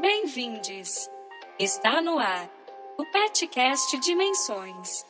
Bem-vindes! 0.00 1.10
Está 1.58 2.00
no 2.00 2.18
ar 2.18 2.48
o 2.98 3.04
Petcast 3.12 3.98
Dimensões. 4.00 5.09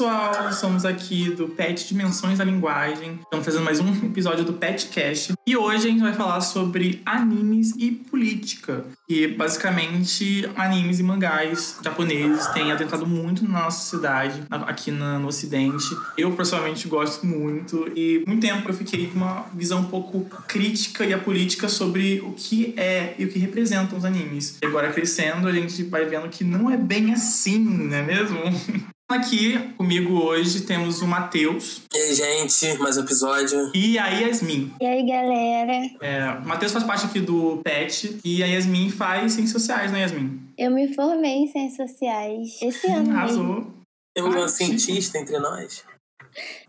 Pessoal, 0.00 0.50
somos 0.54 0.86
aqui 0.86 1.28
do 1.28 1.48
PET 1.48 1.86
Dimensões 1.86 2.38
da 2.38 2.44
Linguagem. 2.44 3.18
Estamos 3.22 3.44
fazendo 3.44 3.64
mais 3.64 3.80
um 3.80 3.92
episódio 4.06 4.46
do 4.46 4.54
PetCast. 4.54 5.34
E 5.46 5.54
hoje 5.54 5.88
a 5.88 5.90
gente 5.90 6.00
vai 6.00 6.14
falar 6.14 6.40
sobre 6.40 7.02
animes 7.04 7.74
e 7.76 7.90
política. 7.92 8.82
Que 9.06 9.26
basicamente 9.26 10.48
animes 10.56 11.00
e 11.00 11.02
mangás 11.02 11.78
japoneses 11.84 12.46
têm 12.46 12.72
adentrado 12.72 13.06
muito 13.06 13.44
na 13.44 13.64
nossa 13.64 13.82
sociedade, 13.82 14.42
aqui 14.48 14.90
no 14.90 15.26
Ocidente. 15.26 15.94
Eu 16.16 16.32
pessoalmente 16.32 16.88
gosto 16.88 17.26
muito 17.26 17.86
e 17.94 18.24
muito 18.26 18.40
tempo 18.40 18.70
eu 18.70 18.74
fiquei 18.74 19.08
com 19.08 19.18
uma 19.18 19.44
visão 19.54 19.80
um 19.80 19.84
pouco 19.84 20.24
crítica 20.48 21.04
e 21.04 21.12
apolítica 21.12 21.68
sobre 21.68 22.22
o 22.24 22.32
que 22.32 22.72
é 22.78 23.14
e 23.18 23.26
o 23.26 23.28
que 23.28 23.38
representam 23.38 23.98
os 23.98 24.06
animes. 24.06 24.56
E 24.62 24.66
agora 24.66 24.90
crescendo, 24.90 25.46
a 25.46 25.52
gente 25.52 25.82
vai 25.82 26.06
vendo 26.06 26.26
que 26.30 26.42
não 26.42 26.70
é 26.70 26.76
bem 26.78 27.12
assim, 27.12 27.58
não 27.58 27.94
é 27.94 28.02
mesmo? 28.02 28.40
Aqui 29.10 29.58
comigo 29.76 30.22
hoje 30.22 30.60
temos 30.60 31.02
o 31.02 31.06
Matheus. 31.06 31.82
E 31.92 31.98
aí, 31.98 32.14
gente, 32.14 32.78
mais 32.78 32.96
um 32.96 33.00
episódio. 33.00 33.72
E 33.74 33.98
a 33.98 34.06
Yasmin. 34.06 34.72
E 34.80 34.86
aí, 34.86 35.04
galera? 35.04 35.90
É, 36.00 36.30
o 36.40 36.46
Matheus 36.46 36.70
faz 36.70 36.84
parte 36.84 37.06
aqui 37.06 37.18
do 37.18 37.56
PET 37.64 38.20
e 38.24 38.40
a 38.40 38.46
Yasmin 38.46 38.88
faz 38.88 39.32
ciências 39.32 39.50
sociais, 39.60 39.90
né, 39.90 40.02
Yasmin? 40.02 40.40
Eu 40.56 40.70
me 40.70 40.94
formei 40.94 41.38
em 41.38 41.48
ciências 41.48 41.90
sociais 41.90 42.62
esse 42.62 42.86
ano. 42.92 43.10
Arrasou. 43.10 43.42
mesmo. 43.42 43.74
Temos 44.14 44.32
uma 44.32 44.48
cientista 44.48 45.18
entre 45.18 45.36
nós. 45.40 45.84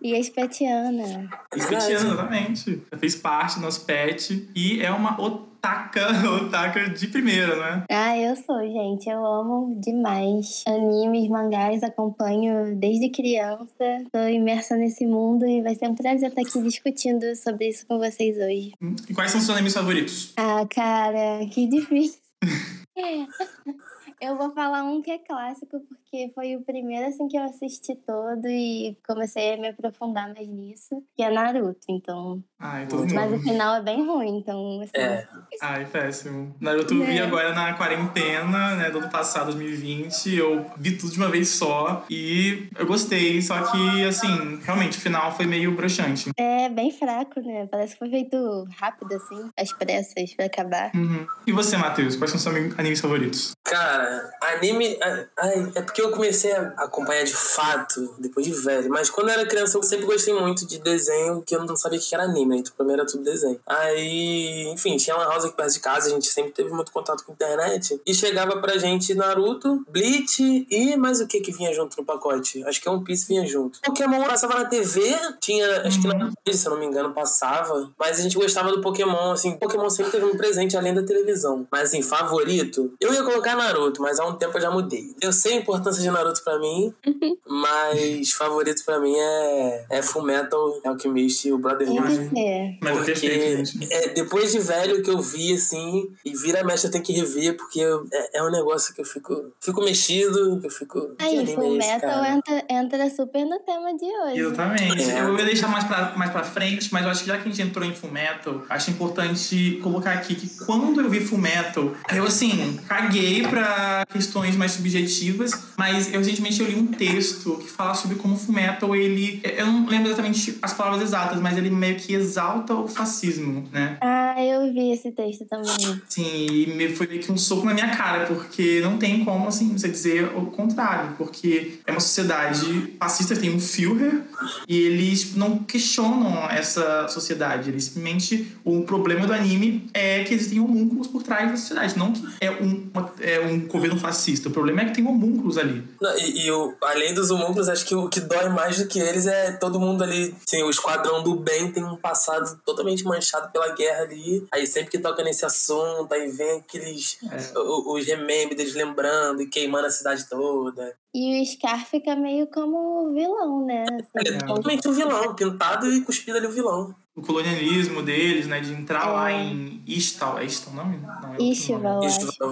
E 0.02 0.16
a 0.16 0.20
espetiana. 0.20 1.30
Espetiana, 1.56 1.94
exatamente. 1.94 2.82
Fez 2.98 3.16
parte 3.16 3.56
do 3.60 3.62
nosso 3.62 3.86
PET 3.86 4.50
e 4.56 4.82
é 4.82 4.90
uma 4.90 5.22
otaka, 5.62 6.10
otaka 6.42 6.90
de 6.90 7.08
primeira, 7.08 7.56
né? 7.56 7.86
Ah, 7.90 8.18
eu 8.18 8.36
sou, 8.36 8.60
gente. 8.62 9.08
Eu 9.08 9.24
amo 9.24 9.80
demais 9.80 10.64
animes, 10.68 11.30
mangás, 11.30 11.84
acompanho 11.84 12.76
desde 12.76 13.10
criança. 13.10 13.68
Tô 14.12 14.28
imersa 14.28 14.76
nesse 14.76 15.06
mundo 15.06 15.46
e 15.46 15.62
vai 15.62 15.76
ser 15.76 15.88
um 15.88 15.96
prazer 15.96 16.30
estar 16.30 16.42
aqui 16.42 16.62
discutindo 16.64 17.36
sobre 17.36 17.70
isso 17.70 17.86
com 17.88 18.00
vocês 18.00 18.38
hoje. 18.38 18.74
E 19.08 19.14
quais 19.14 19.32
são 19.32 19.40
os 19.40 19.46
seus 19.46 19.56
animes 19.56 19.74
favoritos? 19.74 20.34
Ah, 20.36 20.66
cara, 20.68 21.46
que 21.52 21.68
difícil. 21.68 22.20
Eu 24.22 24.38
vou 24.38 24.54
falar 24.54 24.84
um 24.84 25.02
que 25.02 25.10
é 25.10 25.18
clássico, 25.18 25.80
porque 25.90 26.32
foi 26.36 26.56
o 26.56 26.62
primeiro 26.62 27.08
assim 27.08 27.28
que 27.28 27.36
eu 27.36 27.42
assisti 27.44 27.96
todo 28.06 28.48
e 28.48 28.96
comecei 29.08 29.56
a 29.56 29.58
me 29.58 29.70
aprofundar 29.70 30.32
mais 30.32 30.48
nisso, 30.48 31.04
que 31.18 31.24
é 31.24 31.32
Naruto, 31.32 31.80
então. 31.90 32.44
Ai, 32.60 32.86
todo 32.86 33.12
Mas 33.12 33.28
o 33.30 33.32
mundo. 33.32 33.42
final 33.44 33.76
é 33.78 33.82
bem 33.82 34.06
ruim, 34.06 34.38
então. 34.38 34.80
Assim, 34.82 34.92
É. 34.94 35.28
Ai, 35.60 35.86
péssimo. 35.86 36.56
Naruto 36.62 36.94
eu 36.94 37.04
vi 37.04 37.18
É. 37.18 37.24
agora 37.24 37.52
na 37.56 37.74
quarentena, 37.74 38.76
né, 38.76 38.92
do 38.92 39.00
ano 39.00 39.10
passado, 39.10 39.46
2020. 39.54 40.36
Eu 40.36 40.68
vi 40.78 40.96
tudo 40.96 41.12
de 41.12 41.18
uma 41.18 41.30
vez 41.30 41.50
só 41.50 42.06
e 42.08 42.70
eu 42.78 42.86
gostei, 42.86 43.42
só 43.42 43.72
que, 43.72 44.06
assim, 44.06 44.60
realmente 44.64 45.00
o 45.00 45.02
final 45.02 45.36
foi 45.36 45.48
meio 45.48 45.76
broxante. 45.76 46.30
É 46.38 46.70
bem 46.70 46.92
fraco, 46.92 47.40
né? 47.42 47.66
Parece 47.72 47.94
que 47.94 48.00
foi 48.00 48.10
feito 48.12 48.68
rápido, 48.80 49.16
assim, 49.16 49.50
às 49.58 49.74
pressas 49.74 50.32
pra 50.36 50.46
acabar. 50.46 50.92
Uhum. 50.94 51.26
E 51.48 51.52
você, 51.52 51.76
Matheus, 51.76 52.16
quais 52.16 52.30
são 52.30 52.38
os 52.38 52.44
seus 52.44 52.78
animes 52.80 53.02
favoritos? 53.02 53.54
Cara, 53.64 54.11
anime. 54.42 54.98
Ai, 55.38 55.72
é 55.76 55.82
porque 55.82 56.02
eu 56.02 56.12
comecei 56.12 56.52
a 56.52 56.74
acompanhar 56.78 57.24
de 57.24 57.36
fato 57.36 58.16
depois 58.20 58.46
de 58.46 58.54
velho. 58.54 58.90
Mas 58.90 59.10
quando 59.10 59.30
eu 59.30 59.34
era 59.34 59.46
criança, 59.46 59.78
eu 59.78 59.84
sempre 59.84 60.06
gostei 60.06 60.34
muito 60.34 60.66
de 60.66 60.80
desenho, 60.80 61.42
que 61.46 61.56
eu 61.56 61.64
não 61.66 61.76
sabia 61.76 62.00
o 62.00 62.02
que 62.02 62.14
era 62.14 62.24
anime. 62.24 62.60
Então, 62.60 62.74
pra 62.76 62.86
mim 62.86 62.94
era 62.94 63.06
tudo 63.06 63.24
desenho. 63.24 63.60
Aí, 63.68 64.68
enfim, 64.70 64.98
tinha 64.98 65.16
uma 65.16 65.26
house 65.26 65.46
aqui 65.46 65.56
perto 65.56 65.74
de 65.74 65.80
casa, 65.80 66.08
a 66.08 66.12
gente 66.12 66.28
sempre 66.28 66.52
teve 66.52 66.70
muito 66.72 66.92
contato 66.92 67.24
com 67.24 67.32
a 67.32 67.36
internet. 67.36 68.02
E 68.06 68.14
chegava 68.14 68.60
pra 68.62 68.78
gente 68.78 69.14
Naruto, 69.14 69.86
Bleach 69.90 70.68
e 70.70 70.96
mais 70.96 71.22
o 71.22 71.28
que 71.28 71.42
que 71.42 71.52
vinha 71.52 71.74
junto 71.74 71.98
no 71.98 72.06
pacote? 72.06 72.64
Acho 72.66 72.82
que 72.82 72.90
One 72.90 73.04
Piece 73.04 73.28
vinha 73.28 73.46
junto. 73.46 73.80
Pokémon 73.82 74.24
passava 74.26 74.56
na 74.56 74.66
TV, 74.66 75.16
tinha, 75.40 75.82
acho 75.82 76.02
que 76.02 76.08
na 76.08 76.32
se 76.52 76.68
eu 76.68 76.72
não 76.72 76.80
me 76.80 76.86
engano, 76.86 77.14
passava. 77.14 77.90
Mas 77.98 78.20
a 78.20 78.22
gente 78.22 78.36
gostava 78.36 78.72
do 78.72 78.82
Pokémon, 78.82 79.32
assim. 79.32 79.58
Pokémon 79.58 79.90
sempre 79.90 80.12
teve 80.12 80.26
um 80.26 80.36
presente 80.36 80.76
além 80.76 80.94
da 80.94 81.04
televisão. 81.04 81.68
Mas, 81.72 81.90
assim, 81.90 82.02
favorito, 82.02 82.94
eu 83.00 83.14
ia 83.14 83.24
colocar 83.24 83.56
Naruto, 83.56 84.01
mas 84.02 84.20
há 84.20 84.26
um 84.26 84.36
tempo 84.36 84.58
eu 84.58 84.62
já 84.62 84.72
mudei. 84.72 85.16
Eu 85.22 85.32
sei 85.32 85.54
a 85.54 85.58
importância 85.58 86.02
de 86.02 86.10
Naruto 86.10 86.44
pra 86.44 86.60
mim, 86.60 86.94
mas 87.46 88.32
favorito 88.32 88.84
pra 88.84 89.00
mim 89.00 89.16
é, 89.16 89.86
é 89.90 90.02
Fullmetal, 90.02 90.80
Alchemist 90.84 91.48
e 91.48 91.54
o 91.54 91.58
Brotherhood. 91.58 92.30
Que 92.30 92.36
ser. 92.36 92.78
Mas 92.82 92.98
é 92.98 93.12
Porque 93.14 93.58
gente. 93.58 93.94
é, 93.94 94.10
depois 94.10 94.52
de 94.52 94.60
velho 94.60 95.02
que 95.04 95.10
eu 95.10 95.20
vi, 95.20 95.54
assim, 95.54 96.10
e 96.26 96.36
vira 96.36 96.64
mexe 96.64 96.88
eu 96.88 96.92
tenho 96.92 97.04
que 97.04 97.14
rever, 97.14 97.56
porque 97.56 97.82
é, 98.12 98.40
é 98.40 98.44
um 98.44 98.52
negócio 98.52 98.94
que 98.94 99.02
eu 99.02 99.06
fico, 99.06 99.52
fico 99.60 99.82
mexido, 99.82 100.60
que 100.60 100.68
eu 100.68 100.72
fico. 100.72 101.16
Aí, 101.20 101.38
é 101.38 101.46
Full 101.46 101.78
Metal 101.78 102.26
entra, 102.26 102.66
entra 102.70 103.10
super 103.10 103.46
no 103.46 103.60
tema 103.60 103.96
de 103.96 104.06
hoje. 104.06 104.40
Exatamente. 104.40 105.12
É. 105.12 105.20
Eu 105.22 105.38
ia 105.38 105.46
deixar 105.46 105.68
mais 105.68 105.84
pra, 105.84 106.14
mais 106.16 106.32
pra 106.32 106.44
frente, 106.44 106.92
mas 106.92 107.04
eu 107.04 107.12
acho 107.12 107.22
que 107.22 107.28
já 107.28 107.38
que 107.38 107.48
a 107.48 107.52
gente 107.52 107.62
entrou 107.62 107.86
em 107.86 107.94
Fullmetal, 107.94 108.64
acho 108.70 108.92
importante 108.92 109.80
colocar 109.84 110.14
aqui 110.14 110.36
que 110.36 110.66
quando 110.66 111.02
eu 111.02 111.10
vi 111.10 111.20
Fullmetal, 111.20 111.92
eu, 112.14 112.24
assim, 112.24 112.80
caguei 112.88 113.44
pra 113.48 113.91
questões 114.12 114.56
mais 114.56 114.74
subjetivas, 114.74 115.52
mas 115.78 116.14
eu 116.14 116.20
recentemente 116.20 116.62
eu 116.62 116.68
li 116.68 116.76
um 116.76 116.88
texto 116.88 117.58
que 117.58 117.70
fala 117.70 117.94
sobre 117.94 118.16
como 118.18 118.38
Fullmetal, 118.38 118.96
ele... 118.96 119.42
Eu 119.44 119.66
não 119.66 119.88
lembro 119.88 120.08
exatamente 120.08 120.58
as 120.62 120.74
palavras 120.74 121.02
exatas, 121.02 121.40
mas 121.40 121.58
ele 121.58 121.70
meio 121.70 121.96
que 121.96 122.14
exalta 122.14 122.74
o 122.74 122.88
fascismo, 122.88 123.68
né? 123.72 123.98
Ah, 124.34 124.42
eu 124.46 124.72
vi 124.74 124.92
esse 124.92 125.12
texto 125.12 125.46
também. 125.46 126.02
Sim, 126.08 126.46
e 126.48 126.68
me- 126.68 126.96
foi 126.96 127.06
meio 127.08 127.20
que 127.22 127.32
um 127.32 127.38
soco 127.38 127.66
na 127.66 127.74
minha 127.74 127.90
cara, 127.96 128.26
porque 128.28 128.80
não 128.82 128.98
tem 128.98 129.26
como, 129.26 129.48
assim, 129.48 129.78
você 129.78 129.90
dizer 129.90 130.26
o 130.38 130.46
contrário, 130.46 131.16
porque 131.18 131.80
é 131.86 131.92
uma 131.92 132.00
sociedade 132.00 132.94
fascista, 133.00 133.36
tem 133.36 133.54
um 133.54 133.60
Führer, 133.60 134.22
e 134.68 134.78
eles 134.80 135.36
não 135.36 135.60
questionam 135.60 136.50
essa 136.50 137.08
sociedade, 137.10 137.70
eles 137.70 137.84
simplesmente, 137.86 138.56
o 138.64 138.84
problema 138.84 139.28
do 139.28 139.34
anime 139.34 139.90
é 139.94 140.24
que 140.24 140.34
existem 140.34 140.60
homúnculos 140.60 141.08
por 141.08 141.24
trás 141.24 141.50
da 141.52 141.58
sociedade, 141.58 141.98
não 141.98 142.14
que 142.14 142.24
é 142.40 142.50
um, 142.52 142.90
uma- 142.94 143.14
é 143.20 143.40
um 143.42 143.68
governo 143.68 144.00
fascista, 144.00 144.48
o 144.48 144.52
problema 144.52 144.82
é 144.82 144.86
que 144.86 144.94
tem 144.96 145.06
homúnculos 145.06 145.58
ali. 145.58 145.84
Não, 146.02 146.18
e, 146.18 146.46
e 146.46 146.52
o, 146.52 146.74
além 146.84 147.14
dos 147.14 147.32
homúnculos, 147.32 147.68
acho 147.68 147.86
que 147.86 147.94
o 147.96 148.08
que 148.08 148.22
dói 148.22 148.48
mais 148.50 148.78
do 148.78 148.88
que 148.88 148.98
eles 149.00 149.28
é 149.28 149.52
todo 149.54 149.80
mundo 149.80 150.04
ali. 150.04 150.34
Assim, 150.48 150.64
o 150.64 150.70
esquadrão 150.70 151.22
do 151.22 151.36
bem 151.36 151.72
tem 151.72 151.84
um 151.84 151.98
passado 151.98 152.60
totalmente 152.66 153.04
manchado 153.04 153.52
pela 153.52 153.74
guerra 153.76 154.04
ali. 154.04 154.21
Aí 154.52 154.66
sempre 154.68 154.92
que 154.92 155.00
toca 155.00 155.24
nesse 155.24 155.46
assunto, 155.46 156.12
aí 156.12 156.30
vem 156.30 156.60
aqueles. 156.60 157.18
É. 157.24 157.58
os 157.60 158.06
remembers 158.06 158.58
deles 158.58 158.74
lembrando 158.74 159.42
e 159.42 159.48
queimando 159.48 159.88
a 159.88 159.92
cidade 159.92 160.28
toda. 160.30 160.96
E 161.14 161.42
o 161.42 161.46
Scar 161.46 161.86
fica 161.86 162.16
meio 162.16 162.48
como 162.48 163.14
vilão, 163.14 163.66
né? 163.66 163.84
Assim, 163.84 164.10
é 164.16 164.30
É. 164.30 164.38
totalmente 164.40 164.88
um 164.88 164.94
vilão, 164.94 165.36
pintado 165.36 165.92
e 165.92 166.02
cuspido 166.02 166.38
ali 166.38 166.48
o 166.48 166.52
vilão. 166.52 166.96
O 167.22 167.26
colonialismo 167.26 168.02
deles, 168.02 168.48
né, 168.48 168.60
de 168.60 168.74
entrar 168.74 169.06
É. 169.08 169.12
lá 169.12 169.32
em 169.32 169.82
Istal, 169.86 170.40
é 170.40 170.46
Istal 170.46 170.74
o 170.74 170.76
nome? 170.76 170.98
Não, 170.98 171.34
é 171.36 171.52
acho. 171.52 171.78
não. 171.78 172.02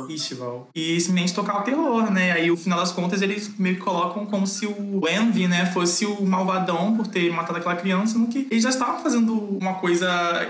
Festival. 0.08 0.70
E 0.76 1.00
simplesmente 1.00 1.34
tocar 1.34 1.60
o 1.60 1.64
terror, 1.64 2.12
né? 2.12 2.32
Aí, 2.32 2.50
no 2.50 2.58
final 2.58 2.80
das 2.80 2.92
contas, 2.92 3.22
eles 3.22 3.58
meio 3.58 3.76
que 3.76 3.82
colocam 3.82 4.26
como 4.26 4.46
se 4.46 4.66
o 4.66 5.02
Envy, 5.08 5.48
né, 5.48 5.66
fosse 5.68 6.06
o 6.06 6.24
malvadão 6.26 6.96
por 6.96 7.08
ter 7.08 7.32
matado 7.32 7.58
aquela 7.60 7.76
criança, 7.76 8.18
no 8.18 8.28
que 8.28 8.48
eles 8.52 8.64
já 8.64 8.70
estavam 8.70 9.02
fazendo 9.02 9.34
uma 9.34 9.76
coisa 9.76 10.08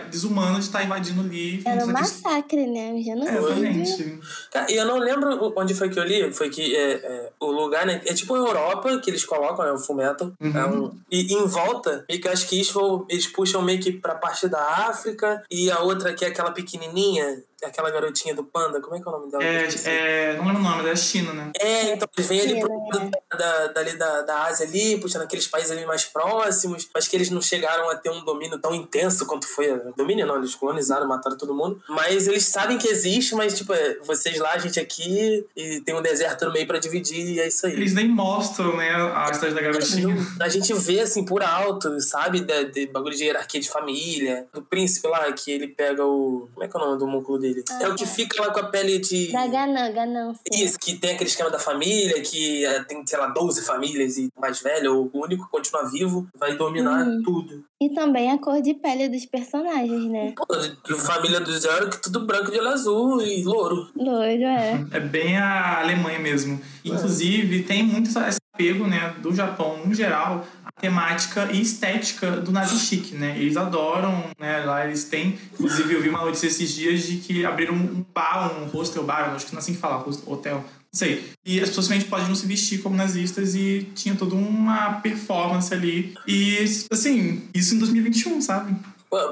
desumana 0.10 0.56
de 0.60 0.66
estar 0.66 0.84
invadindo 0.84 1.22
ali. 1.22 1.62
Era 1.66 1.86
um 1.86 1.92
massacre, 1.92 2.66
né? 2.68 2.92
Um 2.92 2.96
questão. 2.96 3.16
genocídio. 3.26 3.40
Exatamente. 3.40 4.20
Cara, 4.52 4.72
e 4.72 4.76
eu 4.76 4.86
não 4.86 4.98
lembro 4.98 5.54
onde 5.56 5.74
foi 5.74 5.90
que 5.90 6.00
eu 6.00 6.04
li, 6.04 6.32
foi 6.34 6.50
que 6.50 6.76
é, 6.76 6.92
é, 6.94 7.30
o 7.40 7.52
lugar, 7.52 7.86
né? 7.86 8.02
É 8.06 8.14
tipo 8.14 8.34
a 8.36 8.38
Europa 8.38 8.98
que 9.00 9.10
eles 9.10 9.24
colocam, 9.26 9.66
né? 9.66 9.72
O 9.72 9.78
Fullmetal. 9.78 10.32
Uhum. 10.40 10.58
É 10.58 10.66
um, 10.66 10.92
e 11.12 11.34
em 11.34 11.46
volta, 11.48 12.04
meio 12.10 12.22
que 12.22 12.28
eu 12.28 12.32
acho 12.32 12.48
que 12.48 12.60
isso 12.60 13.06
eles 13.10 13.28
puxam 13.28 13.62
meio 13.62 13.80
que 13.80 13.92
pra 13.92 14.09
parte 14.16 14.48
da 14.48 14.88
África 14.88 15.44
e 15.50 15.72
a 15.72 15.80
outra 15.80 16.14
que 16.14 16.26
é 16.26 16.30
aquela 16.30 16.52
pequenininha, 16.52 17.44
aquela 17.64 17.90
garotinha 17.92 18.34
do 18.36 18.44
Panda, 18.44 18.82
como 18.82 18.96
é 18.96 19.02
que 19.02 19.08
é 19.08 19.12
o 19.12 19.18
nome 19.20 19.32
dela? 19.32 19.44
É, 19.44 19.68
é, 19.86 20.38
não 20.38 20.46
lembro 20.46 20.62
o 20.62 20.64
nome, 20.64 20.90
é 20.90 20.96
China, 20.96 21.34
né? 21.34 21.52
É, 21.60 21.94
então 21.94 22.08
eles 22.18 22.28
vêm 22.30 22.42
ali 22.42 22.60
pro 22.60 22.88
lado 22.88 23.12
da, 23.38 23.68
dali 23.68 23.98
da, 23.98 24.22
da 24.22 24.44
Ásia 24.46 24.66
ali, 24.66 25.00
puxando 25.00 25.24
aqueles 25.24 25.48
países 25.48 25.72
ali 25.72 25.86
mais 25.86 26.06
próximos, 26.06 26.88
mas 26.94 27.08
que 27.08 27.16
eles 27.16 27.30
não 27.30 27.42
chegaram 27.42 27.90
a 27.90 27.96
ter 27.96 28.10
um 28.10 28.24
domínio 28.24 28.58
tão 28.60 28.74
intenso 28.74 29.26
quanto 29.26 29.48
foi. 29.48 29.70
a- 29.72 29.80
Domínio 29.98 30.26
não, 30.26 30.38
eles 30.38 30.56
colonizaram, 30.56 31.08
mataram 31.08 31.38
todo 31.38 31.54
mundo. 31.54 31.82
Mas 31.90 32.28
eles 32.28 32.46
sabem 32.46 32.78
que 32.78 32.88
existe, 32.88 33.36
mas 33.36 33.58
tipo, 33.58 33.74
é, 33.74 33.98
vocês 34.06 34.38
lá, 34.40 34.52
a 34.54 34.58
gente 34.58 34.80
aqui, 34.80 35.46
e 35.56 35.82
tem 35.82 35.96
um 35.96 36.02
deserto 36.02 36.46
no 36.46 36.54
meio 36.54 36.68
pra 36.68 36.80
dividir, 36.80 37.36
e 37.36 37.40
é 37.40 37.48
isso 37.48 37.66
aí. 37.66 37.74
Eles 37.74 37.94
nem 37.94 38.08
mostram, 38.08 38.76
né, 38.78 38.90
a 38.92 39.34
cidade 39.34 39.54
da 39.54 39.62
garotinha. 39.62 40.16
A 40.40 40.50
gente 40.50 40.74
vê 40.74 41.02
assim 41.02 41.24
por 41.26 41.44
alto, 41.44 42.00
sabe? 42.02 42.40
De, 42.42 42.66
de 42.66 42.88
bagulho 42.88 43.16
de 43.16 43.24
hierarquia 43.24 43.60
de 43.60 43.70
família. 43.70 44.48
Do 44.54 44.62
príncipe 44.62 45.08
lá, 45.08 45.32
que 45.34 45.52
ele 45.52 45.68
pega 45.68 46.06
o. 46.06 46.48
Como 46.54 46.64
é 46.64 46.68
que 46.68 46.76
é 46.76 46.80
o 46.80 46.84
nome 46.86 47.00
do 47.00 47.08
músculo 47.08 47.38
dele? 47.40 47.49
Ah, 47.70 47.84
é 47.84 47.88
o 47.90 47.96
que 47.96 48.06
fica 48.06 48.42
lá 48.42 48.52
com 48.52 48.60
a 48.60 48.64
pele 48.68 49.00
de. 49.00 49.32
Da 49.32 49.48
ganância. 49.48 49.92
ganância. 49.94 50.42
Isso, 50.52 50.78
que 50.80 50.98
tem 50.98 51.12
aquele 51.12 51.30
esquema 51.30 51.50
da 51.50 51.60
família, 51.60 52.22
que 52.22 52.66
eh, 52.66 52.84
tem, 52.84 53.06
sei 53.06 53.18
lá, 53.20 53.28
12 53.28 53.62
famílias 53.64 54.18
e 54.18 54.30
o 54.36 54.42
mais 54.42 54.62
velho, 54.62 54.96
ou 54.96 55.10
o 55.14 55.24
único 55.26 55.46
que 55.46 55.52
continua 55.52 55.90
vivo, 55.90 56.28
vai 56.38 56.56
dominar 56.56 57.06
Uhum. 57.06 57.22
tudo. 57.24 57.64
E 57.82 57.90
também 57.90 58.30
a 58.32 58.38
cor 58.38 58.62
de 58.62 58.74
pele 58.74 59.08
dos 59.08 59.26
personagens, 59.26 60.06
né? 60.06 60.34
Pô, 60.36 60.96
família 60.98 61.40
do 61.40 61.52
Zero, 61.58 61.90
que 61.90 62.02
tudo 62.02 62.26
branco 62.26 62.52
de 62.52 62.60
olho 62.60 62.68
azul 62.70 63.22
e 63.22 63.44
louro. 63.44 63.88
Loiro, 63.96 64.44
é. 64.44 64.86
É 64.92 65.00
bem 65.00 65.38
a 65.38 65.80
Alemanha 65.80 66.20
mesmo. 66.20 66.60
Inclusive, 66.84 67.64
tem 67.64 67.84
muito 67.84 68.10
esse 68.10 68.40
apego, 68.54 68.86
né, 68.88 69.16
do 69.22 69.34
Japão, 69.34 69.80
no 69.86 69.94
geral, 69.94 70.46
temática 70.80 71.50
e 71.52 71.62
estética 71.62 72.32
do 72.32 72.52
nazi 72.52 72.80
chique, 72.80 73.16
né? 73.16 73.38
Eles 73.38 73.58
adoram, 73.58 74.24
né, 74.40 74.60
lá 74.60 74.86
eles 74.86 75.04
têm... 75.06 75.38
Inclusive, 75.54 75.94
eu 75.94 76.02
vi 76.02 76.10
uma 76.10 76.26
notícia 76.26 76.48
esses 76.48 76.74
dias 76.74 77.04
de 77.04 77.18
que 77.18 77.46
abriram 77.46 77.74
um 77.74 78.06
bar, 78.14 78.52
um 78.60 78.66
hostel 78.66 79.04
bar, 79.04 79.34
acho 79.36 79.46
que 79.46 79.54
não 79.54 79.60
é 79.60 79.62
assim 79.62 79.74
que 79.74 79.80
fala, 79.80 80.06
hotel, 80.26 80.58
não 80.58 80.98
sei. 80.98 81.32
E 81.46 81.60
as 81.60 81.70
pessoas 81.70 81.86
simplesmente 81.86 82.10
podiam 82.10 82.36
se 82.36 82.48
vestir 82.48 82.82
como 82.82 82.96
nazistas 82.96 83.56
e 83.56 83.88
tinha 83.94 84.16
toda 84.16 84.36
uma 84.36 84.94
performance 84.94 85.74
ali. 85.74 86.16
E, 86.28 86.58
assim, 86.92 87.44
isso 87.54 87.76
em 87.76 87.80
2021, 87.80 88.42
sabe? 88.42 88.76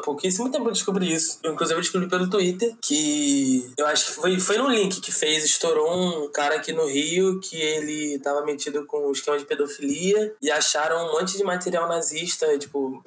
Pouquíssimo 0.04 0.52
tempo 0.52 0.68
eu 0.68 0.72
descobri 0.72 1.14
isso. 1.14 1.40
Eu, 1.44 1.54
inclusive, 1.54 1.78
eu 1.78 1.82
descobri 1.82 2.10
pelo 2.10 2.30
Twitter 2.30 2.76
que 2.82 3.70
eu 3.78 3.86
acho 3.86 4.08
que 4.08 4.12
foi, 4.14 4.40
foi 4.40 4.58
no 4.58 4.70
link 4.70 5.00
que 5.00 5.12
fez, 5.12 5.44
estourou 5.44 6.26
um 6.26 6.32
cara 6.32 6.56
aqui 6.56 6.74
no 6.74 6.88
Rio 6.88 7.40
que 7.40 7.56
ele 7.56 8.20
tava 8.20 8.44
metido 8.44 8.86
com 8.86 9.08
o 9.08 9.12
esquema 9.12 9.38
de 9.38 9.46
pedofilia 9.46 10.34
e 10.42 10.50
acharam 10.50 11.08
um 11.08 11.14
monte 11.14 11.38
de 11.38 11.44
material 11.44 11.88
nazista, 11.88 12.58
tipo, 12.58 13.04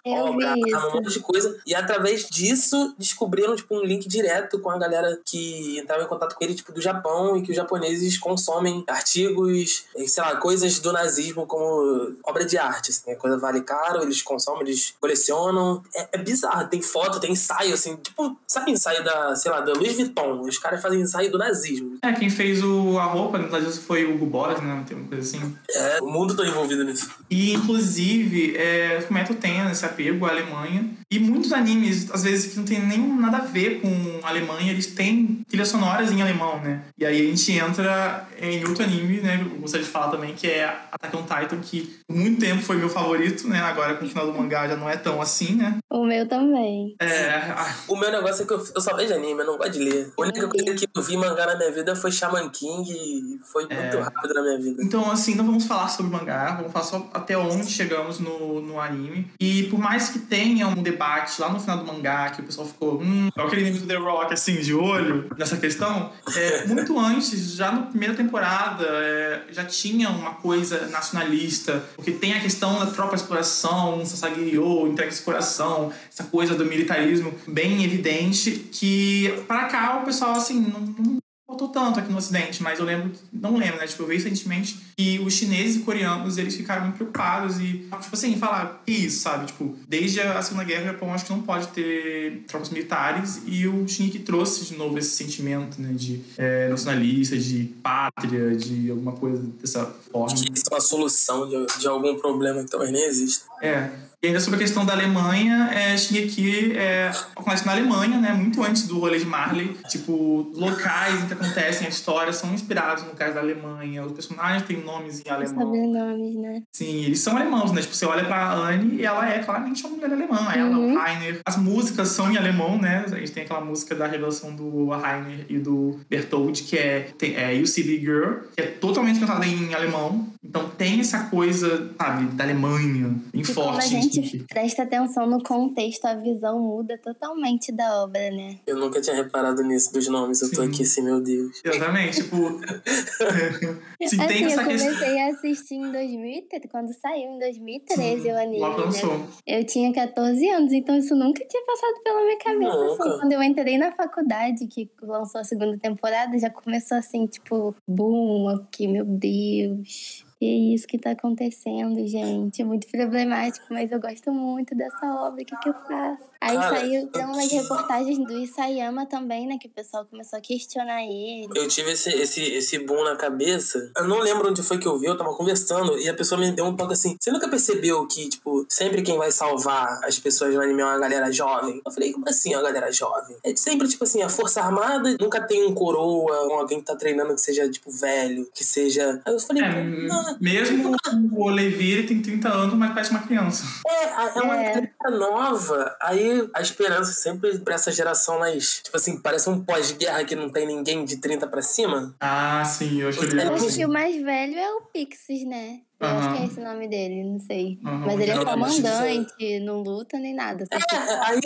obra, 0.05 0.53
um 0.55 0.93
monte 0.93 1.13
de 1.13 1.19
coisa. 1.19 1.59
E 1.65 1.75
através 1.75 2.27
disso 2.29 2.93
descobriram, 2.97 3.55
tipo, 3.55 3.75
um 3.75 3.83
link 3.83 4.07
direto 4.07 4.59
com 4.59 4.69
a 4.69 4.77
galera 4.77 5.19
que 5.25 5.79
entrava 5.79 6.03
em 6.03 6.07
contato 6.07 6.35
com 6.35 6.43
ele, 6.43 6.55
tipo, 6.55 6.71
do 6.71 6.81
Japão 6.81 7.37
e 7.37 7.41
que 7.41 7.51
os 7.51 7.55
japoneses 7.55 8.17
consomem 8.17 8.83
artigos, 8.87 9.85
sei 10.07 10.23
lá, 10.23 10.35
coisas 10.37 10.79
do 10.79 10.91
nazismo 10.91 11.45
como 11.45 12.15
obra 12.23 12.45
de 12.45 12.57
arte, 12.57 12.91
assim, 12.91 13.11
a 13.11 13.15
coisa 13.15 13.37
vale 13.37 13.61
caro, 13.61 14.01
eles 14.01 14.21
consomem, 14.21 14.61
eles 14.63 14.93
colecionam. 14.99 15.83
É, 15.95 16.09
é 16.13 16.17
bizarro, 16.17 16.67
tem 16.67 16.81
foto, 16.81 17.19
tem 17.19 17.31
ensaio, 17.31 17.73
assim, 17.73 17.95
tipo, 17.97 18.37
sabe 18.47 18.71
ensaio 18.71 19.03
da, 19.03 19.35
sei 19.35 19.51
lá, 19.51 19.61
da 19.61 19.73
Louis 19.73 19.95
Vuitton? 19.95 20.41
Os 20.41 20.57
caras 20.57 20.81
fazem 20.81 21.01
ensaio 21.01 21.31
do 21.31 21.37
nazismo. 21.37 21.97
É, 22.01 22.11
quem 22.13 22.29
fez 22.29 22.63
o, 22.63 22.97
a 22.97 23.05
roupa, 23.05 23.37
no 23.37 23.49
caso 23.49 23.81
foi 23.81 24.05
o 24.05 24.15
Hugo 24.15 24.25
Boss, 24.25 24.61
né? 24.61 24.83
Tem 24.87 24.97
uma 24.97 25.07
coisa 25.07 25.23
assim. 25.23 25.55
É, 25.69 26.01
o 26.01 26.07
mundo 26.07 26.35
todo 26.35 26.47
envolvido 26.47 26.83
nisso. 26.83 27.09
E, 27.29 27.53
inclusive, 27.53 28.55
é, 28.57 29.05
o 29.09 29.13
Metal 29.13 29.35
tem 29.35 29.59
esse 29.69 29.85
apego 29.91 30.25
à 30.25 30.29
Alemanha. 30.31 31.00
E 31.11 31.19
muitos 31.19 31.51
animes, 31.51 32.09
às 32.11 32.23
vezes, 32.23 32.53
que 32.53 32.57
não 32.57 32.63
tem 32.65 32.79
nem 32.79 32.99
nada 32.99 33.37
a 33.37 33.41
ver 33.41 33.81
com 33.81 33.89
a 34.23 34.29
Alemanha, 34.29 34.71
eles 34.71 34.87
têm 34.87 35.41
trilhas 35.47 35.67
sonoras 35.67 36.09
em 36.11 36.21
alemão, 36.21 36.59
né? 36.61 36.81
E 36.97 37.05
aí 37.05 37.21
a 37.21 37.29
gente 37.29 37.51
entra 37.51 38.27
em 38.41 38.63
outro 38.65 38.83
anime, 38.83 39.19
né? 39.19 39.39
Eu 39.41 39.59
gostaria 39.59 39.85
de 39.85 39.91
falar 39.91 40.09
também, 40.09 40.33
que 40.33 40.47
é 40.47 40.63
Attack 40.91 41.15
on 41.17 41.23
Titan, 41.23 41.57
que 41.61 41.99
por 42.07 42.15
muito 42.15 42.39
tempo 42.39 42.61
foi 42.61 42.77
meu 42.77 42.87
favorito, 42.89 43.47
né? 43.47 43.59
Agora 43.59 43.95
com 43.95 44.05
o 44.05 44.07
final 44.07 44.25
do 44.25 44.33
mangá 44.37 44.67
já 44.67 44.75
não 44.77 44.89
é 44.89 44.95
tão 44.95 45.21
assim, 45.21 45.55
né? 45.55 45.77
O 45.89 46.05
meu 46.05 46.25
também. 46.27 46.95
É, 47.01 47.41
O 47.89 47.97
meu 47.97 48.09
negócio 48.09 48.43
é 48.43 48.45
que 48.47 48.53
eu, 48.53 48.63
eu 48.75 48.81
só 48.81 48.95
vejo 48.95 49.13
anime, 49.13 49.41
eu 49.41 49.45
não 49.47 49.57
gosto 49.57 49.73
de 49.73 49.79
ler. 49.79 50.13
A 50.17 50.21
única 50.21 50.47
coisa 50.47 50.73
que 50.73 50.87
eu 50.95 51.01
vi 51.03 51.17
mangá 51.17 51.45
na 51.45 51.57
minha 51.57 51.71
vida 51.71 51.93
foi 51.95 52.11
Shaman 52.11 52.49
King 52.49 52.89
e 52.89 53.39
foi 53.51 53.63
muito 53.63 53.97
É. 53.97 54.01
rápido 54.01 54.33
na 54.33 54.41
minha 54.43 54.59
vida. 54.59 54.81
Então, 54.81 55.11
assim, 55.11 55.35
não 55.35 55.45
vamos 55.45 55.65
falar 55.65 55.89
sobre 55.89 56.09
mangá, 56.11 56.55
vamos 56.55 56.71
falar 56.71 56.85
só 56.85 57.09
até 57.13 57.37
onde 57.37 57.69
chegamos 57.69 58.19
no, 58.19 58.61
no 58.61 58.79
anime. 58.79 59.27
E 59.41 59.63
por 59.63 59.77
mais 59.77 60.09
que 60.09 60.19
tenha 60.19 60.67
um 60.67 60.81
debate 60.81 61.00
lá 61.39 61.49
no 61.49 61.59
final 61.59 61.77
do 61.77 61.85
mangá, 61.85 62.29
que 62.29 62.41
o 62.41 62.43
pessoal 62.43 62.67
ficou, 62.67 63.01
hum, 63.01 63.29
é 63.35 63.41
aquele 63.41 63.61
anime 63.61 63.79
do 63.79 63.87
The 63.87 63.95
Rock, 63.95 64.33
assim, 64.33 64.59
de 64.61 64.73
olho 64.73 65.29
nessa 65.37 65.57
questão, 65.57 66.11
é, 66.35 66.67
muito 66.67 66.97
antes, 66.99 67.53
já 67.55 67.71
na 67.71 67.83
primeira 67.83 68.13
temporada, 68.13 68.85
é, 68.85 69.41
já 69.51 69.65
tinha 69.65 70.09
uma 70.09 70.35
coisa 70.35 70.87
nacionalista, 70.87 71.83
porque 71.95 72.11
tem 72.11 72.33
a 72.33 72.39
questão 72.39 72.79
da 72.79 72.87
tropa 72.87 73.15
de 73.15 73.21
exploração, 73.21 74.05
Sasagiryo, 74.05 74.87
entrega 74.87 75.09
de 75.09 75.15
exploração, 75.15 75.91
essa 76.09 76.23
coisa 76.25 76.55
do 76.55 76.65
militarismo 76.65 77.33
bem 77.47 77.83
evidente, 77.83 78.51
que 78.71 79.43
para 79.47 79.65
cá 79.65 79.99
o 80.01 80.05
pessoal, 80.05 80.31
assim, 80.31 80.59
não, 80.59 80.79
não 80.79 81.21
faltou 81.51 81.67
tanto 81.67 81.99
aqui 81.99 82.11
no 82.11 82.17
Ocidente, 82.17 82.63
mas 82.63 82.79
eu 82.79 82.85
lembro, 82.85 83.11
não 83.31 83.57
lembro, 83.57 83.77
né? 83.77 83.87
Tipo, 83.87 84.03
eu 84.03 84.07
vi 84.07 84.15
recentemente 84.15 84.79
que 84.95 85.19
os 85.19 85.33
chineses 85.33 85.77
e 85.77 85.79
coreanos, 85.79 86.37
eles 86.37 86.55
ficaram 86.55 86.83
muito 86.83 86.95
preocupados 86.95 87.59
e, 87.59 87.87
tipo 88.01 88.13
assim, 88.13 88.37
falar, 88.37 88.81
que 88.85 88.91
isso, 88.91 89.21
sabe? 89.21 89.47
Tipo, 89.47 89.75
desde 89.87 90.21
a 90.21 90.41
Segunda 90.41 90.63
Guerra, 90.63 90.83
o 90.83 90.85
Japão 90.87 91.13
acho 91.13 91.25
que 91.25 91.31
não 91.31 91.41
pode 91.41 91.67
ter 91.69 92.43
tropas 92.47 92.69
militares 92.69 93.41
e 93.45 93.67
o 93.67 93.87
Shinichi 93.87 94.19
trouxe 94.19 94.65
de 94.65 94.77
novo 94.77 94.97
esse 94.97 95.09
sentimento, 95.09 95.81
né? 95.81 95.93
De 95.93 96.21
é, 96.37 96.69
nacionalista, 96.69 97.37
de 97.37 97.65
pátria, 97.83 98.55
de 98.55 98.89
alguma 98.89 99.11
coisa 99.11 99.43
dessa 99.59 99.85
forma. 100.11 100.35
Que 100.35 100.53
isso 100.53 100.65
é 100.71 100.73
uma 100.73 100.81
solução 100.81 101.49
de, 101.49 101.79
de 101.79 101.87
algum 101.87 102.15
problema 102.17 102.63
que 102.63 102.69
talvez 102.69 102.91
nem 102.91 103.03
exista. 103.03 103.45
É. 103.61 103.89
E 104.23 104.27
ainda 104.27 104.39
sobre 104.39 104.57
a 104.57 104.59
questão 104.59 104.85
da 104.85 104.93
Alemanha, 104.93 105.71
é, 105.73 105.97
Shingeki 105.97 106.73
é, 106.77 107.11
acontece 107.35 107.65
na 107.65 107.71
Alemanha, 107.71 108.19
né? 108.19 108.31
Muito 108.33 108.63
antes 108.63 108.83
do 108.87 108.99
rolê 108.99 109.17
de 109.17 109.25
Marley. 109.25 109.75
Tipo, 109.89 110.51
locais 110.55 111.23
em 111.23 111.25
que 111.25 111.33
acontecem 111.33 111.87
a 111.87 111.89
história 111.89 112.31
são 112.31 112.53
inspirados 112.53 113.03
no 113.03 113.11
caso 113.15 113.33
da 113.33 113.39
Alemanha. 113.39 114.05
Os 114.05 114.11
personagens 114.11 114.61
têm 114.67 114.77
nomes 114.83 115.23
em 115.25 115.29
alemão. 115.29 115.59
sobrenomes, 115.63 116.35
né? 116.35 116.61
Sim, 116.71 117.03
eles 117.05 117.19
são 117.19 117.35
alemãos, 117.35 117.71
né? 117.71 117.81
Tipo, 117.81 117.95
você 117.95 118.05
olha 118.05 118.23
pra 118.23 118.53
Anne 118.53 118.97
e 118.97 119.03
ela 119.05 119.27
é 119.27 119.39
claramente 119.39 119.83
uma 119.87 119.95
mulher 119.95 120.13
alemã. 120.13 120.51
Ela, 120.53 120.69
Uhum. 120.77 120.93
o 120.93 120.97
Rainer. 120.99 121.39
As 121.43 121.57
músicas 121.57 122.09
são 122.09 122.31
em 122.31 122.37
alemão, 122.37 122.77
né? 122.77 123.03
A 123.11 123.15
gente 123.15 123.31
tem 123.31 123.41
aquela 123.43 123.61
música 123.61 123.95
da 123.95 124.05
revelação 124.05 124.55
do 124.55 124.89
Rainer 124.89 125.47
e 125.49 125.57
do 125.57 125.99
Bertold, 126.07 126.61
que 126.61 126.77
é, 126.77 127.09
tem, 127.17 127.35
é 127.35 127.59
The 127.59 127.81
Girl, 127.81 128.33
que 128.55 128.61
é 128.61 128.67
totalmente 128.67 129.19
cantada 129.19 129.47
em 129.47 129.73
alemão. 129.73 130.27
Então 130.43 130.69
tem 130.69 130.99
essa 130.99 131.25
coisa, 131.25 131.91
sabe, 131.97 132.25
da 132.35 132.43
Alemanha, 132.43 133.15
bem 133.33 133.41
E 133.41 133.45
forte. 133.45 134.10
Gente 134.11 134.43
presta 134.45 134.83
atenção 134.83 135.27
no 135.27 135.41
contexto, 135.41 136.05
a 136.05 136.15
visão 136.15 136.59
muda 136.59 136.97
totalmente 136.97 137.71
da 137.71 138.03
obra, 138.03 138.29
né? 138.31 138.59
Eu 138.65 138.77
nunca 138.77 139.01
tinha 139.01 139.15
reparado 139.15 139.63
nisso 139.63 139.93
dos 139.93 140.07
nomes. 140.07 140.41
Eu 140.41 140.49
tô 140.51 140.61
Sim. 140.61 140.67
aqui 140.67 140.83
assim, 140.83 141.01
meu 141.01 141.21
Deus. 141.21 141.61
Exatamente, 141.63 142.23
tipo. 142.23 142.35
se 144.07 144.21
assim, 144.21 144.27
tem 144.27 144.41
eu 144.43 144.47
essa 144.49 144.63
questão. 144.63 144.93
comecei 144.93 145.19
a 145.19 145.27
assistir 145.29 145.75
em 145.75 145.91
2013, 145.91 146.67
quando 146.67 146.93
saiu 146.93 147.31
em 147.31 147.39
2013 147.39 148.29
o 148.29 148.37
anime, 148.37 148.59
Logo 148.59 148.85
né? 148.85 149.27
Eu 149.47 149.65
tinha 149.65 149.93
14 149.93 150.49
anos, 150.49 150.73
então 150.73 150.97
isso 150.97 151.15
nunca 151.15 151.43
tinha 151.45 151.63
passado 151.65 152.03
pela 152.03 152.23
minha 152.23 152.37
cabeça. 152.37 152.77
Nunca. 152.77 153.03
Assim, 153.03 153.19
quando 153.19 153.31
eu 153.31 153.43
entrei 153.43 153.77
na 153.77 153.91
faculdade, 153.91 154.67
que 154.67 154.89
lançou 155.01 155.41
a 155.41 155.43
segunda 155.43 155.77
temporada, 155.77 156.37
já 156.37 156.49
começou 156.49 156.97
assim, 156.97 157.25
tipo, 157.25 157.75
boom, 157.87 158.49
aqui, 158.49 158.87
meu 158.87 159.05
Deus. 159.05 160.25
Que 160.41 160.47
é 160.47 160.73
isso 160.73 160.87
que 160.87 160.97
tá 160.97 161.11
acontecendo, 161.11 162.03
gente. 162.07 162.63
É 162.63 162.65
muito 162.65 162.87
problemático, 162.87 163.63
mas 163.69 163.91
eu 163.91 163.99
gosto 163.99 164.31
muito 164.31 164.73
dessa 164.73 165.05
obra. 165.13 165.43
O 165.43 165.45
que, 165.45 165.55
que 165.55 165.69
eu 165.69 165.73
faço? 165.87 166.31
Aí 166.41 166.55
Cara, 166.55 166.79
saiu, 166.79 167.09
eu 167.13 167.21
umas 167.27 167.51
reportagens 167.51 168.17
do 168.17 168.33
Isayama 168.39 169.05
também, 169.05 169.45
né? 169.45 169.59
Que 169.61 169.67
o 169.67 169.69
pessoal 169.69 170.03
começou 170.03 170.39
a 170.39 170.41
questionar 170.41 171.03
ele. 171.03 171.47
Eu 171.53 171.67
tive 171.67 171.91
esse, 171.91 172.09
esse, 172.09 172.41
esse 172.41 172.79
boom 172.79 173.03
na 173.03 173.15
cabeça. 173.15 173.91
Eu 173.95 174.07
não 174.07 174.17
lembro 174.17 174.49
onde 174.49 174.63
foi 174.63 174.79
que 174.79 174.87
eu 174.87 174.97
vi, 174.97 175.05
eu 175.05 175.15
tava 175.15 175.31
conversando 175.35 175.95
e 175.99 176.09
a 176.09 176.13
pessoa 176.15 176.41
me 176.41 176.51
deu 176.51 176.65
um 176.65 176.75
toque 176.75 176.93
assim. 176.93 177.15
Você 177.21 177.29
nunca 177.29 177.47
percebeu 177.47 178.07
que, 178.07 178.27
tipo, 178.27 178.65
sempre 178.67 179.03
quem 179.03 179.19
vai 179.19 179.31
salvar 179.31 179.99
as 180.03 180.17
pessoas 180.17 180.55
no 180.55 180.61
anime 180.63 180.81
é 180.81 180.85
uma 180.85 180.97
galera 180.97 181.31
jovem? 181.31 181.79
Eu 181.85 181.91
falei, 181.91 182.11
como 182.11 182.27
assim 182.27 182.55
uma 182.55 182.63
galera 182.63 182.91
jovem? 182.91 183.37
É 183.43 183.55
sempre, 183.55 183.87
tipo 183.87 184.03
assim, 184.03 184.23
a 184.23 184.29
Força 184.29 184.59
Armada 184.59 185.15
nunca 185.21 185.39
tem 185.45 185.67
um 185.67 185.75
coroa, 185.75 186.47
um 186.47 186.53
alguém 186.53 186.79
que 186.79 186.85
tá 186.85 186.95
treinando 186.95 187.35
que 187.35 187.41
seja, 187.41 187.69
tipo, 187.69 187.91
velho, 187.91 188.49
que 188.51 188.63
seja. 188.63 189.21
Aí 189.23 189.33
eu 189.33 189.39
falei, 189.39 189.61
É, 189.61 189.83
não, 189.83 190.30
mesmo 190.39 190.91
o 190.91 191.49
ele 191.91 192.07
tem 192.07 192.21
30 192.21 192.49
anos, 192.49 192.75
mas 192.75 192.93
parece 192.93 193.11
uma 193.11 193.21
criança. 193.21 193.65
É, 193.87 194.39
é 194.39 194.41
uma 194.41 194.55
É. 194.55 194.87
nova. 195.11 195.95
Aí 196.01 196.49
a 196.53 196.61
esperança 196.61 197.11
sempre 197.13 197.57
pra 197.59 197.75
essa 197.75 197.91
geração 197.91 198.39
mais. 198.39 198.81
Tipo 198.83 198.97
assim, 198.97 199.19
parece 199.19 199.49
um 199.49 199.63
pós-guerra 199.63 200.23
que 200.23 200.35
não 200.35 200.49
tem 200.49 200.65
ninguém 200.67 201.03
de 201.05 201.17
30 201.17 201.47
pra 201.47 201.61
cima. 201.61 202.15
Ah, 202.19 202.63
sim, 202.65 203.01
eu 203.01 203.09
acho 203.09 203.19
é 203.37 203.47
acho 203.47 203.75
que 203.75 203.85
o 203.85 203.89
mais 203.89 204.21
velho 204.21 204.57
é 204.57 204.71
o 204.75 204.81
Pixies, 204.81 205.45
né? 205.47 205.79
Eu 206.01 206.07
acho 206.07 206.33
que 206.35 206.41
é 206.41 206.45
esse 206.47 206.59
o 206.59 206.63
nome 206.63 206.87
dele, 206.87 207.23
não 207.23 207.39
sei. 207.39 207.77
Aham, 207.85 207.97
Mas 208.05 208.19
ele 208.19 208.31
é 208.31 208.43
comandante, 208.45 209.59
não 209.61 209.81
luta 209.81 210.17
nem 210.17 210.33
nada. 210.33 210.65
que- 210.65 210.95
É, 210.95 211.19
aí 211.25 211.39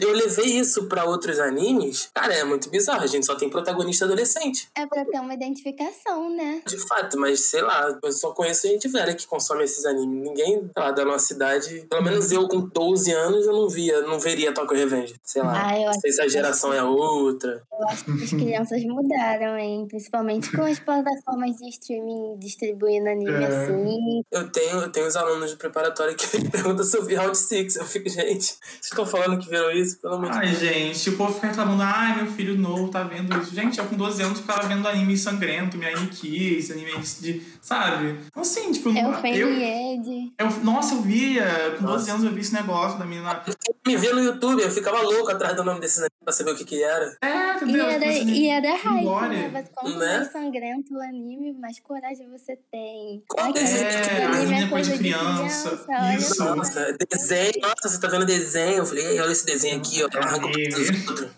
eu 0.00 0.12
levei 0.12 0.46
isso 0.58 0.86
pra 0.88 1.04
outros 1.04 1.38
animes. 1.40 2.10
Cara, 2.14 2.34
é 2.34 2.44
muito 2.44 2.68
bizarro. 2.70 3.02
A 3.02 3.06
gente 3.06 3.24
só 3.26 3.34
tem 3.34 3.48
protagonista 3.48 4.04
adolescente. 4.04 4.68
É 4.76 4.86
pra 4.86 5.04
ter 5.04 5.18
uma 5.20 5.34
identificação, 5.34 6.28
né? 6.34 6.62
De 6.66 6.78
fato, 6.78 7.18
mas 7.18 7.40
sei 7.40 7.62
lá, 7.62 7.98
eu 8.02 8.12
só 8.12 8.30
conheço 8.32 8.66
gente 8.68 8.88
velha 8.88 9.14
que 9.14 9.26
consome 9.26 9.64
esses 9.64 9.84
animes. 9.84 10.28
Ninguém 10.28 10.70
lá, 10.76 10.90
da 10.90 11.04
nossa 11.04 11.32
idade, 11.32 11.86
pelo 11.88 12.02
menos 12.02 12.30
eu 12.32 12.46
com 12.48 12.60
12 12.60 13.10
anos, 13.12 13.46
eu 13.46 13.52
não 13.52 13.68
via, 13.68 14.00
não 14.02 14.18
veria 14.18 14.52
Tokyo 14.52 14.76
Revenge. 14.76 15.14
Sei 15.22 15.42
lá. 15.42 15.68
Ah, 15.68 15.78
eu 15.80 15.86
não 15.86 16.00
sei 16.00 16.12
se 16.12 16.20
a 16.20 16.28
geração 16.28 16.72
é 16.72 16.82
outra. 16.82 17.62
Eu 17.72 17.88
acho 17.88 18.04
que 18.04 18.10
as 18.24 18.30
crianças 18.30 18.84
mudaram, 18.84 19.56
hein? 19.58 19.86
Principalmente 19.88 20.50
com 20.54 20.62
as 20.62 20.78
plataformas 20.84 21.56
de 21.56 21.68
streaming 21.70 22.36
distribuindo 22.38 23.08
anime 23.08 23.32
É. 23.32 23.46
assim. 23.46 23.93
Eu 24.30 24.50
tenho, 24.50 24.76
eu 24.78 24.90
tenho 24.90 25.06
os 25.06 25.16
alunos 25.16 25.50
de 25.50 25.56
preparatória 25.56 26.14
que 26.14 26.24
me 26.38 26.48
perguntam 26.50 26.84
se 26.84 26.96
eu 26.96 27.04
vi 27.04 27.14
Round 27.14 27.36
Six. 27.36 27.76
Eu 27.76 27.84
fico, 27.84 28.08
gente, 28.08 28.44
vocês 28.44 28.58
estão 28.84 29.06
falando 29.06 29.38
que 29.38 29.48
viram 29.48 29.70
isso? 29.70 29.98
Pelo 30.00 30.14
amor 30.14 30.30
de 30.30 30.38
Ai, 30.38 30.54
gente, 30.54 31.10
o 31.10 31.16
povo 31.16 31.34
fica 31.34 31.48
reclamando, 31.48 31.82
ai, 31.82 32.16
meu 32.22 32.26
filho 32.32 32.56
novo 32.56 32.88
tá 32.88 33.02
vendo 33.02 33.36
isso. 33.40 33.54
Gente, 33.54 33.78
eu 33.78 33.86
com 33.86 33.96
12 33.96 34.22
anos 34.22 34.40
ficava 34.40 34.66
vendo 34.66 34.86
anime 34.88 35.16
sangrento, 35.16 35.76
minha 35.78 35.92
Kiss, 36.08 36.72
anime 36.72 36.92
de. 37.20 37.42
Sabe? 37.60 38.18
Então, 38.26 38.42
assim, 38.42 38.70
tipo, 38.72 38.90
É 38.90 39.06
o 39.06 39.12
eu, 39.12 39.20
Fen 39.20 39.94
Ed. 39.94 40.32
eu. 40.38 40.50
Nossa, 40.62 40.94
eu 40.94 41.00
via. 41.02 41.44
Com 41.78 41.84
12 41.86 41.98
Nossa. 41.98 42.12
anos 42.12 42.24
eu 42.24 42.32
vi 42.32 42.40
esse 42.40 42.52
negócio 42.52 42.98
da 42.98 43.04
menina. 43.04 43.42
Me 43.86 43.96
vê 43.96 44.12
no 44.12 44.20
YouTube, 44.22 44.62
eu 44.62 44.70
ficava 44.70 45.00
louco 45.02 45.30
atrás 45.30 45.56
do 45.56 45.64
nome 45.64 45.80
desses 45.80 45.98
animes 45.98 46.14
pra 46.22 46.32
saber 46.32 46.52
o 46.52 46.56
que 46.56 46.64
que 46.64 46.82
era. 46.82 47.16
É, 47.22 47.52
E 47.52 47.56
entendeu? 47.56 47.86
era, 47.86 48.00
Tipo 48.00 48.10
assim, 48.22 48.32
e 48.32 48.48
era 48.48 49.00
Glória. 49.02 49.28
né? 49.28 49.50
Mas 49.52 49.68
Quanto 49.74 49.98
Né? 49.98 50.16
mais 50.18 50.32
sangrento 50.32 50.94
o 50.94 51.00
anime, 51.00 51.52
mais 51.54 51.78
coragem 51.80 52.28
você 52.30 52.56
tem. 52.70 53.22
Qual 53.28 53.50
esse 53.54 53.83
É, 53.84 54.24
anime 54.24 54.54
é 54.54 54.62
é 54.62 54.66
coisa 54.66 54.68
coisa 54.68 54.90
de 54.92 54.96
de 54.96 54.98
criança. 54.98 55.76
criança. 55.84 56.16
Isso. 56.16 56.44
Nossa, 56.44 56.96
desenho. 57.10 57.52
Nossa, 57.62 57.88
você 57.88 58.00
tá 58.00 58.08
vendo 58.08 58.26
desenho? 58.26 58.78
Eu 58.78 58.86
falei, 58.86 59.06
"Ei, 59.06 59.20
olha 59.20 59.32
esse 59.32 59.46
desenho 59.46 59.78
aqui, 59.78 60.02
ó. 60.02 60.08
Arranca 60.18 60.46
Anime. 60.46 60.74
outro. 61.08 61.30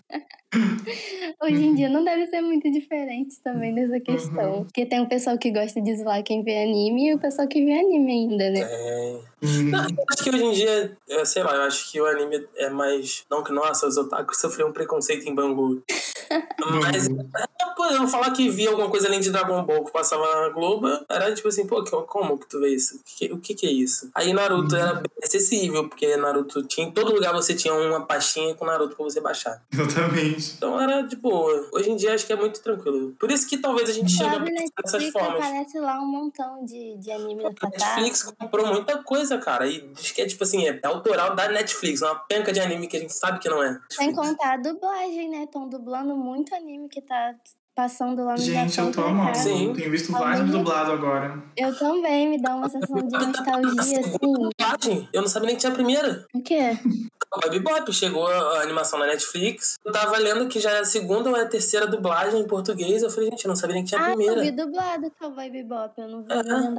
Hoje 1.41 1.55
em 1.65 1.75
dia 1.75 1.89
não 1.89 2.03
deve 2.03 2.25
ser 2.27 2.41
muito 2.41 2.71
diferente 2.71 3.35
também 3.43 3.75
dessa 3.75 3.93
Uhum. 3.95 3.99
questão. 4.01 4.63
Porque 4.63 4.85
tem 4.85 5.01
o 5.01 5.07
pessoal 5.07 5.37
que 5.37 5.51
gosta 5.51 5.81
de 5.81 5.95
zoar 5.97 6.23
quem 6.23 6.41
vê 6.43 6.63
anime 6.63 7.09
e 7.09 7.13
o 7.13 7.19
pessoal 7.19 7.47
que 7.47 7.63
vê 7.63 7.73
anime 7.73 8.11
ainda, 8.11 8.49
né? 8.49 8.61
É. 8.61 9.19
Hum, 9.41 9.69
Não, 9.69 9.83
eu 9.83 10.05
acho 10.11 10.23
que 10.23 10.29
hoje 10.31 10.43
em 10.43 10.51
dia, 10.51 10.97
eu 11.07 11.25
sei 11.25 11.43
lá, 11.43 11.55
eu 11.55 11.61
acho 11.61 11.91
que 11.91 12.01
o 12.01 12.05
anime 12.07 12.47
é 12.55 12.69
mais. 12.69 13.23
Não 13.29 13.43
que, 13.43 13.51
nossa, 13.51 13.87
os 13.87 13.95
otakus 13.97 14.39
sofreram 14.39 14.69
um 14.71 14.73
preconceito 14.73 15.27
em 15.27 15.35
Bangu. 15.35 15.81
Mas, 16.81 17.07
é, 17.07 17.65
pô, 17.75 17.85
eu 17.85 17.99
não 17.99 18.07
falar 18.07 18.31
que 18.31 18.49
via 18.49 18.69
alguma 18.69 18.89
coisa 18.89 19.07
além 19.07 19.19
de 19.19 19.29
Dragon 19.31 19.63
Ball 19.63 19.85
que 19.85 19.91
passava 19.93 20.41
na 20.41 20.49
Globo, 20.49 20.87
era 21.09 21.33
tipo 21.33 21.47
assim, 21.47 21.65
pô, 21.65 21.83
que- 21.83 21.91
como 21.91 22.37
que 22.37 22.47
tu 22.49 22.59
vê 22.59 22.69
isso? 22.69 22.95
O 22.97 22.99
que, 23.05 23.31
o 23.33 23.37
que 23.39 23.53
que 23.55 23.65
é 23.67 23.71
isso? 23.71 24.09
Aí 24.13 24.33
Naruto 24.33 24.75
era 24.75 24.95
bem 24.95 25.05
acessível, 25.23 25.87
porque 25.87 26.17
Naruto 26.17 26.63
tinha. 26.63 26.87
Em 26.87 26.91
todo 26.91 27.13
lugar 27.13 27.33
você 27.33 27.53
tinha 27.53 27.73
uma 27.73 28.05
pastinha 28.05 28.53
com 28.55 28.65
Naruto 28.65 28.95
pra 28.95 29.05
você 29.05 29.21
baixar. 29.21 29.61
Exatamente. 29.71 30.53
Então 30.57 30.79
era 30.81 31.01
de 31.01 31.15
boa. 31.15 31.67
Hoje 31.71 31.89
em 31.91 31.95
dia 31.95 32.13
acho 32.13 32.25
que 32.25 32.33
é 32.33 32.35
muito 32.35 32.61
tranquilo. 32.61 33.15
Por 33.19 33.31
isso 33.31 33.47
que 33.47 33.57
talvez 33.57 33.89
a 33.89 33.93
gente 33.93 34.11
chegue 34.11 34.35
a 34.35 34.39
dessas 34.39 34.71
Netflix 34.93 35.11
formas. 35.11 35.45
aparece 35.45 35.79
lá 35.79 35.99
um 36.01 36.05
montão 36.07 36.65
de, 36.65 36.97
de 36.97 37.11
anime 37.11 37.43
A 37.45 37.69
Netflix 37.69 38.23
comprou 38.23 38.65
muita 38.67 38.97
coisa, 39.03 39.26
cara. 39.39 39.67
E 39.67 39.81
diz 39.93 40.11
que 40.11 40.21
é 40.21 40.27
tipo 40.27 40.43
assim, 40.43 40.67
é 40.67 40.79
autoral 40.83 41.35
da 41.35 41.49
Netflix, 41.49 42.03
uma 42.03 42.15
penca 42.15 42.53
de 42.53 42.59
anime 42.59 42.87
que 42.87 42.97
a 42.97 42.99
gente 42.99 43.13
sabe 43.13 43.39
que 43.39 43.49
não 43.49 43.63
é. 43.63 43.79
Sem 43.89 44.13
contar 44.13 44.53
a 44.53 44.57
dublagem, 44.57 45.29
né? 45.29 45.45
Estão 45.45 45.67
dublando 45.67 46.15
muito 46.15 46.53
anime 46.53 46.87
que 46.87 47.01
tá 47.01 47.33
passando 47.81 48.25
lá 48.25 48.31
no 48.31 48.39
Gente, 48.39 48.73
Japão 48.73 48.89
eu 48.89 48.91
tô 48.95 49.01
amando. 49.03 49.37
Sim. 49.37 49.71
Tenho 49.75 49.91
visto 49.91 50.11
Ao 50.15 50.19
vários 50.19 50.49
dublados 50.49 50.93
agora. 50.93 51.43
Eu 51.55 51.77
também, 51.77 52.27
me 52.27 52.41
dá 52.41 52.55
uma 52.55 52.67
sensação 52.67 52.97
de 53.07 53.13
nostalgia, 53.13 53.99
assim. 53.99 54.17
Dublagem? 54.19 55.07
Eu 55.13 55.21
não 55.21 55.27
sabia 55.29 55.45
nem 55.45 55.55
que 55.55 55.61
tinha 55.61 55.71
a 55.71 55.75
primeira. 55.75 56.25
O 56.33 56.41
quê? 56.41 56.75
O 57.45 57.49
Bebop 57.51 57.93
chegou 57.93 58.25
a 58.25 58.61
animação 58.63 58.97
na 58.97 59.05
Netflix. 59.05 59.75
Eu 59.85 59.91
tava 59.91 60.17
lendo 60.17 60.47
que 60.47 60.59
já 60.59 60.71
é 60.71 60.79
a 60.79 60.85
segunda 60.85 61.29
ou 61.29 61.37
é 61.37 61.41
a 61.41 61.45
terceira 61.47 61.85
dublagem 61.85 62.39
em 62.41 62.47
português. 62.47 63.03
Eu 63.03 63.11
falei, 63.11 63.29
gente, 63.29 63.45
eu 63.45 63.49
não 63.49 63.55
sabia 63.55 63.75
nem 63.75 63.83
que 63.83 63.89
tinha 63.89 64.01
a 64.01 64.05
Ah, 64.05 64.09
eu 64.11 64.15
primeira. 64.15 64.41
vi 64.41 64.51
dublado 64.51 65.11
Cowboy 65.19 65.49
Bebop, 65.51 65.93
eu 66.01 66.07
não 66.07 66.23
vi 66.23 66.31
Ah. 66.31 66.35
legendado. 66.37 66.77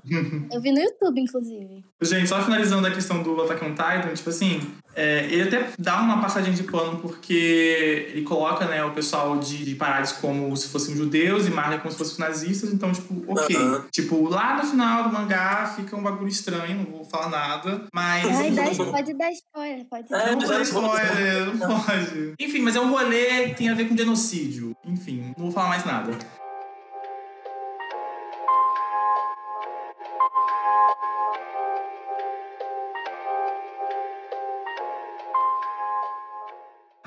Eu 0.52 0.60
vi 0.60 0.72
no 0.72 0.80
YouTube, 0.80 1.20
inclusive. 1.20 1.84
Gente, 2.02 2.26
só 2.28 2.40
finalizando 2.42 2.86
a 2.86 2.90
questão 2.90 3.22
do 3.22 3.40
Attack 3.42 3.64
on 3.64 3.68
Titan, 3.70 4.14
tipo 4.14 4.30
assim, 4.30 4.60
é, 4.96 5.26
ele 5.26 5.42
até 5.42 5.68
dá 5.78 6.00
uma 6.00 6.20
passadinha 6.20 6.56
de 6.56 6.64
pano 6.64 6.98
porque 6.98 8.08
ele 8.12 8.22
coloca, 8.22 8.64
né, 8.66 8.82
o 8.84 8.90
pessoal 8.92 9.38
de, 9.38 9.64
de 9.64 9.74
parários 9.76 10.12
como 10.12 10.56
se 10.56 10.68
fossem 10.88 10.96
judeus 10.96 11.46
e 11.46 11.50
marca 11.50 11.78
como 11.78 11.92
se 11.92 11.98
fossem 11.98 12.18
nazistas, 12.18 12.72
então, 12.72 12.90
tipo, 12.92 13.24
ok. 13.28 13.56
Tipo, 13.92 14.28
lá 14.28 14.56
no 14.56 14.68
final 14.68 15.04
do 15.04 15.12
mangá 15.12 15.72
fica 15.76 15.96
um 15.96 16.02
bagulho 16.02 16.28
estranho, 16.28 16.78
não 16.78 16.84
vou 16.86 17.04
falar 17.04 17.28
nada, 17.28 17.86
mas... 17.92 18.24
Ai, 18.26 18.50
dá, 18.50 18.64
pode 18.84 19.14
dar 19.14 19.32
spoiler, 19.32 19.84
pode 19.88 20.06
É, 20.12 20.18
dar. 20.18 20.32
Não 20.32 20.40
vou 20.40 20.48
dar 20.48 20.62
spoiler, 20.62 21.56
não 21.56 21.80
pode. 21.80 22.34
Enfim, 22.40 22.60
mas 22.60 22.76
é 22.76 22.80
um 22.80 22.90
rolê 22.90 23.50
que 23.50 23.54
tem 23.56 23.68
a 23.68 23.74
ver 23.74 23.88
com 23.88 23.96
genocídio. 23.96 24.74
Enfim, 24.84 25.34
não 25.36 25.44
vou 25.44 25.52
falar 25.52 25.68
mais 25.68 25.84
nada. 25.84 26.12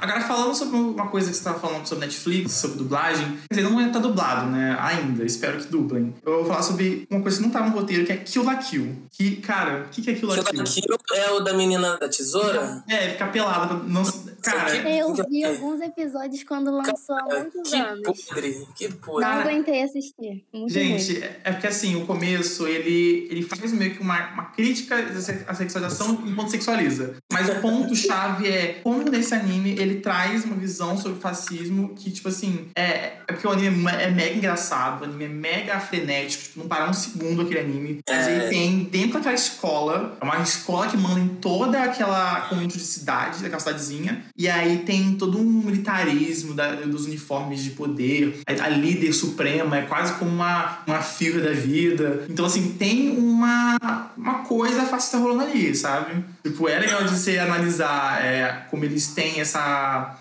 Agora, 0.01 0.21
falando 0.21 0.55
sobre 0.55 0.75
uma 0.77 1.07
coisa 1.09 1.27
que 1.29 1.33
você 1.35 1.39
estava 1.39 1.59
falando 1.59 1.85
sobre 1.85 2.05
Netflix, 2.05 2.53
sobre 2.53 2.77
dublagem, 2.77 3.37
quer 3.49 3.55
dizer, 3.61 3.69
não 3.69 3.91
tá 3.91 3.99
dublado, 3.99 4.47
né? 4.49 4.75
Ainda, 4.79 5.23
espero 5.23 5.59
que 5.59 5.67
dublem. 5.67 6.13
Eu 6.25 6.37
vou 6.37 6.45
falar 6.45 6.63
sobre 6.63 7.05
uma 7.09 7.21
coisa 7.21 7.37
que 7.37 7.43
não 7.43 7.51
tá 7.51 7.61
no 7.63 7.71
roteiro, 7.71 8.03
que 8.03 8.11
é 8.11 8.17
Kill 8.17 8.43
la 8.43 8.55
Kill. 8.55 9.03
Que, 9.11 9.35
cara, 9.37 9.85
o 9.85 9.89
que, 9.89 10.01
que 10.01 10.09
é 10.09 10.15
Kill 10.15 10.27
la 10.29 10.35
Kill 10.35 10.43
Kill? 10.45 10.85
la 10.89 10.97
Kill 10.97 10.97
é 11.23 11.31
o 11.33 11.39
da 11.41 11.53
menina 11.53 11.97
da 11.97 12.09
tesoura? 12.09 12.83
É, 12.89 13.09
ficar 13.11 13.31
pelada. 13.31 13.67
pra 13.67 13.77
Não... 13.77 14.03
Cara, 14.41 14.75
Eu 14.89 15.13
vi 15.29 15.43
alguns 15.43 15.79
episódios 15.81 16.43
quando 16.43 16.71
lançou 16.71 17.15
há 17.15 17.23
muitos 17.25 17.69
Que 17.69 17.75
anos. 17.75 18.23
podre, 18.25 18.67
que 18.75 18.91
podre. 18.93 19.21
Não 19.23 19.31
aguentei 19.39 19.83
assistir. 19.83 20.43
Muito 20.51 20.73
Gente, 20.73 21.13
ruim. 21.13 21.23
é 21.43 21.51
porque 21.51 21.67
assim, 21.67 21.95
o 22.01 22.07
começo, 22.07 22.67
ele, 22.67 23.27
ele 23.29 23.43
faz 23.43 23.71
meio 23.71 23.93
que 23.93 24.01
uma, 24.01 24.33
uma 24.33 24.45
crítica 24.45 24.95
à 25.47 25.53
sexualização 25.53 26.23
enquanto 26.25 26.49
sexualiza. 26.49 27.13
Mas 27.31 27.49
o 27.49 27.61
ponto-chave 27.61 28.47
é 28.47 28.79
como 28.83 29.03
nesse 29.03 29.33
anime 29.35 29.75
ele 29.77 29.90
traz 29.95 30.45
uma 30.45 30.55
visão 30.55 30.97
sobre 30.97 31.17
o 31.17 31.21
fascismo 31.21 31.93
que, 31.95 32.11
tipo 32.11 32.27
assim, 32.29 32.67
é, 32.75 33.13
é 33.27 33.33
porque 33.33 33.45
o 33.47 33.51
anime 33.51 33.85
é 33.87 34.03
é 34.03 34.11
mega 34.11 34.35
engraçado, 34.35 35.01
o 35.01 35.03
anime 35.05 35.25
é 35.25 35.27
mega 35.27 35.79
frenético, 35.79 36.43
tipo, 36.43 36.59
não 36.59 36.67
parar 36.67 36.89
um 36.89 36.93
segundo 36.93 37.41
aquele 37.41 37.59
anime. 37.59 37.99
Mas 38.07 38.27
É. 38.27 38.35
ele 38.35 38.49
tem 38.49 38.83
dentro 38.85 39.13
daquela 39.13 39.35
escola, 39.35 40.17
é 40.19 40.23
uma 40.23 40.39
escola 40.41 40.87
que 40.87 40.97
manda 40.97 41.19
em 41.19 41.27
toda 41.27 41.81
aquela 41.83 42.41
conjunto 42.41 42.77
de 42.77 42.83
cidade, 42.83 43.41
daquela 43.41 43.59
cidadezinha, 43.59 44.23
e 44.37 44.47
aí 44.49 44.79
tem 44.79 45.15
todo 45.15 45.37
um 45.39 45.43
militarismo 45.43 46.53
da- 46.53 46.75
dos 46.75 47.05
uniformes 47.05 47.63
de 47.63 47.71
poder, 47.71 48.39
a, 48.47 48.65
a 48.65 48.69
líder 48.69 49.13
suprema 49.13 49.77
é 49.77 49.81
quase 49.83 50.13
como 50.13 50.31
uma, 50.31 50.79
uma 50.87 51.01
figura 51.01 51.43
da 51.45 51.51
vida. 51.53 52.25
Então, 52.29 52.45
assim, 52.45 52.73
tem 52.77 53.17
uma, 53.17 53.77
uma 54.17 54.39
coisa 54.39 54.83
fascista 54.85 55.17
rolando 55.17 55.43
ali, 55.43 55.73
sabe? 55.75 56.23
Tipo, 56.43 56.67
é 56.67 56.79
legal 56.79 57.03
de 57.03 57.09
você 57.17 57.37
analisar 57.37 58.23
é, 58.23 58.65
como 58.69 58.83
eles 58.85 59.07
têm 59.07 59.39
essa, 59.39 59.59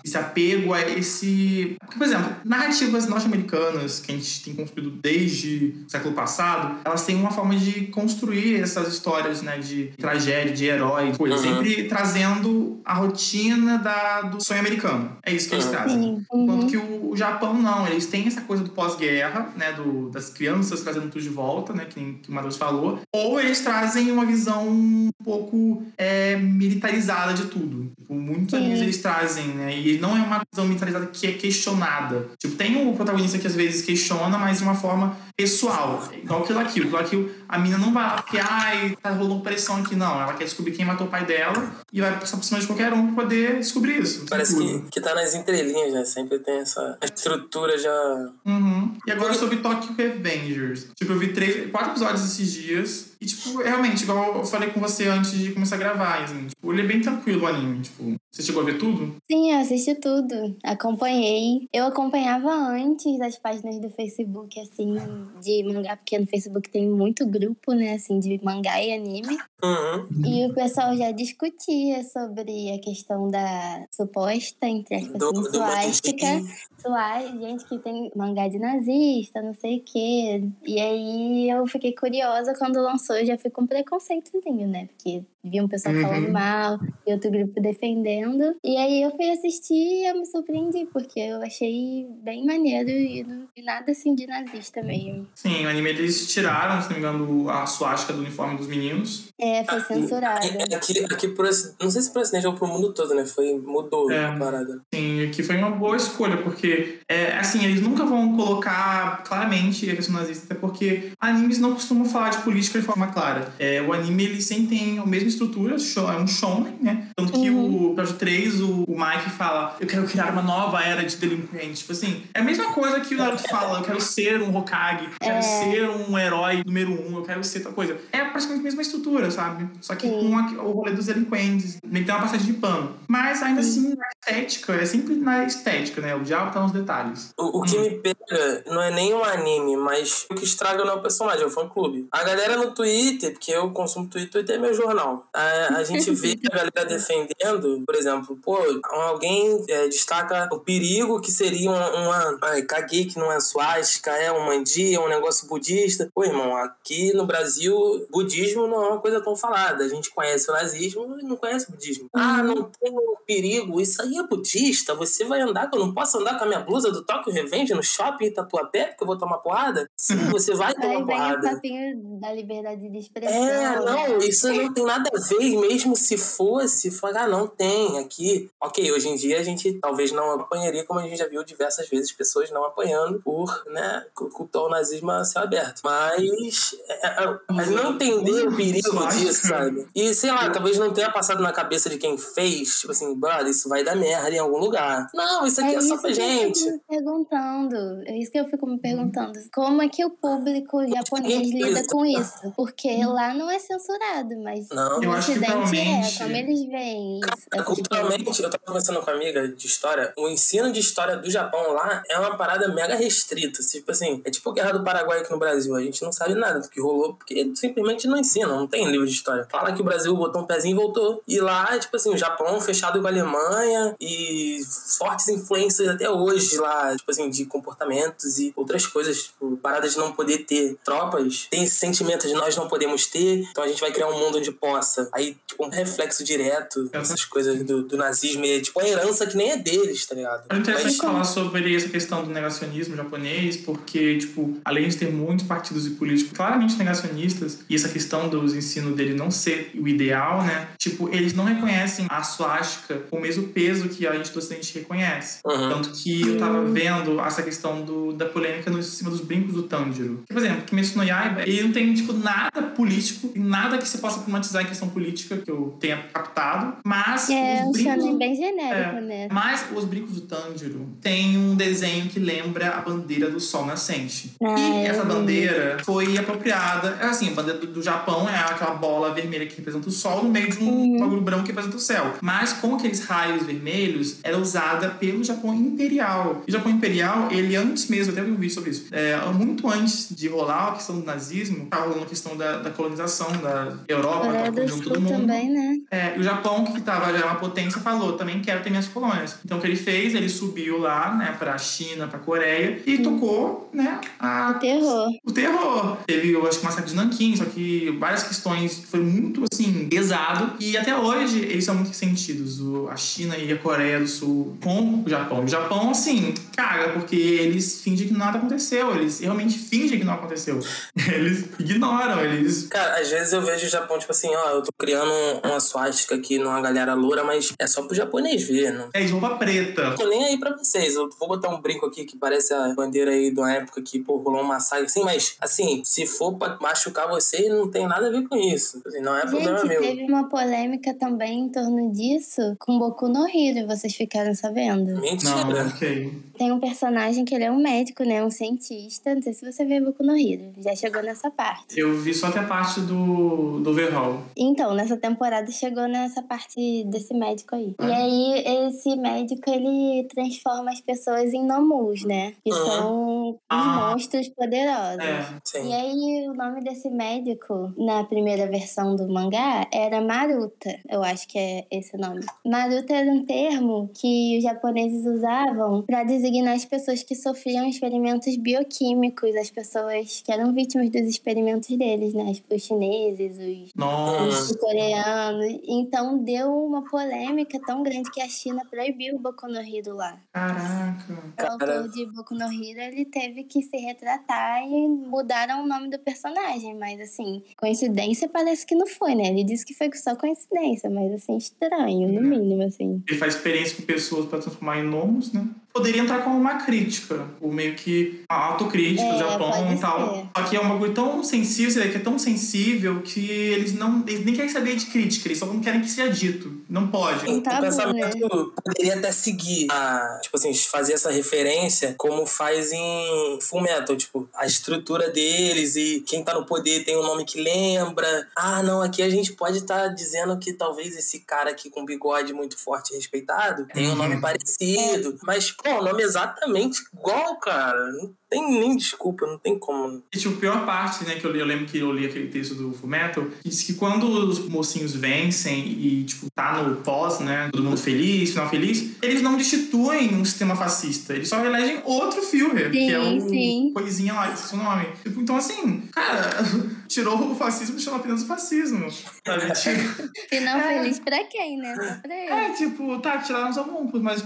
esse 0.03 0.17
apego 0.17 0.73
a 0.73 0.81
esse. 0.81 1.75
Porque, 1.79 1.97
por 1.97 2.05
exemplo, 2.05 2.35
narrativas 2.45 3.07
norte-americanas 3.07 3.99
que 3.99 4.11
a 4.11 4.15
gente 4.15 4.43
tem 4.43 4.53
construído 4.53 4.91
desde 4.91 5.75
o 5.87 5.89
século 5.91 6.13
passado, 6.13 6.79
elas 6.85 7.05
têm 7.05 7.15
uma 7.15 7.31
forma 7.31 7.55
de 7.55 7.87
construir 7.87 8.55
essas 8.61 8.87
histórias, 8.93 9.41
né, 9.41 9.57
de 9.57 9.91
tragédia, 9.97 10.53
de 10.53 10.65
herói, 10.65 11.13
coisa, 11.17 11.35
Uhum. 11.35 11.41
sempre 11.57 11.83
trazendo 11.85 12.79
a 12.85 12.93
rotina 12.95 13.77
da, 13.77 14.21
do 14.23 14.43
sonho 14.43 14.59
americano. 14.59 15.17
É 15.23 15.33
isso 15.33 15.47
que 15.49 15.55
eles 15.55 15.65
Uhum. 15.65 15.71
trazem. 15.71 16.01
Sim. 16.01 16.25
Enquanto 16.33 16.61
Uhum. 16.63 16.67
que 16.67 16.77
o, 16.77 17.11
o 17.11 17.17
Japão 17.17 17.53
não, 17.61 17.87
eles 17.87 18.05
têm 18.07 18.27
essa 18.27 18.41
coisa 18.41 18.63
do 18.63 18.69
pós-guerra, 18.71 19.49
né, 19.55 19.71
do, 19.73 20.09
das 20.09 20.29
crianças 20.29 20.81
trazendo 20.81 21.09
tudo 21.09 21.21
de 21.21 21.29
volta, 21.29 21.73
né, 21.73 21.85
que, 21.85 21.99
nem- 21.99 22.13
que 22.13 22.29
o 22.29 22.33
Matheus 22.33 22.57
falou, 22.57 22.99
ou 23.13 23.39
eles 23.39 23.59
trazem 23.61 24.11
uma 24.11 24.25
visão 24.25 24.67
um 24.67 25.09
pouco 25.23 25.83
é, 25.97 26.35
militarizada 26.35 27.33
de 27.33 27.45
tudo. 27.45 27.91
Tipo, 27.99 28.13
muitos 28.13 28.51
Sim. 28.51 28.57
animes 28.57 28.81
eles 28.81 28.97
trazem, 29.01 29.47
né, 29.53 29.77
e 29.77 29.97
não 29.99 30.17
é 30.17 30.21
uma 30.21 30.41
visão 30.51 30.65
militarizada 30.65 31.05
que 31.07 31.27
é 31.27 31.33
questionada. 31.33 32.29
Tipo, 32.37 32.55
tem 32.55 32.87
o 32.87 32.93
protagonista 32.93 33.37
que 33.37 33.47
às 33.47 33.55
vezes 33.55 33.85
questiona, 33.85 34.37
mas 34.37 34.59
de 34.59 34.63
uma 34.63 34.75
forma 34.75 35.17
pessoal. 35.41 36.03
Igual 36.13 36.41
o 36.41 36.45
Kill 36.45 36.55
la 36.55 36.65
Kill. 36.65 36.83
Kill 36.83 36.91
la 36.91 37.03
Kill, 37.03 37.31
a 37.47 37.57
mina 37.59 37.77
não 37.77 37.93
vai 37.93 38.03
lá 38.03 38.21
porque, 38.21 38.37
ai, 38.37 38.95
tá 39.01 39.09
rolando 39.11 39.41
pressão 39.41 39.77
aqui, 39.77 39.95
não. 39.95 40.21
Ela 40.21 40.33
quer 40.33 40.45
descobrir 40.45 40.71
quem 40.71 40.85
matou 40.85 41.07
o 41.07 41.09
pai 41.09 41.25
dela 41.25 41.71
e 41.91 41.99
vai 41.99 42.17
passar 42.19 42.37
por 42.37 42.43
cima 42.43 42.59
de 42.59 42.67
qualquer 42.67 42.93
um 42.93 43.13
pra 43.13 43.23
poder 43.23 43.57
descobrir 43.57 44.01
isso. 44.01 44.25
Parece 44.29 44.55
que, 44.55 44.81
que 44.91 45.01
tá 45.01 45.15
nas 45.15 45.33
entrelinhas, 45.35 45.93
né? 45.93 46.05
Sempre 46.05 46.39
tem 46.39 46.59
essa 46.59 46.97
estrutura 47.03 47.77
já. 47.77 48.29
Uhum. 48.45 48.93
E 49.05 49.11
agora 49.11 49.33
sobre 49.33 49.57
Tokyo 49.57 49.93
Revengers. 49.95 50.87
Tipo, 50.95 51.13
eu 51.13 51.19
vi 51.19 51.33
três, 51.33 51.69
quatro 51.71 51.91
episódios 51.91 52.23
esses 52.23 52.51
dias. 52.53 53.11
E, 53.19 53.25
tipo, 53.25 53.57
realmente, 53.61 54.03
igual 54.03 54.37
eu 54.37 54.45
falei 54.45 54.71
com 54.71 54.79
você 54.79 55.07
antes 55.07 55.31
de 55.31 55.51
começar 55.51 55.75
a 55.75 55.79
gravar, 55.79 56.23
assim, 56.23 56.47
tipo, 56.47 56.73
ele 56.73 56.81
é 56.81 56.85
bem 56.85 57.01
tranquilo 57.01 57.43
o 57.43 57.47
anime. 57.47 57.81
Tipo, 57.81 58.15
Você 58.31 58.41
chegou 58.41 58.63
a 58.63 58.65
ver 58.65 58.79
tudo? 58.79 59.15
Sim, 59.29 59.51
eu 59.51 59.59
assisti 59.59 59.93
tudo. 59.95 60.57
Acompanhei. 60.63 61.67
Eu 61.71 61.85
acompanhava 61.85 62.49
antes 62.51 63.19
das 63.19 63.37
páginas 63.37 63.79
do 63.79 63.91
Facebook, 63.91 64.59
assim, 64.59 64.95
de 65.39 65.63
mangá, 65.63 65.95
porque 65.97 66.17
no 66.17 66.27
Facebook 66.27 66.69
tem 66.69 66.87
muito 66.87 67.25
grupo, 67.25 67.73
né, 67.73 67.93
assim, 67.93 68.19
de 68.19 68.39
mangá 68.43 68.81
e 68.81 68.93
anime. 68.93 69.37
Uhum. 69.63 70.07
E 70.25 70.45
o 70.47 70.53
pessoal 70.53 70.95
já 70.97 71.11
discutia 71.11 72.03
sobre 72.03 72.71
a 72.71 72.79
questão 72.79 73.29
da 73.29 73.85
suposta, 73.91 74.67
entre 74.67 74.95
aspas, 74.95 75.13
Do- 75.19 75.29
assim, 75.29 75.41
do 75.41 75.51
suástica. 75.55 76.25
mangue. 76.25 76.49
Suá- 76.81 77.21
gente 77.39 77.65
que 77.65 77.77
tem 77.77 78.11
mangá 78.15 78.47
de 78.47 78.57
nazista, 78.57 79.39
não 79.41 79.53
sei 79.53 79.77
o 79.77 79.83
quê. 79.83 80.43
E 80.65 80.79
aí 80.79 81.49
eu 81.49 81.67
fiquei 81.67 81.93
curiosa 81.93 82.55
quando 82.57 82.81
lançou, 82.81 83.15
eu 83.17 83.25
já 83.25 83.37
fui 83.37 83.51
com 83.51 83.67
preconceitozinho, 83.67 84.67
né? 84.67 84.87
Porque 84.87 85.21
vi 85.43 85.61
um 85.61 85.67
pessoal 85.67 85.93
Uhum. 85.95 86.01
falando 86.01 86.31
mal 86.31 86.79
e 87.05 87.11
outro 87.13 87.29
grupo 87.29 87.61
defendendo. 87.61 88.55
E 88.63 88.77
aí 88.77 89.01
eu 89.01 89.11
fui 89.11 89.29
assistir 89.29 89.73
e 89.75 90.07
eu 90.07 90.15
me 90.17 90.25
surpreendi, 90.25 90.87
porque 90.91 91.19
eu 91.19 91.41
achei 91.43 92.07
bem 92.23 92.45
maneiro 92.45 92.89
e 92.89 93.23
não 93.23 93.47
vi 93.55 93.61
nada 93.63 93.91
assim 93.91 94.15
de 94.15 94.25
nazista 94.25 94.81
mesmo. 94.81 95.27
Sim, 95.35 95.65
o 95.65 95.69
anime 95.69 95.89
eles 95.89 96.31
tiraram, 96.33 96.81
se 96.81 96.87
não 96.89 96.93
me 96.93 96.99
engano, 96.99 97.49
a 97.49 97.65
suástica 97.67 98.13
do 98.13 98.19
uniforme 98.21 98.57
dos 98.57 98.67
meninos. 98.67 99.29
É, 99.39 99.50
foi 99.67 99.81
censurado. 99.81 100.45
É, 100.45 100.75
Aqui, 100.75 100.99
aqui 101.05 101.27
por 101.29 101.45
esse, 101.45 101.73
não 101.81 101.89
sei 101.91 102.01
se 102.01 102.11
por 102.11 102.21
acidente 102.21 102.47
ou 102.47 102.53
pro 102.53 102.67
mundo 102.67 102.93
todo, 102.93 103.13
né? 103.13 103.25
Foi, 103.25 103.53
mudou 103.59 104.09
É. 104.11 104.25
a 104.25 104.31
parada. 104.37 104.81
Sim, 104.93 105.29
que 105.33 105.43
foi 105.43 105.57
uma 105.57 105.69
boa 105.71 105.95
escolha, 105.95 106.37
porque, 106.37 106.99
é, 107.07 107.37
assim, 107.37 107.63
eles 107.63 107.81
nunca 107.81 108.05
vão 108.05 108.35
colocar 108.35 109.23
claramente 109.23 109.89
a 109.89 109.95
questão 109.95 110.15
nazista, 110.15 110.45
até 110.45 110.55
porque 110.55 111.11
animes 111.19 111.59
não 111.59 111.73
costumam 111.73 112.05
falar 112.05 112.29
de 112.29 112.37
política 112.39 112.79
de 112.79 112.85
forma 112.85 113.07
clara. 113.07 113.51
É, 113.59 113.81
o 113.81 113.93
anime, 113.93 114.23
ele 114.25 114.41
sempre 114.41 114.77
tem 114.77 114.99
a 114.99 115.05
mesma 115.05 115.29
estrutura, 115.29 115.75
é 115.75 116.17
um 116.17 116.27
shonen, 116.27 116.75
né? 116.81 117.07
Tanto 117.15 117.31
que 117.33 117.49
o 117.49 117.91
episódio 117.93 118.15
3, 118.17 118.61
o, 118.61 118.83
o 118.87 118.95
Mike 118.99 119.29
fala, 119.31 119.75
eu 119.79 119.87
quero 119.87 120.05
criar 120.05 120.31
uma 120.31 120.41
nova 120.41 120.81
era 120.83 121.03
de 121.03 121.15
delinquentes. 121.17 121.79
Tipo 121.79 121.91
assim, 121.93 122.23
é 122.33 122.39
a 122.39 122.43
mesma 122.43 122.71
coisa 122.73 122.99
que 122.99 123.15
o 123.15 123.17
Naruto 123.17 123.43
fala, 123.49 123.79
eu 123.79 123.83
quero 123.83 124.01
ser 124.01 124.41
um 124.41 124.55
Hokage, 124.55 125.05
eu 125.05 125.11
quero 125.19 125.37
É. 125.37 125.41
ser 125.41 125.89
um 125.89 126.17
herói 126.17 126.63
número 126.65 126.91
um, 126.91 127.17
eu 127.17 127.23
quero 127.23 127.43
ser 127.43 127.61
tal 127.61 127.73
coisa. 127.73 127.97
É 128.11 128.23
praticamente 128.25 128.61
a 128.61 128.63
mesma 128.63 128.81
estrutura, 128.81 129.29
sabe? 129.31 129.40
Só 129.81 129.95
que 129.95 130.07
Sim. 130.07 130.29
com 130.29 130.37
a- 130.37 130.63
o 130.63 130.71
rolê 130.71 130.91
dos 130.91 131.05
delinquentes, 131.07 131.77
meio 131.83 132.03
que 132.05 132.11
tem 132.11 132.15
uma 132.19 132.23
passagem 132.27 132.45
de 132.47 132.53
pano. 132.53 132.95
Mas 133.07 133.41
ainda 133.43 133.61
assim, 133.61 133.95
na 133.95 134.05
estética, 134.19 134.73
é 134.73 134.85
sempre 134.85 135.15
na 135.15 135.43
estética, 135.45 136.01
né? 136.01 136.15
O 136.15 136.21
diabo 136.21 136.53
tá 136.53 136.61
nos 136.61 136.71
detalhes. 136.71 137.33
O, 137.37 137.59
o 137.59 137.61
que 137.63 137.77
me 137.77 137.89
pega 137.91 138.63
não 138.67 138.81
é 138.81 138.91
nem 138.91 139.13
um 139.13 139.23
anime, 139.23 139.75
mas 139.77 140.25
o 140.29 140.35
que 140.35 140.43
estraga 140.43 140.83
não 140.85 140.93
é 140.93 140.95
o 140.95 141.01
personagem, 141.01 141.43
é 141.43 141.45
o 141.47 141.49
fã-clube. 141.49 142.07
A 142.11 142.23
galera 142.23 142.57
no 142.57 142.71
Twitter, 142.71 143.31
porque 143.33 143.51
eu 143.51 143.69
consumo 143.71 144.07
Twitter, 144.07 144.31
Twitter 144.31 144.55
é 144.55 144.59
meu 144.59 144.73
jornal. 144.73 145.25
A, 145.33 145.77
a 145.77 145.83
gente 145.83 146.11
vê 146.11 146.37
a 146.51 146.55
galera 146.55 146.85
defendendo, 146.85 147.83
por 147.85 147.95
exemplo, 147.95 148.37
pô, 148.43 148.57
alguém 148.83 149.63
é, 149.69 149.87
destaca 149.87 150.47
o 150.53 150.59
perigo 150.59 151.19
que 151.19 151.31
seria 151.31 151.69
uma. 151.69 151.89
uma 151.95 152.37
ai, 152.43 152.61
caguei 152.63 153.05
que 153.05 153.17
não 153.19 153.31
é 153.31 153.39
suástica, 153.39 154.11
é 154.11 154.31
um 154.31 154.45
mandi, 154.45 154.93
é 154.93 154.99
um 154.99 155.07
negócio 155.07 155.47
budista. 155.47 156.09
Pô, 156.13 156.23
irmão, 156.23 156.55
aqui 156.55 157.13
no 157.13 157.25
Brasil, 157.25 158.07
budismo 158.11 158.67
não 158.67 158.83
é 158.83 158.87
uma 158.89 158.99
coisa 158.99 159.21
tão 159.21 159.30
falada. 159.35 159.83
A 159.83 159.87
gente 159.87 160.09
conhece 160.11 160.49
o 160.49 160.53
nazismo 160.53 161.19
e 161.19 161.23
não 161.23 161.35
conhece 161.35 161.67
o 161.67 161.71
budismo. 161.71 162.07
Ah, 162.13 162.43
não 162.43 162.63
tem 162.63 162.93
perigo, 163.25 163.79
isso 163.79 164.01
aí 164.01 164.17
é 164.17 164.23
budista. 164.23 164.93
Você 164.95 165.23
vai 165.23 165.41
andar, 165.41 165.69
que 165.69 165.77
eu 165.77 165.79
não 165.79 165.93
posso 165.93 166.17
andar 166.19 166.37
com 166.37 166.43
a 166.43 166.47
minha 166.47 166.59
blusa 166.59 166.91
do 166.91 167.03
Tokyo 167.03 167.31
Revenge 167.31 167.73
no 167.73 167.83
shopping 167.83 168.25
em 168.25 168.33
Tatuapé, 168.33 168.87
porque 168.87 169.03
eu 169.03 169.07
vou 169.07 169.17
tomar 169.17 169.37
porrada? 169.37 169.89
Sim, 169.95 170.15
você 170.31 170.53
vai 170.53 170.69
Aí 170.69 170.75
tomar 170.75 170.87
vem 170.87 171.03
o 171.03 171.05
porrada. 171.05 171.49
papinho 171.49 172.19
da 172.19 172.33
liberdade 172.33 172.89
de 172.89 172.97
expressão. 172.97 173.37
É, 173.37 173.75
não, 173.79 174.19
né? 174.19 174.25
isso 174.25 174.51
não 174.51 174.73
tem 174.73 174.83
nada 174.83 175.09
a 175.13 175.19
ver, 175.19 175.41
e 175.41 175.57
mesmo 175.57 175.95
se 175.95 176.17
fosse, 176.17 176.91
falar, 176.91 177.23
ah, 177.23 177.27
não 177.27 177.47
tem 177.47 177.99
aqui. 177.99 178.49
Ok, 178.61 178.91
hoje 178.91 179.07
em 179.07 179.15
dia 179.15 179.39
a 179.39 179.43
gente 179.43 179.73
talvez 179.79 180.11
não 180.11 180.31
apanharia, 180.31 180.85
como 180.85 180.99
a 180.99 181.03
gente 181.03 181.17
já 181.17 181.27
viu 181.27 181.43
diversas 181.43 181.87
vezes, 181.87 182.11
pessoas 182.11 182.49
não 182.51 182.65
apanhando 182.65 183.21
por, 183.21 183.63
né, 183.67 184.05
cultuar 184.13 184.65
o 184.65 184.69
nazismo 184.69 185.11
a 185.11 185.23
céu 185.23 185.43
aberto. 185.43 185.81
Mas, 185.83 186.75
é, 186.87 187.07
é, 187.07 187.23
é 187.23 187.65
não 187.67 187.93
entender 187.93 188.47
o 188.47 188.55
perigo 188.55 188.99
acho. 188.99 189.20
Disso, 189.25 189.47
sabe? 189.47 189.87
E, 189.95 190.13
sei 190.13 190.31
lá, 190.31 190.49
talvez 190.49 190.77
não 190.77 190.91
tenha 190.93 191.11
passado 191.11 191.41
na 191.41 191.51
cabeça 191.51 191.89
de 191.89 191.97
quem 191.97 192.17
fez, 192.17 192.79
tipo 192.79 192.91
assim, 192.91 193.13
brother, 193.15 193.47
isso 193.47 193.69
vai 193.69 193.83
dar 193.83 193.95
merda 193.95 194.29
em 194.31 194.39
algum 194.39 194.57
lugar. 194.57 195.07
Não, 195.13 195.45
isso 195.45 195.61
aqui 195.61 195.75
é, 195.75 195.81
só 195.81 195.95
isso 195.95 196.01
pra 196.01 196.11
que 196.11 196.19
eu 196.19 196.25
gente. 196.25 196.59
fico 196.59 196.71
me 196.71 196.81
perguntando. 196.89 197.75
É 198.05 198.17
isso 198.17 198.31
que 198.31 198.39
eu 198.39 198.45
fico 198.47 198.67
me 198.67 198.79
perguntando. 198.79 199.39
Como 199.53 199.81
é 199.81 199.89
que 199.89 200.03
o 200.05 200.09
público 200.09 200.87
japonês 200.87 201.41
Ninguém 201.41 201.69
lida 201.69 201.83
com 201.89 202.05
isso? 202.05 202.51
Porque 202.55 203.03
lá 203.05 203.33
não 203.33 203.49
é 203.49 203.59
censurado, 203.59 204.35
mas 204.43 204.67
Não. 204.69 205.01
Eu 205.01 205.09
no 205.09 205.13
acho 205.13 205.33
que 205.33 205.39
ocidente 205.39 205.77
é. 205.79 206.23
Como 206.23 206.35
eles 206.35 206.65
veem 206.67 207.19
isso? 207.19 207.49
Cara, 207.49 207.63
essas 207.63 207.65
culturalmente, 207.65 208.43
eu 208.43 208.49
tava 208.49 208.63
conversando 208.65 209.01
com 209.01 209.11
uma 209.11 209.17
amiga 209.17 209.47
de 209.47 209.67
história, 209.67 210.13
o 210.17 210.27
ensino 210.29 210.71
de 210.71 210.79
história 210.79 211.17
do 211.17 211.29
Japão 211.29 211.73
lá 211.73 212.03
é 212.09 212.17
uma 212.19 212.37
parada 212.37 212.67
mega 212.69 212.95
restrita. 212.95 213.61
Tipo 213.61 213.91
assim, 213.91 214.21
é 214.25 214.31
tipo 214.31 214.49
a 214.49 214.53
Guerra 214.53 214.73
do 214.73 214.83
Paraguai 214.83 215.19
aqui 215.19 215.31
no 215.31 215.39
Brasil. 215.39 215.75
A 215.75 215.81
gente 215.81 216.01
não 216.03 216.11
sabe 216.11 216.35
nada 216.35 216.59
do 216.59 216.69
que 216.69 216.81
rolou, 216.81 217.13
porque 217.13 217.51
simplesmente 217.55 218.07
não 218.07 218.17
ensina, 218.17 218.47
não 218.47 218.67
tem 218.67 218.89
livro 218.89 219.00
de 219.05 219.11
história. 219.13 219.47
Fala 219.51 219.71
que 219.73 219.81
o 219.81 219.83
Brasil 219.83 220.15
botou 220.15 220.41
um 220.41 220.45
pezinho 220.45 220.73
e 220.73 220.75
voltou. 220.75 221.21
E 221.27 221.39
lá, 221.39 221.77
tipo 221.79 221.95
assim, 221.95 222.13
o 222.13 222.17
Japão 222.17 222.59
fechado 222.61 222.99
com 223.01 223.07
a 223.07 223.09
Alemanha 223.09 223.95
e 223.99 224.59
fortes 224.97 225.27
influências 225.27 225.87
até 225.87 226.09
hoje 226.09 226.57
lá, 226.57 226.95
tipo 226.95 227.09
assim, 227.09 227.29
de 227.29 227.45
comportamentos 227.45 228.39
e 228.39 228.51
outras 228.55 228.85
coisas, 228.85 229.23
tipo, 229.23 229.57
paradas 229.57 229.93
de 229.93 229.97
não 229.97 230.11
poder 230.11 230.39
ter 230.39 230.77
tropas. 230.83 231.47
Tem 231.49 231.63
esse 231.63 231.75
sentimento 231.75 232.27
de 232.27 232.33
nós 232.33 232.55
não 232.55 232.67
podemos 232.67 233.05
ter, 233.07 233.45
então 233.49 233.63
a 233.63 233.67
gente 233.67 233.79
vai 233.81 233.91
criar 233.91 234.07
um 234.09 234.19
mundo 234.19 234.37
onde 234.37 234.51
possa. 234.51 235.09
Aí, 235.13 235.37
tipo, 235.47 235.65
um 235.65 235.69
reflexo 235.69 236.23
direto 236.23 236.85
dessas 236.89 237.25
coisas 237.25 237.63
do, 237.63 237.83
do 237.83 237.97
nazismo 237.97 238.45
e, 238.45 238.61
tipo, 238.61 238.79
a 238.79 238.87
herança 238.87 239.25
que 239.25 239.35
nem 239.37 239.51
é 239.51 239.57
deles, 239.57 240.05
tá 240.05 240.15
ligado? 240.15 240.45
É 240.49 240.55
interessante 240.57 240.85
Mas- 240.85 240.97
falar 240.97 241.23
sobre 241.23 241.75
essa 241.75 241.89
questão 241.89 242.23
do 242.23 242.29
negacionismo 242.29 242.95
japonês, 242.95 243.57
porque, 243.57 244.17
tipo, 244.17 244.57
além 244.63 244.87
de 244.87 244.97
ter 244.97 245.11
muitos 245.11 245.45
partidos 245.45 245.85
e 245.87 245.91
políticos 245.91 246.35
claramente 246.35 246.75
negacionistas, 246.77 247.59
e 247.69 247.75
essa 247.75 247.89
questão 247.89 248.29
dos 248.29 248.53
ensinos 248.53 248.90
dele 248.93 249.13
não 249.13 249.29
ser 249.31 249.71
o 249.75 249.87
ideal, 249.87 250.43
né? 250.43 250.67
Tipo, 250.77 251.09
eles 251.13 251.33
não 251.33 251.43
reconhecem 251.45 252.05
a 252.09 252.23
suástica 252.23 252.95
com 253.09 253.17
o 253.17 253.21
mesmo 253.21 253.47
peso 253.49 253.89
que 253.89 254.05
a 254.07 254.13
gente 254.15 254.31
do 254.31 254.39
Ocidente 254.39 254.77
reconhece. 254.77 255.39
Uhum. 255.45 255.69
Tanto 255.69 255.91
que 255.91 256.21
eu 256.21 256.37
tava 256.37 256.63
vendo 256.65 257.19
essa 257.19 257.43
questão 257.43 257.81
do, 257.81 258.13
da 258.13 258.25
polêmica 258.25 258.69
no, 258.71 258.79
em 258.79 258.83
cima 258.83 259.09
dos 259.09 259.21
brincos 259.21 259.53
do 259.53 259.63
Tanjiro. 259.63 260.23
Que, 260.27 260.33
por 260.33 260.41
exemplo, 260.43 260.61
Kimetsu 260.63 260.97
no 260.97 261.03
Yaiba, 261.03 261.41
ele 261.43 261.63
não 261.63 261.71
tem, 261.71 261.93
tipo, 261.93 262.13
nada 262.13 262.61
político, 262.75 263.31
nada 263.35 263.77
que 263.77 263.87
você 263.87 263.97
possa 263.97 264.17
problematizar 264.17 264.63
em 264.63 264.67
questão 264.67 264.89
política, 264.89 265.37
que 265.37 265.49
eu 265.51 265.75
tenha 265.79 265.97
captado, 266.13 266.77
mas 266.85 267.29
É 267.29 267.61
os 267.63 267.67
um 267.67 267.71
brincos... 267.71 267.93
shonen 267.93 268.17
bem 268.17 268.35
genérico, 268.35 268.97
É. 268.97 269.01
né? 269.01 269.27
Mas 269.31 269.65
os 269.75 269.85
brincos 269.85 270.15
do 270.15 270.21
Tanjiro 270.21 270.87
tem 271.01 271.37
um 271.37 271.55
desenho 271.55 272.07
que 272.07 272.19
lembra 272.19 272.69
a 272.71 272.81
bandeira 272.81 273.29
do 273.29 273.39
sol 273.39 273.65
nascente. 273.65 274.33
Ah, 274.41 274.55
e 274.59 274.85
essa 274.85 275.03
bandeira 275.03 275.77
foi 275.83 276.17
apropriada. 276.17 276.97
É 277.01 277.05
assim, 277.05 277.29
a 277.29 277.33
bandeira 277.33 277.59
do, 277.59 277.67
do 277.67 277.81
Japão 277.81 278.27
é 278.29 278.35
aquela 278.37 278.73
bola 278.81 279.13
vermelha 279.13 279.45
que 279.45 279.55
representa 279.55 279.87
o 279.87 279.91
sol 279.91 280.23
no 280.23 280.29
meio 280.29 280.49
de 280.49 280.57
um 280.63 280.71
Uhum. 280.71 280.99
bagulho 280.99 281.21
branco 281.21 281.43
que 281.43 281.49
representa 281.49 281.77
o 281.77 281.79
céu. 281.79 282.13
Mas 282.21 282.53
com 282.53 282.75
aqueles 282.75 283.03
raios 283.05 283.43
vermelhos, 283.45 284.17
era 284.23 284.37
usada 284.37 284.89
pelo 284.89 285.23
Japão 285.23 285.53
Imperial. 285.53 286.41
E 286.47 286.49
o 286.49 286.53
Japão 286.53 286.71
Imperial, 286.71 287.27
ele 287.31 287.55
antes 287.55 287.87
mesmo, 287.87 288.11
até 288.13 288.21
vi 288.23 288.31
um 288.31 288.35
vídeo 288.35 288.53
sobre 288.53 288.71
isso, 288.71 288.85
é, 288.91 289.15
muito 289.33 289.69
antes 289.69 290.07
de 290.09 290.27
rolar 290.27 290.69
a 290.69 290.71
questão 290.73 290.99
do 290.99 291.05
nazismo, 291.05 291.67
tava 291.67 291.83
rolando 291.85 292.03
a 292.05 292.07
questão 292.07 292.35
da, 292.35 292.57
da 292.57 292.69
colonização 292.71 293.31
da 293.37 293.73
Europa, 293.87 294.25
Coreia 294.25 294.51
do 294.51 294.69
Sul 294.69 294.81
todo 294.83 295.01
mundo. 295.01 295.19
também, 295.21 295.49
né? 295.49 295.77
É, 295.91 296.15
e 296.17 296.19
o 296.19 296.23
Japão, 296.23 296.63
que 296.65 296.81
tava, 296.81 297.11
já 297.11 297.17
era 297.19 297.27
uma 297.27 297.35
potência, 297.35 297.79
falou, 297.81 298.13
também 298.13 298.41
quero 298.41 298.63
ter 298.63 298.69
minhas 298.69 298.87
colônias. 298.87 299.35
Então 299.45 299.57
o 299.57 299.61
que 299.61 299.67
ele 299.67 299.75
fez? 299.75 300.15
Ele 300.15 300.29
subiu 300.29 300.79
lá, 300.79 301.13
né, 301.15 301.35
pra 301.37 301.57
China, 301.57 302.07
pra 302.07 302.19
Coreia, 302.19 302.81
e 302.85 302.97
tocou, 302.99 303.69
né, 303.73 303.99
a, 304.19 304.53
Terror. 304.55 305.07
o 305.25 305.31
terror. 305.31 305.97
Teve, 306.07 306.31
eu 306.31 306.47
acho 306.47 306.59
que 306.59 306.63
o 306.65 306.67
massacre 306.67 306.89
de 306.89 306.95
Nanquim, 306.95 307.35
só 307.35 307.45
que 307.45 307.95
várias 307.99 308.23
questões 308.23 308.70
foi 308.73 308.99
muito, 308.99 309.43
assim, 309.51 309.87
pesado. 309.89 310.53
E 310.59 310.77
até 310.77 310.95
hoje 310.95 311.39
eles 311.39 311.63
são 311.63 311.75
muito 311.75 311.89
ressentidos, 311.89 312.59
a 312.89 312.95
China 312.95 313.37
e 313.37 313.51
a 313.51 313.57
Coreia 313.57 313.99
do 313.99 314.07
Sul 314.07 314.57
com 314.61 315.03
o 315.05 315.09
Japão. 315.09 315.43
O 315.43 315.47
Japão, 315.47 315.91
assim, 315.91 316.33
caga, 316.55 316.89
porque 316.93 317.15
eles 317.15 317.81
fingem 317.81 318.07
que 318.07 318.13
nada 318.13 318.37
aconteceu. 318.37 318.95
Eles 318.95 319.19
realmente 319.19 319.57
fingem 319.57 319.99
que 319.99 320.05
não 320.05 320.13
aconteceu. 320.13 320.59
Eles 321.11 321.45
ignoram, 321.59 322.21
eles 322.21 322.67
Cara, 322.67 322.99
às 322.99 323.09
vezes 323.09 323.33
eu 323.33 323.41
vejo 323.41 323.65
o 323.65 323.69
Japão, 323.69 323.97
tipo 323.97 324.11
assim, 324.11 324.29
ó, 324.33 324.49
eu 324.51 324.61
tô 324.61 324.71
criando 324.77 325.11
uma 325.43 325.59
suástica 325.59 326.15
aqui 326.15 326.37
numa 326.37 326.61
galera 326.61 326.93
loura, 326.93 327.23
mas 327.23 327.53
é 327.59 327.67
só 327.67 327.83
pro 327.83 327.95
japonês 327.95 328.43
ver, 328.43 328.71
não 328.71 328.89
é 328.93 329.03
de 329.03 329.11
roupa 329.11 329.35
preta. 329.35 329.95
tô 329.95 330.07
nem 330.07 330.25
aí 330.25 330.39
pra 330.39 330.55
vocês. 330.55 330.95
Eu 330.95 331.09
vou 331.19 331.27
botar 331.27 331.49
um 331.49 331.61
brinco 331.61 331.85
aqui 331.85 332.05
que 332.05 332.17
parece 332.17 332.53
a 332.53 332.73
bandeira 332.73 333.11
aí 333.11 333.31
de 333.31 333.39
uma 333.39 333.51
época 333.51 333.81
que, 333.81 333.99
pô, 333.99 334.17
rolou 334.17 334.41
um 334.41 334.47
massacre 334.47 334.85
assim, 334.85 335.03
mas, 335.03 335.35
assim, 335.39 335.81
se 335.83 336.05
for 336.05 336.37
pra 336.37 336.57
machucar 336.61 337.07
vocês, 337.07 337.49
não 337.49 337.69
tem 337.69 337.87
nada 337.87 338.07
a 338.07 338.11
ver 338.11 338.27
com 338.27 338.35
isso. 338.35 338.60
Assim, 338.85 339.01
não 339.01 339.15
é 339.17 339.21
problema 339.21 339.57
Gente, 339.59 339.67
meu. 339.69 339.81
teve 339.81 340.03
uma 340.03 340.29
polêmica 340.29 340.93
também 340.93 341.39
em 341.41 341.49
torno 341.49 341.91
disso 341.91 342.55
com 342.59 342.77
Boku 342.79 343.07
no 343.07 343.27
Hero, 343.27 343.67
vocês 343.67 343.93
ficaram 343.95 344.33
sabendo? 344.35 344.99
Mentira. 345.01 345.45
Não, 345.45 345.67
ok. 345.67 346.13
Tem 346.37 346.51
um 346.51 346.59
personagem 346.59 347.23
que 347.25 347.35
ele 347.35 347.43
é 347.43 347.51
um 347.51 347.61
médico, 347.61 348.03
né? 348.03 348.23
Um 348.23 348.31
cientista. 348.31 349.13
Não 349.13 349.21
sei 349.21 349.33
se 349.33 349.49
você 349.51 349.63
vê 349.65 349.79
Boku 349.79 350.03
no 350.03 350.17
Hero. 350.17 350.51
Já 350.57 350.75
chegou 350.75 351.01
nessa 351.03 351.29
parte. 351.29 351.79
Eu 351.79 351.97
vi 351.99 352.13
só 352.13 352.27
até 352.27 352.39
a 352.39 352.43
parte 352.47 352.79
do, 352.81 353.59
do, 353.59 353.69
overhaul. 353.69 354.19
Então, 354.35 354.73
nessa 354.73 354.97
temporada 354.97 355.49
chegou 355.51 355.87
nessa 355.87 356.21
parte 356.21 356.83
desse 356.85 357.13
médico 357.13 357.55
aí. 357.55 357.75
Ah. 357.77 357.87
E 357.87 357.91
aí, 357.91 358.67
esse 358.67 358.95
médico, 358.95 359.49
ele 359.49 360.07
transforma 360.07 360.71
as 360.71 360.81
pessoas 360.81 361.33
em 361.33 361.45
nomus, 361.45 362.03
né? 362.03 362.33
Que 362.43 362.51
Uhum. 362.51 362.65
são 362.65 363.29
os 363.31 363.35
Ah. 363.49 363.89
monstros 363.91 364.27
poderosos. 364.29 364.99
É. 364.99 365.25
Sim. 365.43 365.69
E 365.69 365.73
aí, 365.73 366.27
o 366.29 366.33
nome 366.33 366.61
desse 366.61 366.89
médico, 366.89 367.71
na 367.77 368.03
primeira 368.03 368.47
versão 368.51 368.95
do 368.95 369.07
mangá, 369.07 369.67
era 369.73 370.01
Maruta. 370.01 370.79
Eu 370.87 371.03
acho 371.03 371.27
que 371.27 371.39
é 371.39 371.65
esse 371.71 371.95
o 371.95 371.99
nome. 371.99 372.25
Maruta 372.45 372.93
era 372.93 373.11
um 373.11 373.23
termo 373.25 373.89
que 373.93 374.37
os 374.37 374.43
japoneses 374.43 375.05
usavam 375.05 375.81
para 375.83 376.03
designar 376.03 376.55
as 376.55 376.65
pessoas 376.65 377.01
que 377.01 377.15
sofriam 377.15 377.67
experimentos 377.67 378.35
bioquímicos, 378.35 379.35
as 379.35 379.49
pessoas 379.49 380.21
que 380.23 380.31
eram 380.31 380.53
vítimas 380.53 380.89
dos 380.89 381.01
experimentos 381.01 381.75
deles, 381.75 382.13
né? 382.13 382.31
Os 382.51 382.61
chineses, 382.63 383.37
os 383.37 383.73
Nossa. 383.75 384.51
os 384.51 384.57
coreanos. 384.57 385.59
Então 385.67 386.17
deu 386.23 386.53
uma 386.53 386.83
polêmica 386.83 387.59
tão 387.65 387.81
grande 387.81 388.11
que 388.11 388.21
a 388.21 388.27
China 388.27 388.63
proibiu 388.69 389.15
o 389.15 389.19
Boku 389.19 389.47
no 389.47 389.59
Hero 389.59 389.95
lá. 389.95 390.19
Caraca. 390.33 391.33
O 391.39 391.51
autor 391.51 391.89
de 391.89 392.05
Boku 392.11 392.35
no 392.35 392.45
Hero, 392.45 392.81
ele 392.81 393.05
teve 393.05 393.43
que 393.43 393.61
se 393.61 393.77
retratar 393.77 394.63
e 394.63 394.87
mudaram 394.87 395.63
o 395.63 395.67
nome 395.67 395.89
do 395.89 395.99
personagem. 395.99 396.75
Mas, 396.75 396.99
assim, 396.99 397.43
coincidência 397.57 398.27
parece 398.43 398.65
que 398.65 398.75
não 398.75 398.87
foi, 398.87 399.13
né? 399.15 399.27
Ele 399.27 399.43
disse 399.43 399.65
que 399.65 399.73
foi 399.73 399.89
só 399.93 400.15
coincidência, 400.15 400.89
mas, 400.89 401.11
assim, 401.13 401.37
estranho, 401.37 402.07
no 402.11 402.21
Uhum. 402.21 402.29
mínimo, 402.39 402.63
assim. 402.63 403.03
Ele 403.07 403.17
faz 403.17 403.35
experiência 403.35 403.77
com 403.77 403.83
pessoas 403.83 404.25
para 404.25 404.39
transformar 404.39 404.79
em 404.79 404.87
gnomos, 404.87 405.31
né? 405.31 405.47
Poderia 405.73 406.01
entrar 406.01 406.19
como 406.23 406.37
uma 406.37 406.55
crítica, 406.65 407.27
ou 407.39 407.51
meio 407.51 407.75
que 407.75 408.21
uma 408.29 408.39
autocrítica 408.47 409.07
do 409.07 409.15
É, 409.15 409.17
Japão 409.19 409.73
e 409.73 409.77
tal. 409.79 410.15
ser. 410.15 410.41
Só 410.41 410.49
que 410.49 410.55
é 410.57 410.61
um 410.61 410.69
bagulho 410.69 410.93
tão 410.93 411.23
sensível, 411.23 411.89
que 411.89 411.97
é 411.97 411.99
tão 411.99 412.19
sensível 412.19 413.01
que 413.01 413.29
eles 413.29 413.73
não. 413.73 414.03
Eles 414.07 414.25
nem 414.25 414.35
querem 414.35 414.49
saber 414.49 414.75
de 414.75 414.85
crítica, 414.87 415.27
eles 415.27 415.37
só 415.37 415.45
não 415.45 415.59
querem 415.59 415.81
que 415.81 415.89
seja 415.89 416.09
dito. 416.09 416.61
Não 416.69 416.87
pode. 416.87 417.25
Um 417.29 417.37
O 417.37 417.41
tabu, 417.41 417.61
pensamento 417.61 418.53
poderia 418.63 418.95
até 418.95 419.11
seguir 419.11 419.67
a, 419.71 420.19
tipo 420.21 420.37
assim, 420.37 420.53
fazer 420.53 420.93
essa 420.93 421.11
referência 421.11 421.95
como 421.97 422.25
faz 422.25 422.71
em 422.71 423.39
Full 423.41 423.61
Metal, 423.61 423.95
tipo, 423.95 424.29
a 424.35 424.45
estrutura 424.45 425.09
deles 425.09 425.75
e 425.75 426.01
quem 426.05 426.23
tá 426.23 426.33
no 426.33 426.45
poder 426.45 426.83
tem 426.83 426.97
um 426.97 427.03
nome 427.03 427.25
que 427.25 427.41
lembra. 427.41 428.27
Ah, 428.35 428.61
não, 428.63 428.81
aqui 428.81 429.01
a 429.01 429.09
gente 429.09 429.33
pode 429.33 429.59
estar 429.59 429.87
dizendo 429.89 430.37
que 430.37 430.53
talvez 430.53 430.95
esse 430.97 431.19
cara 431.21 431.51
aqui 431.51 431.69
com 431.69 431.85
bigode 431.85 432.33
muito 432.33 432.57
forte 432.57 432.91
e 432.93 432.95
respeitado 432.97 433.65
tenha 433.73 433.91
um 433.91 433.95
nome 433.95 434.15
Uhum. 434.15 434.21
parecido, 434.21 435.17
mas, 435.23 435.51
pô, 435.63 435.69
o 435.79 435.83
nome 435.83 436.01
é 436.01 436.05
exatamente 436.05 436.81
igual, 436.93 437.39
cara. 437.39 437.91
Não 437.91 438.20
tem 438.31 438.49
nem 438.59 438.77
desculpa, 438.77 439.27
não 439.27 439.37
tem 439.37 439.59
como. 439.59 440.01
E, 440.13 440.17
tipo, 440.17 440.35
a 440.35 440.39
pior 440.39 440.65
parte, 440.65 441.03
né, 441.03 441.15
que 441.15 441.25
eu 441.25 441.31
li, 441.33 441.39
eu 441.39 441.45
lembro 441.45 441.65
que 441.65 441.77
eu 441.77 441.91
li 441.91 442.05
aquele 442.05 442.29
texto 442.29 442.55
do 442.55 442.71
Fullmetal, 442.73 443.25
que 443.43 443.49
diz 443.49 443.61
que 443.63 443.73
quando 443.73 444.05
os 444.07 444.39
mocinhos 444.47 444.95
vencem 444.95 445.67
e, 445.67 446.03
tipo, 446.05 446.27
tá 446.33 446.63
no 446.63 446.77
pós, 446.77 447.19
né, 447.19 447.49
todo 447.51 447.61
mundo 447.63 447.75
feliz, 447.77 448.29
final 448.31 448.49
feliz, 448.49 448.91
eles 449.01 449.21
não 449.21 449.35
destituem 449.37 450.15
um 450.15 450.23
sistema 450.23 450.55
fascista, 450.55 451.13
eles 451.13 451.27
só 451.27 451.43
elegem 451.45 451.81
outro 451.83 452.21
Führer, 452.21 452.71
que 452.71 452.89
é 452.91 452.97
o 452.99 453.19
Sim, 453.21 453.29
sim. 453.29 453.71
coisinha 453.73 454.13
lá, 454.13 454.31
esqueci 454.31 454.53
o 454.53 454.57
nome. 454.57 454.85
Tipo, 455.03 455.19
então, 455.21 455.35
assim, 455.35 455.81
cara, 455.91 456.29
tirou 456.87 457.31
o 457.31 457.35
fascismo 457.35 457.73
e 457.73 457.75
deixou 457.77 457.95
apenas 457.95 458.21
o 458.23 458.27
fascismo, 458.27 458.89
sabe? 459.25 459.51
Tipo, 459.51 460.09
Final 460.29 460.57
É. 460.59 460.79
feliz 460.79 460.99
pra 460.99 461.23
quem, 461.25 461.57
né? 461.57 461.75
Só 461.75 462.01
pra 462.01 462.15
ele. 462.15 462.31
é, 462.31 462.49
tipo, 462.53 462.97
tá, 462.99 463.17
tiraram 463.17 463.49
os 463.49 463.57
alguns, 463.57 464.01
mas 464.01 464.23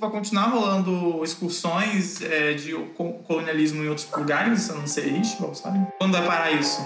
vai 0.00 0.10
continuar 0.10 0.44
rolando 0.48 1.22
excursões 1.22 2.20
é, 2.22 2.54
de 2.54 2.72
co- 2.96 3.12
colonialismo 3.44 3.84
em 3.84 3.88
outros 3.88 4.10
lugares, 4.16 4.70
a 4.70 4.74
não 4.74 4.86
ser 4.86 5.06
Ishbal, 5.06 5.54
sabe? 5.54 5.86
Quando 5.98 6.12
vai 6.12 6.26
parar 6.26 6.50
isso? 6.52 6.80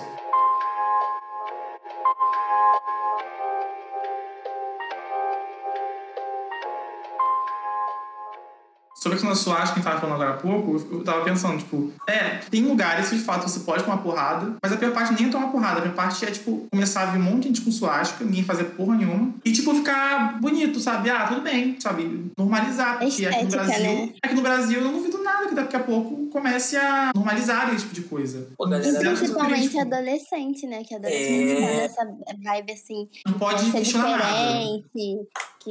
Sobre 8.99 9.17
a 9.17 9.21
questão 9.21 9.31
da 9.31 9.37
suástica 9.37 9.81
que 9.81 9.87
a 9.89 9.93
gente 9.93 10.01
tava 10.01 10.01
falando 10.01 10.15
agora 10.23 10.37
há 10.37 10.41
pouco, 10.43 10.85
eu- 10.93 11.05
tava 11.05 11.25
pensando, 11.25 11.57
tipo, 11.59 11.93
é, 12.09 12.41
tem 12.51 12.63
lugares 12.65 13.09
que 13.09 13.17
de 13.17 13.23
fato 13.23 13.49
você 13.49 13.61
pode 13.61 13.85
tomar 13.85 13.99
porrada, 13.99 14.57
mas 14.61 14.73
a 14.73 14.77
pior 14.77 14.93
parte 14.93 15.13
nem 15.15 15.29
é 15.29 15.31
tomar 15.33 15.49
porrada, 15.53 15.79
a 15.79 15.83
pior 15.83 15.95
parte 15.95 16.25
é, 16.25 16.31
tipo, 16.33 16.67
começar 16.69 17.03
a 17.03 17.07
vir 17.07 17.19
um 17.21 17.23
monte 17.23 17.43
de 17.43 17.49
gente 17.49 17.61
com 17.61 17.71
suástica, 17.71 18.25
ninguém 18.25 18.43
fazer 18.43 18.65
porra 18.65 18.97
nenhuma, 18.97 19.33
e, 19.45 19.53
tipo, 19.53 19.73
ficar 19.73 20.41
bonito, 20.41 20.81
sabe? 20.81 21.11
Ah, 21.11 21.29
tudo 21.29 21.43
bem, 21.43 21.77
sabe? 21.79 22.29
Normalizar, 22.37 22.99
porque 22.99 23.25
aqui 23.25 23.43
no 23.45 23.49
Estética, 23.49 23.65
Brasil, 23.65 23.85
né? 23.85 24.13
aqui 24.21 24.35
no 24.35 24.43
Brasil 24.43 24.79
eu 24.81 24.85
não 24.85 24.93
duvido 24.95 25.23
nada 25.23 25.47
que 25.49 25.55
daqui 25.55 25.77
a 25.77 25.81
pouco 25.81 26.27
comece 26.33 26.77
a 26.77 27.13
normalizar 27.15 27.73
esse 27.73 27.85
tipo 27.85 27.95
de 27.95 28.03
coisa. 28.03 28.49
Pô, 28.59 28.65
galera, 28.67 28.89
E 28.89 28.93
Zero 28.93 29.17
principalmente 29.17 29.79
adolescente, 29.79 30.67
né? 30.67 30.83
Que 30.83 30.95
adolescente 30.97 31.53
É. 31.53 31.61
tá 31.61 32.05
nessa 32.05 32.17
vibe 32.43 32.73
assim, 32.73 33.09
Não 33.25 33.35
pode 33.35 33.71
questionar 33.71 34.19
nada. 34.19 34.59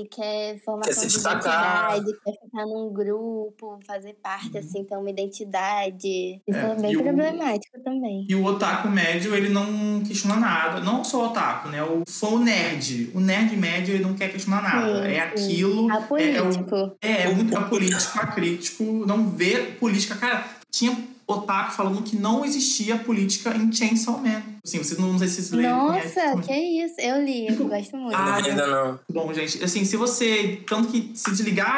Que 0.05 0.15
quer 0.15 0.59
formação 0.63 0.93
Quer 0.93 0.99
se 0.99 1.07
de 1.07 1.13
destacar. 1.13 1.97
identidade, 1.97 2.19
quer 2.23 2.31
ficar 2.45 2.65
num 2.65 2.93
grupo, 2.93 3.79
fazer 3.85 4.13
parte, 4.21 4.57
assim, 4.57 4.83
ter 4.83 4.95
uma 4.97 5.09
identidade. 5.09 6.41
Isso 6.47 6.57
É, 6.57 6.71
é, 6.71 6.75
bem 6.75 6.91
e 6.93 6.97
o- 6.97 7.03
problemático 7.03 7.79
também. 7.83 8.25
E 8.29 8.35
o 8.35 8.43
otaku 8.45 8.87
médio, 8.89 9.35
ele 9.35 9.49
não 9.49 10.01
questiona 10.01 10.35
nada. 10.37 10.79
Não 10.81 11.03
só 11.03 11.23
o 11.23 11.25
otaku, 11.27 11.69
né? 11.69 11.83
O 11.83 12.03
fã 12.07 12.27
o 12.27 12.39
nerd. 12.39 13.11
O 13.13 13.19
nerd 13.19 13.55
médio, 13.57 13.93
ele 13.95 14.03
não 14.03 14.13
quer 14.13 14.31
questionar 14.31 14.61
nada. 14.61 15.03
Sim, 15.03 15.09
é 15.11 15.19
aquilo. 15.19 15.91
É, 15.91 15.93
é, 15.93 15.97
Apolítico. 15.97 16.75
é, 17.01 17.11
é 17.23 17.33
muito 17.33 17.57
apolítico, 17.57 18.19
acrítico. 18.19 18.83
Não 19.05 19.29
vê 19.29 19.57
política. 19.79 20.15
Cara, 20.15 20.45
tinha 20.71 20.95
otaku 21.25 21.71
falando 21.73 22.01
que 22.03 22.15
não 22.15 22.45
existia 22.45 22.97
política 22.97 23.55
em 23.55 23.71
Chainsaw 23.71 24.17
Man. 24.19 24.41
Assim, 24.67 24.79
vocês 24.79 24.99
não, 24.99 25.13
não 25.13 25.19
sei 25.19 25.27
se 25.29 25.35
vocês 25.35 25.51
leram. 25.51 25.87
Nossa, 25.87 26.41
que 26.45 26.53
isso. 26.53 26.95
Eu 26.99 27.23
li, 27.23 27.47
eu 27.47 27.55
gosto 27.67 27.95
muito. 27.95 28.15
Ah, 28.15 28.35
ainda 28.43 28.67
não. 28.67 28.99
Bom, 29.09 29.33
gente, 29.33 29.63
assim, 29.63 29.85
se 29.85 29.95
você 29.95 30.59
tanto 30.67 30.89
que 30.89 31.11
se 31.15 31.31
desligar 31.31 31.71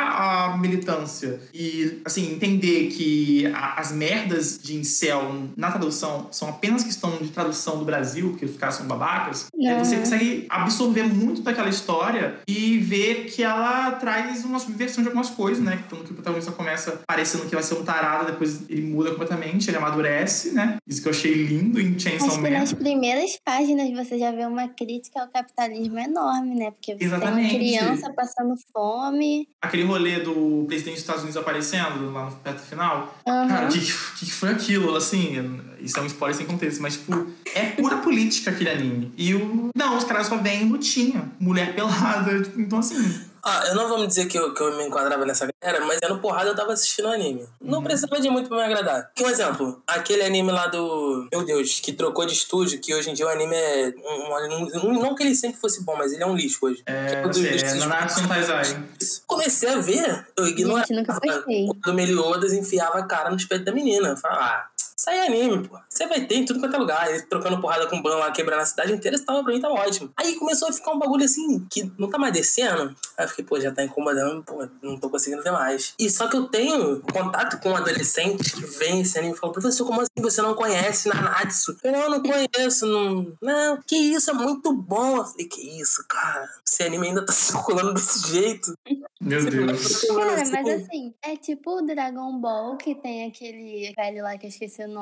a 0.53 0.57
militância 0.57 1.39
e 1.53 2.01
assim 2.05 2.31
entender 2.33 2.87
que 2.87 3.45
a- 3.53 3.75
as 3.79 3.91
merdas 3.91 4.59
de 4.61 4.75
incel 4.75 5.43
na 5.55 5.69
tradução 5.71 6.27
são 6.31 6.49
apenas 6.49 6.83
questão 6.83 7.17
de 7.17 7.29
tradução 7.29 7.77
do 7.77 7.85
Brasil, 7.85 8.29
porque 8.31 8.45
os 8.45 8.57
caras 8.57 8.75
são 8.75 8.87
babacas, 8.87 9.47
é, 9.61 9.77
você 9.77 9.97
consegue 9.97 10.45
absorver 10.49 11.03
muito 11.03 11.41
daquela 11.41 11.69
história 11.69 12.37
e 12.47 12.77
ver 12.79 13.25
que 13.25 13.43
ela 13.43 13.91
traz 13.91 14.43
uma 14.43 14.57
subversão 14.59 15.03
de 15.03 15.09
algumas 15.09 15.29
coisas, 15.29 15.63
né? 15.63 15.79
Tanto 15.89 16.03
que 16.05 16.11
o 16.11 16.13
protagonista 16.15 16.51
começa 16.51 17.01
parecendo 17.07 17.45
que 17.45 17.53
vai 17.53 17.63
ser 17.63 17.75
um 17.75 17.83
tarado, 17.83 18.25
depois 18.25 18.61
ele 18.69 18.81
muda 18.81 19.11
completamente, 19.11 19.69
ele 19.69 19.77
amadurece, 19.77 20.51
né? 20.51 20.77
Isso 20.87 21.01
que 21.01 21.07
eu 21.07 21.11
achei 21.11 21.33
lindo 21.33 21.79
em 21.79 21.97
Chainsaw 21.99 22.29
Man. 22.37 22.41
Primeiras 22.79 23.37
páginas 23.43 23.91
você 23.91 24.17
já 24.17 24.31
vê 24.31 24.45
uma 24.45 24.67
crítica 24.67 25.21
ao 25.21 25.27
capitalismo 25.27 25.99
enorme, 25.99 26.55
né? 26.55 26.71
Porque 26.71 26.95
você 26.95 27.03
Exatamente. 27.03 27.49
tem 27.49 27.77
uma 27.77 27.87
criança 27.87 28.13
passando 28.13 28.55
fome. 28.73 29.47
Aquele 29.61 29.83
rolê 29.83 30.19
do 30.19 30.65
presidente 30.67 30.95
dos 30.95 31.01
Estados 31.01 31.21
Unidos 31.23 31.37
aparecendo 31.37 32.11
lá 32.11 32.25
no 32.25 32.31
perto 32.37 32.61
final, 32.61 33.13
Aham. 33.27 33.47
Cara, 33.47 33.67
o 33.67 33.71
que, 33.71 34.25
que, 34.25 34.31
foi 34.31 34.49
aquilo? 34.49 34.95
Assim, 34.95 35.61
isso 35.79 35.99
é 35.99 36.01
um 36.01 36.05
spoiler 36.05 36.35
sem 36.35 36.45
contexto, 36.45 36.81
mas, 36.81 36.93
tipo, 36.93 37.27
é 37.53 37.65
pura 37.71 37.97
política 38.01 38.51
aquele 38.51 38.69
anime. 38.69 39.11
E 39.17 39.35
o. 39.35 39.69
Não, 39.75 39.97
os 39.97 40.03
caras 40.03 40.27
só 40.27 40.37
veem 40.37 40.69
lutinha. 40.69 41.29
Mulher 41.39 41.75
pelada. 41.75 42.41
tipo, 42.41 42.59
então, 42.59 42.79
assim. 42.79 43.28
Ah, 43.43 43.63
eu 43.67 43.75
não 43.75 43.87
vou 43.87 43.97
me 43.99 44.07
dizer 44.07 44.25
que 44.27 44.37
eu, 44.37 44.53
que 44.53 44.61
eu 44.61 44.75
me 44.77 44.83
enquadrava 44.85 45.25
nessa 45.25 45.47
galera, 45.61 45.85
mas 45.85 45.99
no 46.09 46.19
porrada 46.19 46.49
eu 46.49 46.55
tava 46.55 46.73
assistindo 46.73 47.07
anime. 47.07 47.47
Não 47.61 47.79
Uhum. 47.79 47.83
precisava 47.83 48.19
de 48.19 48.29
muito 48.29 48.49
pra 48.49 48.57
me 48.57 48.63
agradar. 48.63 49.11
Que 49.15 49.23
um 49.23 49.29
exemplo, 49.29 49.81
aquele 49.87 50.23
anime 50.23 50.51
lá 50.51 50.67
do. 50.67 51.27
Meu 51.31 51.43
Deus, 51.45 51.79
que 51.79 51.93
trocou 51.93 52.25
de 52.25 52.33
estúdio, 52.33 52.79
que 52.79 52.93
hoje 52.93 53.09
em 53.09 53.13
dia 53.13 53.25
o 53.25 53.29
anime 53.29 53.55
é. 53.55 53.93
Um, 53.97 54.55
um- 54.55 54.89
um- 54.89 55.01
não 55.01 55.15
que 55.15 55.23
ele 55.23 55.35
sempre 55.35 55.59
fosse 55.59 55.83
bom, 55.83 55.95
mas 55.97 56.11
ele 56.13 56.23
é 56.23 56.25
um 56.27 56.35
lixo 56.35 56.59
hoje. 56.65 56.77
Que 56.83 56.91
É, 56.91 57.21
do 57.21 57.27
é 57.47 57.55
estúdio- 57.55 57.79
Nanatsu 57.79 58.21
no 58.21 58.27
Taizai. 58.27 58.83
Comecei 59.27 59.69
a 59.69 59.77
ver, 59.77 60.27
eu 60.37 60.47
ignorava. 60.47 60.87
Gente, 60.87 60.97
nunca 60.97 61.13
gostei. 61.13 61.67
Quando 61.67 61.87
o 61.87 61.93
Meliodas 61.93 62.53
enfiava 62.53 62.99
a 62.99 63.03
cara 63.03 63.29
no 63.29 63.35
espelho 63.37 63.63
da 63.63 63.71
menina. 63.71 64.09
Eu 64.09 64.17
falava, 64.17 64.41
ah, 64.43 64.68
é 65.11 65.27
anime, 65.27 65.67
pô. 65.67 65.77
Você 65.89 66.07
vai 66.07 66.25
ter 66.25 66.35
em 66.35 66.45
tudo 66.45 66.59
quanto 66.59 66.75
é 66.75 66.79
lugar. 66.79 67.09
Ele 67.09 67.21
trocando 67.23 67.59
porrada 67.59 67.87
com 67.87 67.97
o 67.97 68.01
Ban 68.01 68.15
lá, 68.15 68.31
quebrando 68.31 68.61
a 68.61 68.65
cidade 68.65 68.93
inteira, 68.93 69.15
isso 69.15 69.25
tava 69.25 69.43
pra 69.43 69.53
mim, 69.53 69.59
tá 69.59 69.69
ótimo. 69.69 70.11
Aí 70.15 70.35
começou 70.35 70.69
a 70.69 70.73
ficar 70.73 70.91
um 70.91 70.99
bagulho 70.99 71.25
assim, 71.25 71.65
que 71.69 71.91
não 71.97 72.09
tá 72.09 72.17
mais 72.17 72.33
descendo. 72.33 72.95
Aí 73.17 73.25
eu 73.25 73.29
fiquei, 73.29 73.45
pô, 73.45 73.59
já 73.59 73.71
tá 73.71 73.83
incomodando, 73.83 74.43
pô, 74.43 74.67
não 74.81 74.97
tô 74.97 75.09
conseguindo 75.09 75.43
ver 75.43 75.51
mais. 75.51 75.93
E 75.99 76.09
só 76.09 76.27
que 76.27 76.37
eu 76.37 76.47
tenho 76.47 77.01
contato 77.01 77.59
com 77.59 77.75
adolescentes 77.75 78.51
que 78.51 78.65
vem 78.65 79.01
esse 79.01 79.17
anime 79.17 79.33
e 79.33 79.37
falam, 79.37 79.53
professor, 79.53 79.85
como 79.85 80.01
assim 80.01 80.09
você 80.19 80.41
não 80.41 80.53
conhece 80.53 81.09
Nanatsu? 81.09 81.77
Eu 81.83 81.91
não, 81.91 82.09
não 82.09 82.21
conheço, 82.21 82.85
não. 82.85 83.33
Não, 83.41 83.79
que 83.85 83.95
isso, 83.95 84.29
é 84.31 84.33
muito 84.33 84.71
bom. 84.73 85.17
Eu 85.17 85.25
falei, 85.25 85.47
que 85.47 85.81
isso, 85.81 86.05
cara? 86.07 86.47
Esse 86.65 86.83
anime 86.83 87.07
ainda 87.07 87.25
tá 87.25 87.33
circulando 87.33 87.93
desse 87.93 88.27
jeito. 88.29 88.73
Meu 89.21 89.43
Deus. 89.43 90.01
Cara, 90.05 90.35
mas 90.35 90.67
assim, 90.67 91.13
é 91.21 91.35
tipo 91.35 91.79
o 91.79 91.85
Dragon 91.85 92.39
Ball, 92.39 92.77
que 92.77 92.95
tem 92.95 93.25
aquele 93.25 93.93
velho 93.95 94.23
lá 94.23 94.37
que 94.37 94.45
eu 94.45 94.49
esqueci 94.49 94.83
o 94.83 94.87
nome. 94.87 94.98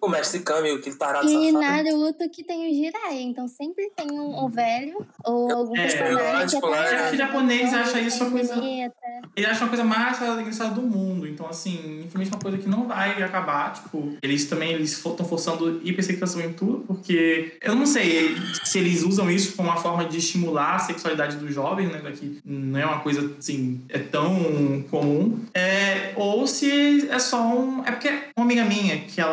O 0.00 0.08
mestre 0.08 0.40
Kami, 0.40 0.70
aquele 0.70 0.96
tarado 0.96 1.26
E 1.28 1.52
safado. 1.52 1.60
Naruto 1.84 2.28
que 2.30 2.44
tem 2.44 2.70
o 2.70 2.74
Jiraiya. 2.74 3.22
Então 3.22 3.46
sempre 3.48 3.90
tem 3.96 4.10
um, 4.12 4.44
um 4.44 4.48
velho 4.48 5.04
ou 5.24 5.52
algum 5.52 5.76
É, 5.76 5.82
personagem 5.82 6.60
que 6.60 6.66
lógico, 6.66 6.74
é 6.74 7.06
é. 7.06 7.10
que 7.10 7.16
japonês 7.16 7.74
acha 7.74 8.00
isso 8.00 8.22
uma 8.24 8.30
coisa- 8.30 8.54
bonita. 8.54 8.94
Ele 9.36 9.46
acha 9.46 9.60
uma 9.64 9.68
coisa 9.68 9.84
mais 9.84 10.20
engraçada 10.20 10.74
do 10.74 10.82
mundo. 10.82 11.26
Então, 11.26 11.46
assim, 11.48 11.74
infelizmente 12.04 12.28
é 12.32 12.34
uma 12.34 12.40
coisa 12.42 12.58
que 12.58 12.68
não 12.68 12.86
vai 12.88 13.22
acabar. 13.22 13.72
Tipo, 13.74 14.16
eles 14.22 14.46
também 14.46 14.72
eles 14.72 14.92
estão 14.92 15.16
forçando 15.26 15.80
hipersexualização 15.84 16.40
em 16.42 16.52
tudo, 16.52 16.84
porque 16.86 17.56
eu 17.62 17.74
não 17.74 17.86
sei 17.86 18.34
se 18.64 18.78
eles 18.78 19.02
usam 19.02 19.30
isso 19.30 19.56
como 19.56 19.68
uma 19.68 19.76
forma 19.76 20.04
de 20.04 20.18
estimular 20.18 20.76
a 20.76 20.78
sexualidade 20.78 21.36
do 21.36 21.50
jovem, 21.50 21.86
né? 21.86 22.00
Que 22.14 22.40
não 22.44 22.78
é 22.78 22.84
uma 22.86 23.00
coisa 23.00 23.32
assim, 23.38 23.80
é 23.88 23.98
tão 23.98 24.84
comum. 24.90 25.38
É, 25.54 26.12
ou 26.16 26.46
se 26.46 27.08
é 27.10 27.18
só 27.18 27.40
um. 27.42 27.82
É 27.84 27.90
porque 27.92 28.08
uma 28.36 28.44
amiga 28.44 28.64
minha, 28.64 28.98
que 29.00 29.20
ela 29.20 29.29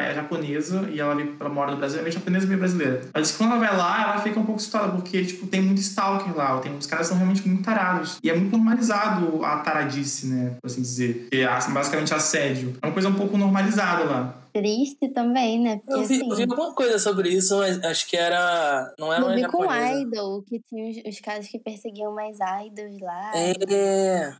é 0.00 0.14
japonesa 0.14 0.88
e 0.90 1.00
ela, 1.00 1.16
ela 1.38 1.48
mora 1.48 1.72
no 1.72 1.76
Brasil, 1.76 1.98
é 1.98 2.02
meio 2.02 2.12
japonesa 2.12 2.44
e 2.44 2.48
meio 2.48 2.58
brasileira. 2.58 3.00
Ela 3.12 3.22
disse 3.22 3.32
que 3.32 3.38
quando 3.38 3.52
ela 3.52 3.60
vai 3.60 3.76
lá, 3.76 4.02
ela 4.02 4.20
fica 4.20 4.38
um 4.38 4.44
pouco 4.44 4.60
assustada, 4.60 4.92
porque, 4.92 5.24
tipo, 5.24 5.46
tem 5.46 5.60
muito 5.60 5.80
stalker 5.80 6.36
lá. 6.36 6.58
Tem, 6.58 6.76
os 6.76 6.86
caras 6.86 7.06
são 7.06 7.16
realmente 7.16 7.46
muito 7.46 7.62
tarados. 7.62 8.18
E 8.22 8.30
é 8.30 8.36
muito 8.36 8.52
normalizado 8.56 9.44
a 9.44 9.58
taradice, 9.58 10.26
né? 10.26 10.52
Por 10.60 10.66
assim 10.68 10.82
dizer. 10.82 11.28
É 11.30 11.46
basicamente 11.70 12.14
assédio. 12.14 12.74
É 12.80 12.86
uma 12.86 12.92
coisa 12.92 13.08
um 13.08 13.14
pouco 13.14 13.36
normalizada 13.36 14.04
lá 14.04 14.39
triste 14.52 15.08
também, 15.08 15.60
né? 15.60 15.80
Porque, 15.84 15.92
eu, 15.92 16.04
vi, 16.04 16.14
assim, 16.16 16.30
eu 16.30 16.36
vi 16.36 16.42
alguma 16.42 16.72
coisa 16.74 16.98
sobre 16.98 17.28
isso, 17.30 17.56
mas 17.58 17.82
acho 17.84 18.06
que 18.08 18.16
era. 18.16 18.92
Não 18.98 19.12
era 19.12 19.34
vi 19.34 19.46
com. 19.46 19.64
Idol, 19.70 20.42
que 20.42 20.60
tinha 20.68 20.90
os, 20.90 21.14
os 21.14 21.20
caras 21.20 21.46
que 21.48 21.58
perseguiam 21.58 22.12
mais 22.14 22.36
idols 22.66 23.00
lá. 23.00 23.32
É. 23.34 23.52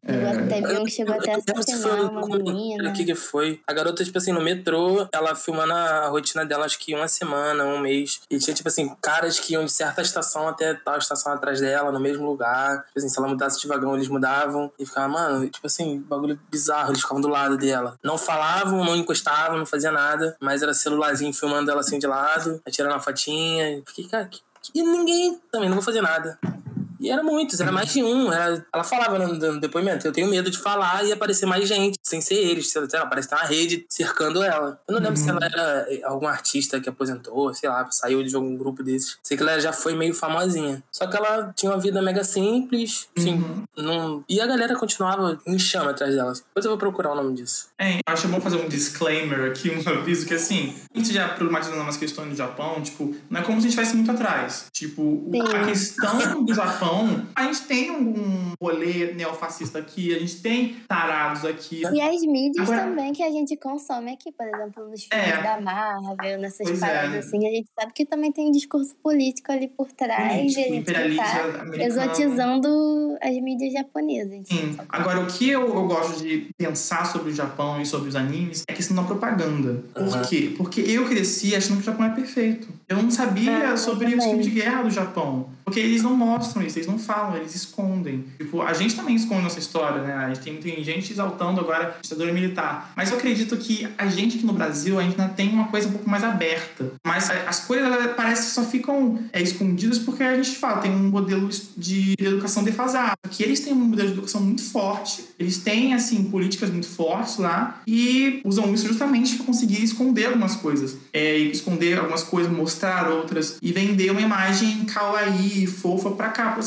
Chegou- 0.05 0.49
Teve 0.49 0.79
um 0.79 0.85
que 0.85 0.91
chegou 0.91 1.15
até 1.15 1.35
a 1.35 1.37
assassinar 1.37 2.11
uma 2.11 2.27
menina. 2.39 2.91
O 2.91 2.93
que 2.93 3.05
que 3.05 3.15
foi? 3.15 3.61
A 3.67 3.73
garota, 3.73 4.05
tipo 4.05 4.19
assim, 4.19 4.33
no 4.33 4.41
metrô, 4.41 5.07
ela 5.13 5.35
filmando 5.35 5.73
a 5.73 6.09
rotina 6.09 6.45
dela, 6.45 6.65
acho 6.67 6.79
que 6.79 6.95
uma 6.95 7.09
semana, 7.09 7.65
um 7.65 7.79
mês. 7.81 8.21
E 8.31 8.39
tinha, 8.39 8.55
tipo 8.55 8.69
assim, 8.69 8.95
caras 9.01 9.39
que 9.39 9.53
iam 9.55 9.65
de 9.65 9.73
certa 9.73 10.03
estação 10.03 10.49
até 10.49 10.75
tal 10.75 10.99
estação 10.99 11.33
atrás 11.33 11.61
dela, 11.61 11.91
no 11.93 12.01
mesmo 12.01 12.27
lugar. 12.27 12.85
Tipo 12.87 12.99
assim, 12.99 13.09
se 13.09 13.19
ela 13.19 13.29
mudasse 13.29 13.61
de 13.61 13.67
vagão, 13.69 13.95
eles 13.95 14.09
mudavam. 14.09 14.71
E 14.79 14.85
ficava, 14.87 15.09
mano, 15.09 15.49
tipo 15.49 15.67
assim, 15.67 16.01
bagulho 16.01 16.39
bizarro. 16.51 16.91
Eles 16.91 17.01
ficavam 17.03 17.21
do 17.21 17.29
lado 17.29 17.57
dela. 17.57 17.97
Não 18.03 18.17
falavam, 18.19 18.85
não 18.85 18.97
encostavam, 18.97 19.59
não 19.59 19.67
fazia 19.67 19.91
nada. 19.91 20.00
Mas 20.41 20.63
era 20.63 20.75
celularzinho 20.75 21.33
filmando 21.33 21.71
ela 21.71 21.81
assim 21.81 21.99
de 21.99 22.07
lado, 22.07 22.61
aí 22.65 22.73
tirando 22.73 22.93
uma 22.93 23.01
fotinha. 23.01 23.83
Fiquei, 23.87 24.09
cara, 24.09 24.27
que, 24.27 24.41
que 24.63 24.83
ninguém 24.83 25.41
também, 25.51 25.69
não 25.69 25.77
vou 25.77 25.85
fazer 25.85 26.01
nada. 26.01 26.39
E 27.01 27.11
era 27.11 27.23
muitos, 27.23 27.59
era 27.61 27.73
mais 27.73 27.93
de 27.93 28.03
um. 28.03 28.33
Era, 28.33 28.65
ela 28.73 28.85
falava 28.85 29.19
no, 29.19 29.35
no 29.35 29.61
depoimento, 29.61 30.07
eu 30.07 30.13
tenho 30.13 30.29
medo 30.29 30.51
de 30.51 30.59
falar 30.59 31.05
e 31.05 31.13
aparecer 31.13 31.47
mais 31.47 31.67
gente, 31.67 31.99
sem 32.03 32.21
ser 32.21 32.35
eles. 32.35 32.71
Sei 32.71 32.81
lá, 32.93 33.07
parece 33.07 33.29
que 33.29 33.35
uma 33.35 33.45
rede 33.45 33.87
cercando 33.89 34.43
ela. 34.43 34.81
Eu 34.87 34.95
não 34.95 35.01
lembro 35.01 35.17
se 35.17 35.29
ela 35.29 35.41
era 35.45 35.87
algum 36.05 36.27
artista 36.27 36.79
que 36.81 36.89
aposentou, 36.89 37.53
sei 37.55 37.69
lá, 37.69 37.89
saiu 37.91 38.23
de 38.23 38.35
algum 38.35 38.57
grupo 38.57 38.83
desses. 38.83 39.19
Sei 39.23 39.37
que 39.37 39.43
ela 39.43 39.59
já 39.59 39.73
foi 39.73 39.95
meio 39.95 40.15
famosinha. 40.15 40.83
Só 40.93 41.07
que 41.07 41.17
ela 41.17 41.53
tinha 41.57 41.73
uma 41.73 41.79
vida 41.81 42.03
mega 42.03 42.23
simples, 42.23 43.09
assim, 43.17 43.31
Uhum. 43.41 43.65
não... 43.77 44.25
E 44.29 44.41
a 44.41 44.47
galera 44.47 44.77
continuava 44.77 45.41
em 45.47 45.59
chama 45.59 45.91
atrás 45.93 46.15
dela. 46.15 46.33
Depois 46.33 46.65
eu 46.65 46.71
vou 46.71 46.79
procurar 46.79 47.13
o 47.13 47.15
nome 47.15 47.35
disso. 47.35 47.69
É, 47.79 47.95
eu 47.97 48.01
acho 48.07 48.29
bom 48.29 48.41
fazer 48.41 48.57
um 48.57 48.69
disclaimer 48.69 49.51
aqui, 49.51 49.71
um 49.71 49.81
aviso, 49.89 50.27
que 50.27 50.35
assim, 50.35 50.75
a 50.95 50.99
gente 50.99 51.13
já 51.13 51.29
problematizando 51.31 51.81
umas 51.81 51.97
questões 51.97 52.29
do 52.31 52.37
Japão, 52.37 52.83
tipo, 52.83 53.15
não 53.31 53.41
é 53.41 53.43
como 53.45 53.61
se 53.61 53.67
a 53.67 53.71
gente 53.71 53.79
estivesse 53.79 53.97
muito 53.97 54.11
atrás. 54.11 54.67
Tipo, 54.73 55.27
Sim. 55.33 55.41
a 55.41 55.65
questão 55.65 56.45
do 56.45 56.55
Japão, 56.55 56.90
a 57.35 57.45
gente 57.45 57.63
tem 57.63 57.91
um 57.91 58.53
rolê 58.61 59.13
neofascista 59.15 59.79
aqui, 59.79 60.15
a 60.15 60.19
gente 60.19 60.41
tem 60.41 60.77
tarados 60.89 61.45
aqui. 61.45 61.83
E 61.93 62.01
as 62.01 62.21
mídias 62.23 62.69
Agora- 62.71 62.89
também 62.89 63.13
que 63.13 63.23
a 63.23 63.31
gente 63.31 63.57
consome 63.57 64.13
aqui, 64.13 64.31
por 64.33 64.47
exemplo, 64.47 64.89
nos 64.89 65.05
filmes 65.05 65.29
É. 65.29 65.43
da 65.43 65.61
Marvel, 65.61 66.39
nessas 66.39 66.67
Pois 66.69 66.83
é. 66.83 66.87
paradas 66.87 67.27
assim, 67.27 67.39
a 67.47 67.51
gente 67.51 67.69
sabe 67.79 67.93
que 67.93 68.05
também 68.05 68.33
tem 68.33 68.49
um 68.49 68.53
discurso 68.53 68.95
político 69.03 69.51
ali 69.53 69.69
por 69.69 69.91
trás 69.93 70.33
Político, 70.41 70.61
a 70.61 70.65
gente 70.65 70.77
imperialista 70.79 71.25
tá 71.25 71.85
exotizando 71.85 73.17
as 73.23 73.35
mídias 73.41 73.73
japonesas. 73.73 74.47
Sim. 74.47 74.77
Agora, 74.89 75.21
o 75.21 75.27
que 75.27 75.49
eu, 75.49 75.63
eu 75.63 75.87
gosto 75.87 76.23
de 76.23 76.49
pensar 76.57 77.05
sobre 77.07 77.31
o 77.31 77.35
Japão 77.35 77.81
e 77.81 77.87
sobre 77.87 78.09
os 78.09 78.17
animes 78.17 78.65
é 78.69 78.73
a 78.73 78.77
questão 78.77 78.97
da 78.97 79.03
propaganda. 79.03 79.83
Por 79.95 80.03
Uhum. 80.03 80.23
quê? 80.29 80.55
Porque 80.57 80.81
eu 80.81 81.07
cresci 81.07 81.55
achando 81.55 81.77
que 81.77 81.83
o 81.83 81.87
Japão 81.87 82.07
é 82.07 82.11
perfeito. 82.11 82.69
Eu 82.89 83.03
não 83.03 83.11
sabia 83.11 83.73
Ah, 83.73 83.77
sobre 83.77 84.15
os 84.15 84.25
filmes 84.25 84.45
de 84.47 84.51
guerra 84.53 84.83
do 84.83 84.91
Japão. 84.91 85.49
Porque 85.65 85.79
eles 85.79 86.03
não 86.03 86.17
mostram 86.17 86.63
isso, 86.63 86.80
eles 86.81 86.87
não 86.87 86.99
falam, 86.99 87.37
eles 87.37 87.55
escondem. 87.55 88.25
Tipo, 88.39 88.63
a 88.63 88.73
gente 88.73 88.97
também 88.97 89.15
esconde 89.15 89.43
nossa 89.43 89.59
história, 89.59 90.03
né? 90.03 90.15
A 90.15 90.29
gente 90.29 90.41
tem, 90.41 90.57
tem 90.57 90.83
gente 90.83 91.13
exaltando 91.13 91.61
agora 91.61 91.97
a 91.99 92.03
ditadura 92.03 92.33
militar. 92.33 92.93
Mas 92.97 93.11
eu 93.11 93.17
acredito 93.17 93.57
que 93.57 93.87
a 93.97 94.07
gente 94.07 94.37
aqui 94.37 94.47
no 94.47 94.53
Brasil 94.53 94.99
ainda 94.99 95.29
tem 95.29 95.51
uma 95.51 95.69
coisa 95.69 95.89
um 95.89 95.93
pouco 95.93 96.09
mais 96.09 96.25
aberta. 96.25 96.93
Mas 97.05 97.31
as 97.31 97.61
coisas 97.61 97.89
parece 98.17 98.49
que 98.49 98.55
só 98.55 98.65
ficam 98.65 99.19
é, 99.33 99.41
escondidas 99.43 99.99
porque 99.99 100.23
a 100.23 100.37
gente 100.37 100.57
fala, 100.57 100.79
tem 100.79 100.91
um 100.91 101.11
modelo 101.11 101.49
de 101.77 102.15
educação 102.19 102.63
defasado. 102.65 103.13
Aqui 103.25 103.43
eles 103.43 103.61
têm 103.61 103.73
um 103.73 103.77
modelo 103.77 104.09
de 104.09 104.15
educação 104.15 104.41
muito 104.41 104.63
forte, 104.63 105.25
eles 105.39 105.59
têm, 105.59 105.95
assim, 105.95 106.25
políticas 106.25 106.71
muito 106.71 106.89
fortes 106.89 107.39
lá 107.39 107.81
e 107.87 108.41
usam 108.45 108.73
isso 108.73 108.87
justamente 108.87 109.37
para 109.37 109.47
conseguir 109.47 109.83
esconder 109.83 110.27
algumas 110.27 110.57
coisas. 110.57 110.97
É, 111.13 111.37
esconder 111.39 111.99
algumas 111.99 112.23
coisas, 112.23 112.51
mostrar 112.51 113.11
outras 113.11 113.59
e 113.61 113.73
vender 113.73 114.11
uma 114.11 114.21
imagem 114.21 114.85
kawaii, 114.85 115.67
fofa 115.67 116.11
pra 116.11 116.29
cá, 116.29 116.53
pro 116.53 116.61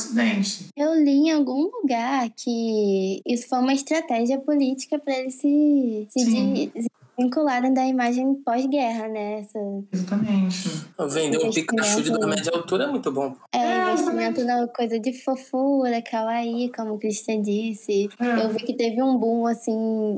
Eu 0.75 0.93
li 0.95 1.11
em 1.11 1.31
algum 1.31 1.69
lugar 1.81 2.29
que 2.35 3.21
isso 3.25 3.47
foi 3.47 3.59
uma 3.59 3.73
estratégia 3.73 4.39
política 4.39 4.99
para 4.99 5.13
eles 5.19 5.35
se, 5.35 6.07
se, 6.09 6.25
de- 6.25 6.81
se 6.83 6.89
vincularem 7.17 7.73
da 7.73 7.85
imagem 7.85 8.33
pós-guerra, 8.35 9.07
né? 9.07 9.39
Essa, 9.39 9.59
Exatamente. 9.91 10.69
Vender 11.09 11.37
um. 11.45 11.51
Pikachu 11.51 12.01
de 12.01 12.11
da 12.11 12.27
média 12.27 12.51
altura 12.53 12.85
é 12.85 12.87
muito 12.87 13.11
bom. 13.11 13.35
é, 13.51 13.57
É, 13.57 13.91
investimento 13.91 14.43
na 14.45 14.67
coisa 14.67 14.99
de 14.99 15.13
fofura, 15.13 16.01
kawaii, 16.01 16.71
como 16.75 16.93
o 16.95 16.99
Christian 16.99 17.41
disse. 17.41 18.09
É. 18.19 18.43
Eu 18.43 18.49
vi 18.49 18.59
que 18.65 18.73
teve 18.73 19.01
um 19.01 19.17
boom, 19.17 19.45
assim, 19.47 19.71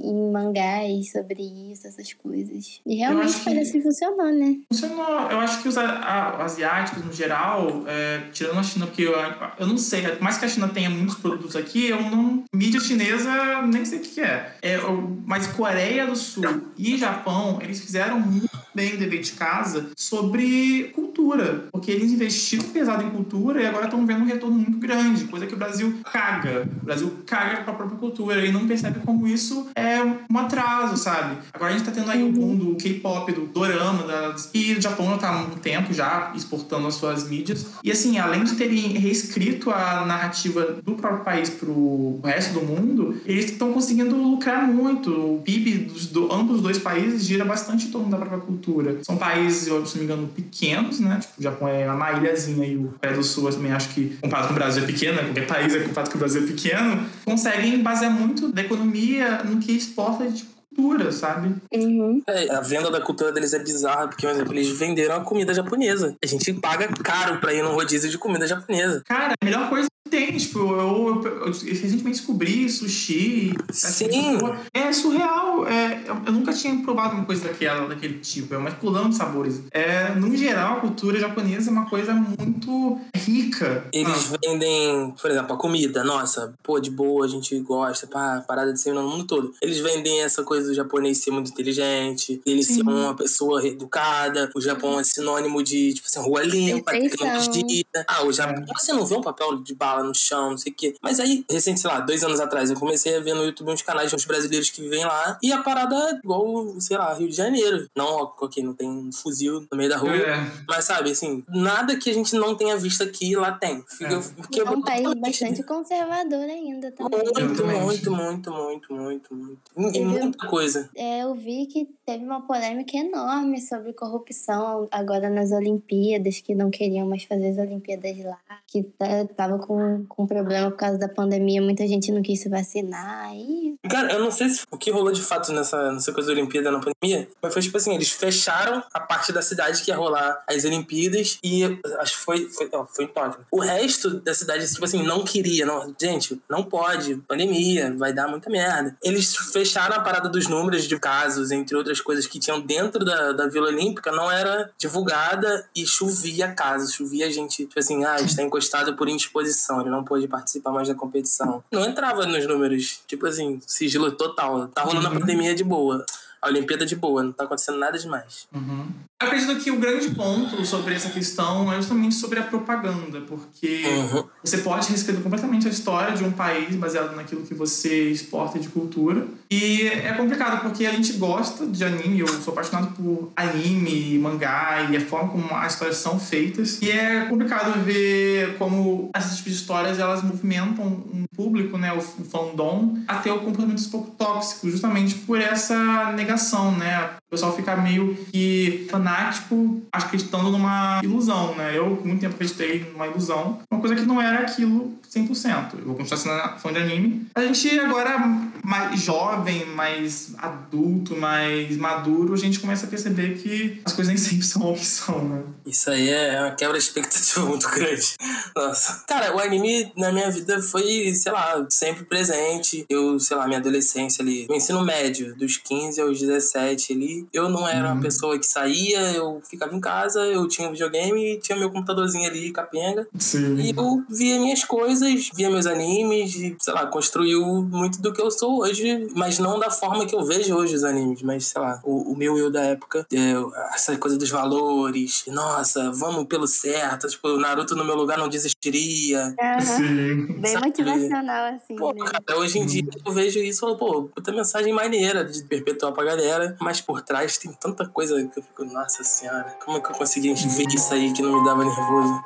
em 0.04 0.32
mangás 0.32 1.12
sobre 1.12 1.44
isso, 1.72 1.88
essas 1.88 2.14
coisas. 2.14 2.80
E 2.86 2.96
realmente 2.96 3.40
parece 3.44 3.72
que 3.74 3.82
funcionou, 3.82 4.32
né? 4.32 4.56
Funcionou. 4.72 5.30
Eu 5.32 5.40
acho 5.40 5.62
que 5.62 5.68
os 5.68 5.78
a- 5.78 5.84
a- 5.90 6.44
asiáticos, 6.44 7.04
no 7.06 7.12
geral, 7.14 7.84
é, 7.88 8.22
tirando 8.32 8.60
a 8.60 8.64
China, 8.64 8.86
porque 8.88 9.04
eu, 9.04 9.14
eu 9.60 9.68
não 9.68 9.78
sei, 9.78 10.02
por 10.04 10.22
mais 10.22 10.38
que 10.38 10.46
a 10.46 10.48
China 10.48 10.68
tenha 10.70 10.90
muitos 10.90 11.16
produtos 11.16 11.56
aqui, 11.56 11.88
eu 11.90 12.02
não. 12.02 12.44
Mídia 12.54 12.80
chinesa, 12.80 13.62
nem 13.64 13.84
sei 13.86 14.00
o 14.00 14.02
que 14.02 14.10
que 14.16 14.22
é. 14.22 14.56
é 14.62 14.76
eu- 14.78 15.18
mas 15.26 15.48
Coreia 15.48 16.06
do 16.08 16.16
Sul 16.16 16.44
e 16.86 16.98
Japão, 16.98 17.58
eles 17.62 17.82
fizeram 17.82 18.20
muito 18.20 18.65
bem 18.76 18.96
o 18.96 18.98
dever 18.98 19.22
de 19.22 19.32
casa 19.32 19.88
sobre 19.96 20.92
cultura. 20.94 21.68
Porque 21.72 21.92
eles 21.92 22.12
investiram 22.12 22.66
pesado 22.66 23.04
em 23.04 23.10
cultura 23.10 23.62
e 23.62 23.66
agora 23.66 23.86
estão 23.86 24.06
vendo 24.06 24.22
um 24.22 24.26
retorno 24.26 24.58
muito 24.58 24.78
grande, 24.78 25.26
coisa 25.26 25.48
que 25.48 25.54
o 25.54 25.58
Brasil 25.58 26.00
caga. 26.12 26.68
O 26.82 26.86
Brasil 26.86 27.12
caga 27.26 27.64
com 27.64 27.72
a 27.72 27.74
própria 27.74 27.98
cultura 27.98 28.46
e 28.46 28.52
não 28.52 28.68
percebe 28.68 29.00
como 29.00 29.28
isso 29.28 29.68
é 29.76 30.02
um 30.04 30.38
atraso, 30.38 30.98
sabe? 30.98 31.38
Agora 31.54 31.74
a 31.74 31.78
gente 31.78 31.86
tá 31.86 31.92
tendo 31.92 32.12
aí 32.12 32.22
o 32.24 32.32
boom 32.32 32.56
do 32.56 32.76
K-pop, 32.76 33.32
do 33.32 33.46
dorama, 33.48 34.04
das... 34.04 34.50
e 34.54 34.74
o 34.74 34.82
Japão 34.82 35.10
já 35.12 35.18
tá 35.18 35.30
há 35.30 35.42
um 35.42 35.52
tempo 35.52 35.94
já 35.94 36.32
exportando 36.36 36.88
as 36.88 36.96
suas 36.96 37.30
mídias. 37.30 37.68
E 37.84 37.92
assim, 37.92 38.18
além 38.18 38.44
de 38.44 38.56
terem 38.56 38.94
reescrito 38.98 39.72
a 39.72 40.06
narrativa 40.06 40.80
do 40.84 40.94
próprio 40.96 41.24
país 41.24 41.50
pro 41.50 42.20
resto 42.24 42.60
do 42.60 42.66
mundo, 42.66 43.22
eles 43.26 43.46
estão 43.46 43.72
conseguindo 43.72 44.16
lucrar 44.16 44.68
muito. 44.68 45.12
O 45.12 45.42
PIB 45.42 45.86
dos 45.86 46.08
do, 46.08 46.32
ambos 46.32 46.58
os 46.58 46.62
dois 46.62 46.78
países 46.78 47.26
gira 47.26 47.46
bastante 47.46 47.88
em 47.88 47.92
torno 47.92 48.10
da 48.10 48.18
própria 48.18 48.40
cultura. 48.40 48.65
São 49.04 49.18
países, 49.18 49.68
eu, 49.68 49.86
se 49.86 49.98
não 49.98 50.06
me 50.06 50.12
engano, 50.12 50.28
pequenos, 50.28 51.00
né? 51.00 51.20
Tipo, 51.20 51.34
o 51.40 51.44
Japão 51.44 51.68
é 51.68 51.92
uma 51.92 52.12
ilhazinha 52.14 52.68
e 52.68 52.78
o 52.78 52.94
Coreia 53.00 53.18
do 53.18 53.24
Sul, 53.24 53.50
também 53.52 53.72
acho 53.72 53.90
que, 53.90 54.18
comparado 54.22 54.48
com 54.48 54.54
o 54.54 54.56
Brasil, 54.56 54.84
é 54.84 54.86
pequeno, 54.86 55.18
né? 55.18 55.24
Qualquer 55.24 55.48
país 55.48 55.76
é 55.76 55.80
comparado 55.80 56.12
com 56.12 56.18
o 56.18 56.20
Brasil 56.20 56.44
é 56.44 56.48
pequeno. 56.48 57.06
Conseguem 57.24 57.82
basear 57.82 58.12
muito 58.12 58.52
da 58.52 58.62
economia 58.62 59.44
no 59.44 59.58
que 59.58 59.72
exporta 59.72 60.30
de 60.30 60.55
cultura, 60.76 61.12
sabe? 61.12 61.56
Uhum. 61.74 62.22
É, 62.28 62.54
a 62.54 62.62
venda 62.62 62.92
da 62.92 63.02
cultura 63.02 63.32
deles 63.32 63.54
é 63.54 63.60
bizarra, 63.60 64.08
porque, 64.08 64.26
por 64.26 64.34
exemplo, 64.34 64.54
eles 64.54 64.70
venderam 64.78 65.16
a 65.16 65.22
comida 65.22 65.54
japonesa. 65.54 66.16
A 66.24 66.28
gente 66.28 66.54
paga 66.54 66.88
caro 67.04 67.40
pra 67.40 67.54
ir 67.54 67.64
num 67.64 67.74
rodízio 67.74 68.10
de 68.10 68.18
comida 68.18 68.48
japonesa. 68.48 69.02
Cara, 69.06 69.34
a 69.42 69.46
melhor 69.46 69.70
coisa 69.70 69.88
que 70.04 70.10
tem, 70.12 70.38
tipo, 70.38 70.60
eu, 70.60 71.24
eu, 71.24 71.38
eu 71.40 71.46
recentemente 71.48 72.20
descobri 72.20 72.70
sushi. 72.70 73.54
Sim. 73.72 74.38
É 74.74 74.92
surreal. 74.94 75.68
É, 75.68 76.04
eu, 76.08 76.16
eu 76.28 76.32
nunca 76.32 76.54
tinha 76.54 76.76
provado 76.84 77.16
uma 77.16 77.26
coisa 77.26 77.48
daquela, 77.48 77.88
daquele 77.88 78.20
tipo. 78.20 78.54
É 78.54 78.58
uma 78.58 78.70
explosão 78.70 79.10
de 79.10 79.16
sabores. 79.16 79.62
É, 79.72 80.14
no 80.16 80.36
geral, 80.36 80.78
a 80.78 80.82
cultura 80.82 81.20
japonesa 81.20 81.70
é 81.70 81.74
uma 81.74 81.90
coisa 81.90 82.14
muito 82.14 83.00
rica. 83.16 83.86
Eles 83.92 84.32
Ah, 84.34 84.38
vendem, 84.46 85.14
por 85.20 85.32
exemplo, 85.32 85.56
a 85.56 85.58
comida. 85.58 86.04
Nossa, 86.04 86.54
pô, 86.62 86.80
de 86.80 86.92
boa, 86.92 87.26
a 87.26 87.30
gente 87.30 87.58
gosta, 87.60 88.06
pá, 88.08 88.44
parada 88.48 88.72
de 88.72 88.80
ser 88.80 88.94
no 88.94 89.04
mundo 89.04 89.26
todo. 89.26 89.54
Eles 89.62 89.80
vendem 89.80 90.22
essa 90.22 90.44
coisa 90.44 90.65
do 90.68 90.74
japonês 90.74 91.18
ser 91.20 91.32
muito 91.32 91.52
inteligente, 91.52 92.42
ele 92.46 92.64
Sim. 92.64 92.76
ser 92.76 92.82
uma 92.84 93.16
pessoa 93.16 93.66
educada. 93.66 94.50
O 94.56 94.62
Japão 94.62 95.00
é 95.00 95.04
sinônimo 95.04 95.62
de, 95.64 95.94
tipo 95.94 96.08
assim, 96.08 96.20
rua 96.20 96.44
limpa, 96.44 96.92
tecnologia. 96.92 97.84
Ah, 98.08 98.24
o 98.26 98.32
Japão, 98.34 98.64
você 98.78 98.94
não 98.94 99.06
vê 99.06 99.16
um 99.16 99.22
papel 99.22 99.58
de 99.58 99.74
bala 99.74 100.04
no 100.04 100.14
chão, 100.14 100.52
não 100.52 100.58
sei 100.58 100.72
o 100.72 100.76
quê. 100.76 100.96
Mas 101.02 101.20
aí, 101.20 101.46
recente, 101.50 101.80
sei 101.80 101.90
lá, 101.90 102.00
dois 102.00 102.24
anos 102.24 102.40
atrás, 102.40 102.70
eu 102.70 102.78
comecei 102.80 103.16
a 103.16 103.20
ver 103.20 103.34
no 103.34 103.44
YouTube 103.46 103.72
uns 103.72 103.82
canais 103.82 104.10
de 104.10 104.16
uns 104.16 104.26
brasileiros 104.26 104.70
que 104.70 104.82
vivem 104.82 105.04
lá. 105.06 105.38
E 105.42 105.52
a 105.52 105.62
parada 105.62 105.96
é 105.96 106.12
igual, 106.16 106.76
sei 106.80 106.98
lá, 106.98 107.14
Rio 107.14 107.30
de 107.30 107.36
Janeiro. 107.36 107.88
Não, 107.96 108.16
ok, 108.40 108.64
não 108.64 108.74
tem 108.74 108.90
um 108.90 109.12
fuzil 109.12 109.66
no 109.72 109.78
meio 109.78 109.90
da 109.90 109.98
rua. 109.98 110.16
É. 110.16 110.52
Mas 110.68 110.86
sabe, 110.86 111.12
assim, 111.12 111.44
nada 111.50 111.96
que 111.98 112.10
a 112.10 112.14
gente 112.14 112.36
não 112.36 112.56
tenha 112.56 112.78
visto 112.78 113.04
aqui, 113.04 113.36
lá 113.36 113.52
tem. 113.52 113.84
Fica, 113.88 114.14
É. 114.16 114.20
porque 114.38 114.60
É 114.60 114.64
um 114.64 114.82
país 114.82 115.04
totalmente- 115.04 115.22
bastante 115.22 115.64
conservador 115.64 116.44
ainda 116.50 116.92
também. 116.92 117.20
Muito, 117.20 117.66
muito, 117.66 118.12
muito, 118.12 118.52
muito, 118.52 118.94
muito, 118.94 119.36
muito. 119.76 119.98
E 119.98 120.02
muita 120.06 120.48
coisa. 120.48 120.55
É, 120.96 121.24
eu 121.24 121.34
vi 121.36 121.66
que 121.68 121.88
teve 122.06 122.24
uma 122.24 122.46
polêmica 122.46 122.98
enorme 122.98 123.60
sobre 123.62 123.94
corrupção 123.94 124.88
agora 124.92 125.30
nas 125.30 125.52
Olimpíadas, 125.52 126.40
que 126.42 126.54
não 126.56 126.70
queriam 126.70 127.08
mais 127.08 127.24
fazer 127.24 127.50
as 127.50 127.58
Olimpíadas 127.58 128.18
lá, 128.24 128.38
que 128.68 128.84
tá- 128.84 129.26
tava 129.36 129.60
com, 129.60 130.06
com 130.08 130.26
problema 130.28 130.70
por 130.72 130.78
causa 130.78 130.98
da 130.98 131.08
pandemia, 131.10 131.62
muita 131.62 131.88
gente 131.88 132.12
não 132.12 132.22
quis 132.22 132.40
se 132.42 132.50
vacinar. 132.50 133.34
E 133.36 133.76
Cara, 133.90 134.14
eu 134.14 134.20
não 134.20 134.32
sei 134.32 134.50
se 134.50 134.64
o 134.72 134.78
que 134.78 134.92
rolou 134.92 135.12
de 135.12 135.22
fato 135.22 135.52
nessa, 135.52 135.92
nessa 135.92 136.12
coisa 136.12 136.28
da 136.28 136.34
Olimpíada 136.40 136.72
na 136.72 136.80
pandemia, 136.80 137.28
mas 137.42 137.54
foi 137.54 137.62
tipo 137.62 137.78
assim, 137.78 137.94
eles 137.96 138.10
fecharam 138.10 138.84
a 138.94 139.00
parte 139.00 139.32
da 139.32 139.42
cidade 139.42 139.82
que 139.84 139.92
ia 139.92 139.98
rolar 139.98 140.44
as 140.48 140.64
Olimpíadas 140.66 141.38
e 141.44 141.64
acho 142.00 142.18
que 142.18 142.24
foi, 142.24 142.50
foi, 142.50 142.70
foi 142.94 143.06
em 143.06 143.08
Tóquio. 143.08 143.46
O 143.52 143.60
resto 143.60 144.20
da 144.22 144.34
cidade, 144.34 144.68
tipo 144.72 144.84
assim, 144.86 145.04
não 145.04 145.24
queria, 145.24 145.66
não, 145.66 145.94
gente, 146.00 146.40
não 146.50 146.64
pode, 146.64 147.16
pandemia, 147.28 147.94
vai 147.98 148.14
dar 148.14 148.28
muita 148.28 148.50
merda. 148.50 148.96
Eles 149.04 149.36
fecharam 149.36 149.96
a 149.96 150.00
parada 150.02 150.30
dos 150.30 150.45
números 150.48 150.86
de 150.86 151.00
casos, 151.00 151.52
entre 151.52 151.76
outras 151.76 152.00
coisas 152.02 152.26
que 152.28 152.40
tinham 152.40 152.60
dentro 152.60 153.04
da, 153.04 153.32
da 153.32 153.48
Vila 153.48 153.68
Olímpica, 153.68 154.12
não 154.12 154.32
era 154.32 154.72
divulgada 154.78 155.68
e 155.76 155.86
chovia 155.86 156.52
casos, 156.54 156.94
chovia 156.94 157.32
gente, 157.32 157.66
tipo 157.66 157.80
assim, 157.80 158.04
ah, 158.06 158.20
está 158.22 158.42
encostado 158.42 158.96
por 158.96 159.08
indisposição, 159.10 159.82
ele 159.82 159.90
não 159.90 160.04
pôde 160.04 160.28
participar 160.28 160.72
mais 160.72 160.88
da 160.88 160.96
competição. 160.96 161.64
Não 161.72 161.86
entrava 161.86 162.26
nos 162.26 162.46
números, 162.48 163.02
tipo 163.08 163.26
assim, 163.28 163.60
sigilo 163.66 164.12
total. 164.12 164.68
Tá 164.70 164.82
rolando 164.84 165.08
a 165.08 165.12
Uhum. 165.12 165.20
pandemia 165.20 165.54
de 165.56 165.64
boa. 165.64 166.06
A 166.42 166.48
Olimpíada 166.50 166.86
de 166.86 166.96
boa, 166.96 167.24
não 167.24 167.32
tá 167.32 167.44
acontecendo 167.46 167.78
nada 167.80 167.98
demais. 167.98 168.48
Uhum. 168.54 168.88
Eu 169.22 169.28
acredito 169.28 169.56
que 169.64 169.72
o 169.72 169.80
grande 169.80 170.10
ponto 170.10 170.66
sobre 170.66 170.94
essa 170.94 171.10
questão 171.10 171.72
é 171.72 171.78
justamente 171.78 172.16
sobre 172.16 172.38
a 172.38 172.44
propaganda, 172.44 173.22
porque 173.22 173.84
Uhum. 173.88 174.26
você 174.44 174.58
pode 174.58 174.90
reescrever 174.90 175.22
completamente 175.24 175.68
a 175.68 175.72
história 175.72 176.14
de 176.18 176.22
um 176.26 176.32
país 176.34 176.76
baseado 176.76 177.16
naquilo 177.16 177.44
que 177.44 177.54
você 177.54 178.10
exporta 178.10 178.60
de 178.60 178.68
cultura. 178.68 179.26
E 179.50 179.84
é 179.88 180.12
complicado 180.12 180.62
porque 180.62 180.86
a 180.86 180.92
gente 180.92 181.14
gosta 181.14 181.66
de 181.66 181.82
anime, 181.86 182.20
eu 182.20 182.28
sou 182.28 182.52
apaixonado 182.52 182.94
por 182.94 183.32
anime, 183.38 184.20
mangá 184.20 184.86
e 184.92 184.98
a 184.98 185.02
forma 185.02 185.30
como 185.30 185.56
as 185.56 185.74
histórias 185.74 185.96
são 185.98 186.20
feitas. 186.20 186.82
E 186.82 186.92
é 186.92 187.22
complicado 187.22 187.72
ver 187.86 188.58
como 188.58 189.10
esses 189.16 189.38
tipos 189.38 189.54
de 189.54 189.60
histórias 189.60 189.98
elas 189.98 190.24
movimentam 190.24 190.86
um 190.86 191.24
público, 191.34 191.78
né, 191.78 191.94
o 191.94 192.02
fandom, 192.02 192.98
até 193.08 193.32
o 193.32 193.40
comportamento 193.40 193.82
um 193.82 193.90
pouco 193.90 194.12
tóxico, 194.12 194.70
justamente 194.70 195.16
por 195.16 195.40
essa 195.40 196.12
negação, 196.12 196.72
né? 196.74 197.12
O 197.28 197.32
pessoal 197.32 197.56
fica 197.56 197.76
meio 197.78 198.16
que 198.32 198.86
fanático, 199.10 199.82
acreditando 199.92 200.50
numa 200.50 201.00
ilusão, 201.04 201.56
né? 201.56 201.78
Eu, 201.78 202.02
muito 202.04 202.22
tempo, 202.22 202.34
acreditei 202.34 202.90
numa 202.92 203.08
ilusão, 203.08 203.60
uma 203.70 203.80
coisa 203.80 203.96
que 203.96 204.02
não 204.02 204.20
era 204.22 204.40
aquilo 204.40 204.94
100%. 205.14 205.76
Eu 205.80 205.86
vou 205.86 205.96
continuar 205.96 206.18
sendo 206.18 206.60
fã 206.60 206.74
de 206.74 206.80
anime. 206.80 207.28
A 207.36 207.42
gente 207.42 207.80
agora, 207.80 208.18
mais 208.64 209.00
jovem, 209.02 209.66
mais 209.68 210.34
adulto, 210.38 211.16
mais 211.16 211.78
maduro, 211.78 212.34
a 212.34 212.38
gente 212.38 212.60
começa 212.60 212.86
a 212.86 212.90
perceber 212.90 213.36
que 213.38 213.82
as 213.86 213.94
coisas 213.94 214.14
nem 214.14 214.22
sempre 214.22 214.46
são 214.46 214.72
o 214.72 214.74
que 214.76 214.86
são, 214.86 215.24
né? 215.24 215.44
Isso 215.66 215.90
aí 215.90 216.10
é 216.10 216.42
uma 216.42 216.52
quebra 216.52 216.78
de 216.78 216.84
expectativa 216.84 217.42
muito 217.46 217.70
grande. 217.70 218.16
Nossa. 218.56 219.04
Cara, 219.08 219.36
o 219.36 219.40
anime 219.40 219.92
na 219.96 220.12
minha 220.12 220.30
vida 220.32 220.62
foi, 220.62 221.14
sei 221.14 221.32
lá, 221.32 221.66
sempre 221.70 222.04
presente. 222.06 222.86
Eu, 222.90 223.20
sei 223.20 223.38
lá, 223.38 223.46
minha 223.48 223.60
adolescência 223.60 224.22
ali, 224.24 224.46
meu 224.50 224.58
ensino 224.58 224.84
médio, 224.84 225.36
dos 225.36 225.58
15 225.58 226.02
aos 226.02 226.20
17 226.20 226.94
ali, 226.94 227.28
eu 227.32 227.48
não 227.50 227.68
era 227.68 227.86
uma 227.88 227.96
Uhum. 227.96 228.02
pessoa 228.02 228.38
que 228.38 228.46
saía, 228.46 228.95
eu 228.96 229.42
ficava 229.44 229.76
em 229.76 229.80
casa, 229.80 230.22
eu 230.26 230.48
tinha 230.48 230.68
um 230.68 230.72
videogame, 230.72 231.40
tinha 231.40 231.58
meu 231.58 231.70
computadorzinho 231.72 232.28
ali, 232.30 232.52
capenga. 232.52 233.08
Sim. 233.18 233.56
E 233.58 233.72
eu 233.76 234.04
via 234.10 234.40
minhas 234.40 234.64
coisas, 234.64 235.30
via 235.34 235.50
meus 235.50 235.66
animes, 235.66 236.36
e, 236.36 236.56
sei 236.60 236.74
lá, 236.74 236.86
construiu 236.88 237.44
muito 237.64 238.02
do 238.02 238.14
que 238.14 238.22
eu 238.22 238.32
sou 238.32 238.62
hoje, 238.62 239.08
mas 239.16 239.40
não 239.40 239.60
da 239.60 239.70
forma 239.70 240.06
que 240.06 240.16
eu 240.16 240.24
vejo 240.24 240.56
hoje 240.56 240.76
os 240.76 240.84
animes, 240.84 241.22
mas, 241.22 241.48
sei 241.48 241.62
lá, 241.62 241.80
o, 241.84 242.12
o 242.14 242.16
meu 242.18 242.38
eu 242.38 242.50
da 242.52 242.62
época, 242.62 243.06
é, 243.12 243.34
essa 243.76 243.96
coisa 243.98 244.18
dos 244.18 244.30
valores, 244.30 245.24
nossa, 245.28 245.92
vamos 245.92 246.26
pelo 246.26 246.48
certo, 246.48 247.08
tipo, 247.08 247.28
o 247.28 247.40
Naruto 247.40 247.76
no 247.76 247.84
meu 247.86 247.96
lugar 247.96 248.18
não 248.18 248.28
desistiria. 248.30 249.34
aham, 249.40 249.62
Sim. 249.62 250.26
bem 250.40 250.54
Sabe? 250.54 250.66
motivacional, 250.68 251.54
assim, 251.54 251.76
Pô, 251.76 251.94
né? 251.94 252.06
cara, 252.06 252.40
hoje 252.40 252.60
em 252.60 252.66
dia 252.66 252.84
eu 253.06 253.12
vejo 253.12 253.40
isso 253.40 253.60
e 253.60 253.62
falo, 253.62 253.78
pô, 253.78 254.04
puta 254.04 254.32
mensagem 254.32 254.74
maneira 254.74 255.24
de 255.24 255.44
perpetuar 255.44 255.92
pra 255.94 256.04
galera, 256.04 256.56
mas 256.60 256.82
por 256.82 257.02
trás 257.02 257.38
tem 257.38 257.52
tanta 257.54 257.88
coisa 257.88 258.16
que 258.28 258.40
eu 258.40 258.44
fico, 258.44 258.66
nossa 258.66 258.85
senhora, 258.90 259.58
como 259.64 259.78
é 259.78 259.82
que 259.82 259.92
eu 259.92 259.96
consegui 259.96 260.34
ver 260.34 260.68
isso 260.68 260.94
aí 260.94 261.12
que 261.12 261.22
não 261.22 261.40
me 261.40 261.46
dava 261.46 261.64
nervoso? 261.64 262.24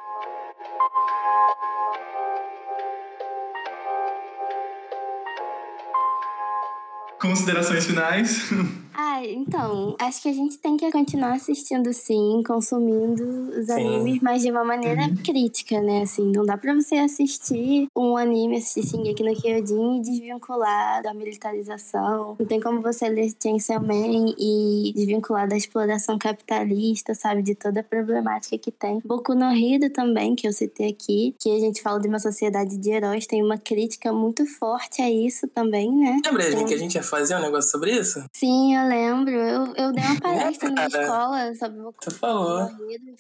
Considerações 7.19 7.86
finais? 7.86 8.50
Ah, 9.01 9.21
então, 9.25 9.95
acho 9.97 10.21
que 10.21 10.27
a 10.27 10.33
gente 10.33 10.57
tem 10.57 10.75
que 10.75 10.91
continuar 10.91 11.31
assistindo 11.35 11.93
sim, 11.93 12.43
consumindo 12.45 13.23
os 13.57 13.67
Sim. 13.67 13.71
animes, 13.71 14.21
mas 14.21 14.41
de 14.41 14.51
uma 14.51 14.65
maneira 14.65 15.03
Uhum. 15.03 15.15
crítica, 15.23 15.79
né? 15.81 16.01
Assim, 16.01 16.29
não 16.35 16.45
dá 16.45 16.57
pra 16.57 16.73
você 16.75 16.95
assistir 16.97 17.88
um 17.95 18.17
anime, 18.17 18.57
assistir 18.57 18.89
Shingeki 18.89 19.23
no 19.23 19.33
Kyojin 19.33 19.99
e 19.99 20.01
desvincular 20.01 21.01
da 21.01 21.13
militarização. 21.13 22.35
Não 22.38 22.45
tem 22.45 22.59
como 22.59 22.81
você 22.81 23.07
ler 23.07 23.31
Chainsaw 23.41 23.79
Man 23.81 24.33
e 24.38 24.91
desvincular 24.93 25.47
da 25.47 25.55
exploração 25.55 26.17
capitalista, 26.19 27.13
sabe? 27.15 27.41
De 27.41 27.55
toda 27.55 27.79
a 27.79 27.83
problemática 27.83 28.57
que 28.57 28.69
tem. 28.69 28.99
Boku 29.05 29.33
no 29.33 29.45
Hero 29.49 29.89
também, 29.93 30.35
que 30.35 30.45
eu 30.45 30.51
citei 30.51 30.89
aqui, 30.89 31.33
que 31.39 31.49
a 31.55 31.59
gente 31.59 31.81
fala 31.81 32.01
de 32.01 32.09
uma 32.09 32.19
sociedade 32.19 32.77
de 32.77 32.89
heróis, 32.91 33.25
tem 33.25 33.41
uma 33.41 33.57
crítica 33.57 34.12
muito 34.12 34.45
forte 34.45 35.01
a 35.01 35.09
isso 35.09 35.47
também, 35.47 35.89
né? 35.89 36.19
Lembra, 36.25 36.51
Sim. 36.51 36.65
que 36.65 36.73
a 36.73 36.77
gente 36.77 36.95
ia 36.95 37.03
fazer 37.03 37.38
um 37.38 37.41
negócio 37.41 37.71
sobre 37.71 37.91
isso? 37.97 38.21
Sim, 38.33 38.75
eu 38.75 38.88
lembro. 38.89 39.36
Eu, 39.36 39.73
eu 39.75 39.93
dei 39.93 40.04
uma 40.04 40.19
palestra 40.19 40.69
na 40.71 40.88
escola 40.88 41.56
sobre 41.56 41.80
o 41.80 41.93
Você 41.99 42.12
falou. 42.12 42.67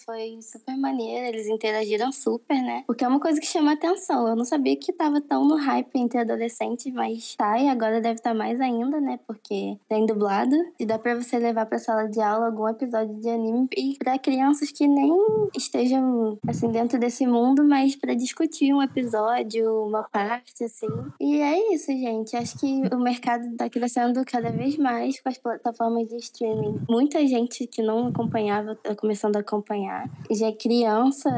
Foi 0.05 0.39
super 0.41 0.75
maneiro, 0.77 1.27
eles 1.27 1.47
interagiram 1.47 2.11
super, 2.11 2.61
né? 2.61 2.83
Porque 2.87 3.05
é 3.05 3.07
uma 3.07 3.19
coisa 3.19 3.39
que 3.39 3.45
chama 3.45 3.73
atenção. 3.73 4.27
Eu 4.27 4.35
não 4.35 4.45
sabia 4.45 4.75
que 4.75 4.91
tava 4.91 5.21
tão 5.21 5.47
no 5.47 5.55
hype 5.55 5.95
entre 5.95 6.19
adolescentes, 6.19 6.91
mas 6.91 7.35
tá, 7.35 7.59
e 7.59 7.69
agora 7.69 8.01
deve 8.01 8.15
estar 8.15 8.33
mais 8.33 8.59
ainda, 8.59 8.99
né? 8.99 9.19
Porque 9.27 9.77
tem 9.87 10.05
dublado. 10.05 10.55
E 10.79 10.85
dá 10.85 10.97
pra 10.97 11.15
você 11.15 11.37
levar 11.37 11.65
pra 11.65 11.77
sala 11.77 12.07
de 12.07 12.19
aula 12.19 12.47
algum 12.47 12.67
episódio 12.67 13.15
de 13.15 13.29
anime 13.29 13.67
e 13.77 13.95
pra 13.97 14.17
crianças 14.17 14.71
que 14.71 14.87
nem 14.87 15.13
estejam, 15.55 16.37
assim, 16.47 16.71
dentro 16.71 16.99
desse 16.99 17.27
mundo, 17.27 17.63
mas 17.63 17.95
pra 17.95 18.13
discutir 18.13 18.73
um 18.73 18.81
episódio, 18.81 19.85
uma 19.85 20.03
parte, 20.03 20.63
assim. 20.63 20.87
E 21.19 21.39
é 21.39 21.73
isso, 21.73 21.91
gente. 21.91 22.35
Acho 22.35 22.57
que 22.57 22.81
o 22.93 22.99
mercado 22.99 23.55
tá 23.55 23.69
crescendo 23.69 24.23
cada 24.25 24.49
vez 24.49 24.77
mais 24.77 25.19
com 25.19 25.29
as 25.29 25.37
plataformas 25.49 26.07
de 26.07 26.17
streaming. 26.17 26.81
Muita 26.87 27.25
gente 27.25 27.65
que 27.65 27.81
não 27.81 28.07
acompanhava 28.07 28.75
tá 28.75 28.95
começando 28.95 29.35
a 29.37 29.39
acompanhar. 29.39 30.09
Já 30.29 30.47
é 30.47 30.51
criança 30.51 31.29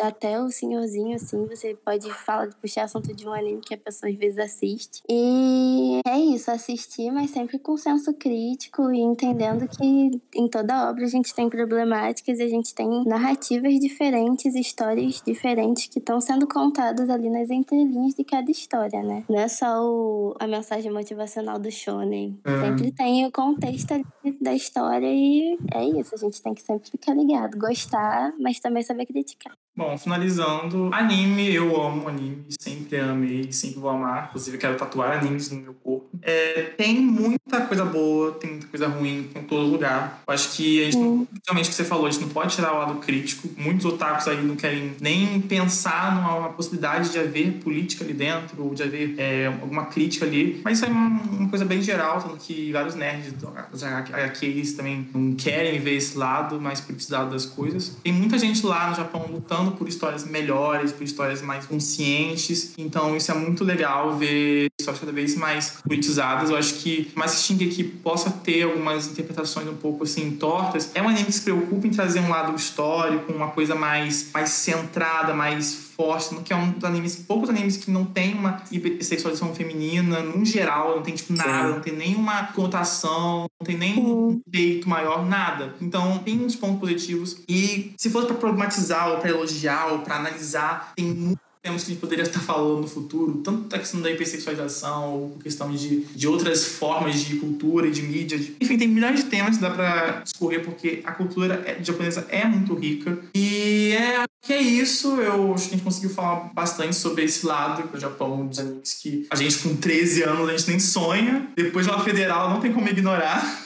até 0.00 0.40
o 0.40 0.50
senhorzinho, 0.50 1.16
assim, 1.16 1.44
você 1.46 1.74
pode 1.84 2.12
falar, 2.12 2.48
puxar 2.60 2.84
assunto 2.84 3.14
de 3.14 3.26
um 3.26 3.32
anime 3.32 3.60
que 3.60 3.74
a 3.74 3.78
pessoa 3.78 4.10
às 4.10 4.16
vezes 4.16 4.38
assiste. 4.38 5.02
E 5.10 6.00
é 6.06 6.18
isso, 6.18 6.50
assistir, 6.50 7.10
mas 7.10 7.30
sempre 7.30 7.58
com 7.58 7.76
senso 7.76 8.14
crítico 8.14 8.92
e 8.92 9.00
entendendo 9.00 9.66
que 9.68 10.20
em 10.34 10.48
toda 10.48 10.88
obra 10.88 11.04
a 11.04 11.08
gente 11.08 11.34
tem 11.34 11.48
problemáticas 11.48 12.38
e 12.38 12.42
a 12.42 12.48
gente 12.48 12.74
tem 12.74 13.04
narrativas 13.04 13.74
diferentes, 13.80 14.54
histórias 14.54 15.20
diferentes 15.26 15.86
que 15.86 15.98
estão 15.98 16.20
sendo 16.20 16.46
contadas 16.46 17.10
ali 17.10 17.28
nas 17.28 17.50
entrelinhas 17.50 18.14
de 18.14 18.22
cada 18.22 18.50
história, 18.50 19.02
né? 19.02 19.24
Não 19.28 19.38
é 19.38 19.48
só 19.48 19.82
o, 19.82 20.34
a 20.38 20.46
mensagem 20.46 20.90
motivacional 20.92 21.58
do 21.58 21.70
shonen. 21.70 22.38
É. 22.44 22.60
Sempre 22.60 22.92
tem 22.92 23.26
o 23.26 23.30
contexto 23.56 23.94
da 24.40 24.54
história 24.54 25.08
e 25.10 25.56
é 25.72 25.84
isso, 26.00 26.14
a 26.14 26.18
gente 26.18 26.42
tem 26.42 26.54
que 26.54 26.62
sempre 26.62 26.90
ficar 26.90 27.14
ligado, 27.14 27.56
gostar, 27.58 28.32
mas 28.38 28.60
também 28.60 28.82
saber 28.82 29.06
criticar. 29.06 29.52
Bom, 29.74 29.96
finalizando, 29.98 30.90
anime, 30.92 31.54
eu 31.54 31.78
amo 31.78 32.08
anime, 32.08 32.46
sempre 32.58 32.98
amei, 32.98 33.52
sempre 33.52 33.78
vou 33.78 33.90
amar. 33.90 34.28
Inclusive, 34.28 34.56
quero 34.56 34.76
tatuar 34.76 35.18
animes 35.18 35.50
no 35.50 35.60
meu 35.60 35.74
corpo. 35.74 36.05
É, 36.22 36.62
tem 36.76 37.00
muita 37.00 37.60
coisa 37.62 37.84
boa, 37.84 38.32
tem 38.32 38.50
muita 38.50 38.66
coisa 38.68 38.88
ruim 38.88 39.28
em 39.34 39.42
todo 39.42 39.62
lugar. 39.66 40.22
Eu 40.26 40.34
acho 40.34 40.52
que 40.56 40.82
a 40.82 40.84
gente, 40.86 40.96
Hum. 40.96 41.26
principalmente 41.30 41.66
o 41.66 41.68
que 41.70 41.74
você 41.74 41.84
falou, 41.84 42.06
a 42.06 42.10
gente 42.10 42.22
não 42.22 42.28
pode 42.30 42.54
tirar 42.54 42.72
o 42.74 42.78
lado 42.78 42.94
crítico. 42.96 43.48
Muitos 43.56 43.84
otakus 43.86 44.28
aí 44.28 44.42
não 44.42 44.56
querem 44.56 44.92
nem 45.00 45.40
pensar 45.40 46.14
numa 46.14 46.48
possibilidade 46.50 47.10
de 47.10 47.18
haver 47.18 47.52
política 47.62 48.04
ali 48.04 48.12
dentro, 48.12 48.62
ou 48.62 48.74
de 48.74 48.82
haver 48.82 49.14
é, 49.18 49.46
alguma 49.46 49.86
crítica 49.86 50.24
ali. 50.26 50.60
Mas 50.64 50.78
isso 50.78 50.86
é 50.86 50.88
uma, 50.88 51.20
uma 51.22 51.48
coisa 51.48 51.64
bem 51.64 51.82
geral, 51.82 52.20
tanto 52.20 52.36
que 52.36 52.72
vários 52.72 52.94
nerds 52.94 53.32
das 53.70 53.82
HQs 53.82 54.72
também 54.74 55.08
não 55.14 55.34
querem 55.34 55.78
ver 55.80 55.96
esse 55.96 56.16
lado 56.16 56.60
mais 56.60 56.80
politizado 56.80 57.30
das 57.30 57.46
coisas. 57.46 57.96
Tem 58.02 58.12
muita 58.12 58.38
gente 58.38 58.64
lá 58.64 58.90
no 58.90 58.96
Japão 58.96 59.26
lutando 59.30 59.72
por 59.72 59.88
histórias 59.88 60.24
melhores, 60.24 60.92
por 60.92 61.04
histórias 61.04 61.42
mais 61.42 61.66
conscientes. 61.66 62.72
Então 62.78 63.16
isso 63.16 63.30
é 63.30 63.34
muito 63.34 63.64
legal 63.64 64.16
ver 64.16 64.68
histórias 64.78 65.00
cada 65.00 65.12
vez 65.12 65.36
mais 65.36 65.78
politizadas. 66.06 66.50
Eu 66.50 66.56
acho 66.56 66.74
que, 66.74 67.10
mais 67.14 67.34
que 67.34 67.40
Shingeki 67.42 67.84
possa 67.84 68.30
ter 68.30 68.62
algumas 68.62 69.08
interpretações 69.08 69.68
um 69.68 69.74
pouco 69.74 70.04
assim 70.04 70.30
tortas, 70.32 70.90
é 70.94 71.02
um 71.02 71.08
anime 71.08 71.26
que 71.26 71.32
se 71.32 71.42
preocupa 71.42 71.86
em 71.86 71.90
trazer 71.90 72.20
um 72.20 72.28
lado 72.28 72.54
histórico, 72.54 73.32
uma 73.32 73.48
coisa 73.48 73.74
mais, 73.74 74.30
mais 74.32 74.50
centrada, 74.50 75.34
mais 75.34 75.86
forte, 75.96 76.34
que 76.42 76.52
é 76.52 76.56
um 76.56 76.72
dos 76.72 76.84
animes, 76.84 77.16
poucos 77.16 77.48
animes 77.48 77.78
que 77.78 77.90
não 77.90 78.04
tem 78.04 78.34
uma 78.34 78.62
hipersexualização 78.70 79.54
feminina, 79.54 80.20
num 80.20 80.44
geral, 80.44 80.96
não 80.96 81.02
tem 81.02 81.14
tipo 81.14 81.32
nada, 81.32 81.68
Sim. 81.68 81.74
não 81.74 81.80
tem 81.80 81.96
nenhuma 81.96 82.48
conotação, 82.48 83.46
não 83.58 83.66
tem 83.66 83.78
nem 83.78 83.98
um 83.98 84.38
peito 84.50 84.88
maior, 84.88 85.24
nada. 85.26 85.74
Então 85.80 86.18
tem 86.18 86.44
uns 86.44 86.54
pontos 86.54 86.80
positivos. 86.80 87.38
E 87.48 87.94
se 87.96 88.10
fosse 88.10 88.26
pra 88.26 88.36
problematizar, 88.36 89.10
ou 89.10 89.18
pra 89.18 89.30
elogiar, 89.30 89.92
ou 89.92 90.00
pra 90.00 90.16
analisar, 90.16 90.92
tem 90.94 91.06
muitos 91.06 91.45
temas 91.66 91.82
que 91.84 91.90
a 91.90 91.94
gente 91.94 92.00
poderia 92.00 92.22
estar 92.24 92.40
falando 92.40 92.82
no 92.82 92.86
futuro, 92.88 93.40
tanto 93.44 93.74
a 93.74 93.78
questão 93.78 94.00
da 94.00 94.10
hipersexualização, 94.10 95.12
ou 95.14 95.38
questão 95.42 95.70
de, 95.72 96.00
de 96.14 96.28
outras 96.28 96.64
formas 96.64 97.20
de 97.20 97.36
cultura 97.36 97.88
e 97.88 97.90
de 97.90 98.02
mídia. 98.02 98.38
de- 98.38 98.56
Enfim, 98.60 98.78
tem 98.78 98.88
milhões 98.88 99.16
de 99.16 99.24
temas 99.30 99.56
que 99.56 99.62
dá 99.62 99.70
pra 99.70 100.22
escorrer, 100.24 100.64
porque 100.64 101.02
a 101.04 101.12
cultura 101.12 101.62
é- 101.66 101.82
japonesa 101.82 102.26
é 102.28 102.44
muito 102.44 102.74
rica. 102.74 103.18
E 103.34 103.92
é 103.92 104.24
que 104.42 104.52
é 104.52 104.60
isso, 104.62 105.20
eu 105.20 105.52
acho 105.54 105.64
que 105.68 105.74
a 105.74 105.76
gente 105.76 105.84
conseguiu 105.84 106.10
falar 106.10 106.50
bastante 106.54 106.94
sobre 106.94 107.24
esse 107.24 107.44
lado 107.44 107.88
do 107.88 107.98
Japão, 107.98 108.46
dos 108.46 108.58
animes 108.60 108.94
que 109.02 109.26
a 109.30 109.34
gente 109.36 109.58
com 109.58 109.74
13 109.76 110.22
anos 110.22 110.48
a 110.48 110.52
gente 110.56 110.70
nem 110.70 110.78
sonha. 110.78 111.48
Depois 111.56 111.84
de 111.86 111.92
uma 111.92 112.02
federal 112.04 112.48
não 112.50 112.60
tem 112.60 112.72
como 112.72 112.88
ignorar. 112.88 113.64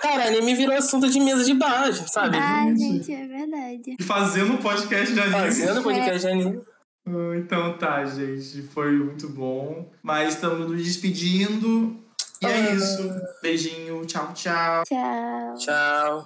Cara, 0.00 0.28
anime 0.28 0.54
virou 0.54 0.74
assunto 0.74 1.10
de 1.10 1.20
mesa 1.20 1.44
de 1.44 1.52
bar, 1.52 1.92
sabe? 2.08 2.38
Ah, 2.38 2.64
gente, 2.74 3.12
é 3.12 3.26
verdade. 3.26 3.96
E 3.98 4.02
fazendo 4.02 4.54
um 4.54 4.56
podcast 4.56 5.12
de 5.12 5.20
anime. 5.20 5.34
Fazendo 5.40 5.82
podcast 5.82 6.20
de 6.20 6.26
anime. 6.32 6.60
Ah, 7.06 7.36
Então 7.36 7.76
tá, 7.78 8.04
gente. 8.04 8.62
Foi 8.62 8.92
muito 8.92 9.28
bom. 9.28 9.90
Mas 10.02 10.34
estamos 10.34 10.68
nos 10.70 10.82
despedindo. 10.84 11.96
E 12.40 12.46
é 12.46 12.48
Ah. 12.54 12.70
isso. 12.74 13.10
Beijinho. 13.42 14.04
Tchau, 14.06 14.32
tchau. 14.34 14.82
Tchau. 14.84 15.54
Tchau. 15.58 16.24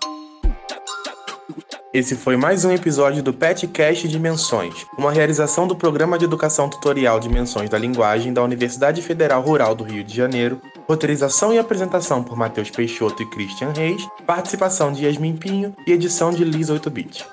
Esse 1.95 2.15
foi 2.15 2.37
mais 2.37 2.63
um 2.65 2.71
episódio 2.73 3.23
do 3.23 3.33
PetCast 3.33 4.07
Dimensões, 4.07 4.85
uma 4.99 5.11
realização 5.11 5.67
do 5.67 5.75
Programa 5.75 6.19
de 6.19 6.27
Educação 6.27 6.69
Tutorial 6.69 7.19
Dimensões 7.19 7.71
da 7.71 7.79
Linguagem 7.79 8.35
da 8.35 8.43
Universidade 8.43 9.01
Federal 9.01 9.41
Rural 9.41 9.75
do 9.75 9.83
Rio 9.83 10.05
de 10.05 10.15
Janeiro, 10.15 10.61
roteirização 10.87 11.55
e 11.55 11.59
apresentação 11.59 12.23
por 12.23 12.37
Matheus 12.37 12.69
Peixoto 12.71 13.23
e 13.23 13.31
Christian 13.31 13.73
Reis, 13.73 14.07
participação 14.27 14.93
de 14.93 15.07
Yasmin 15.07 15.37
Pinho 15.39 15.75
e 15.87 15.93
edição 15.93 16.31
de 16.31 16.45
Liz 16.45 16.69
8-Bit. 16.69 17.25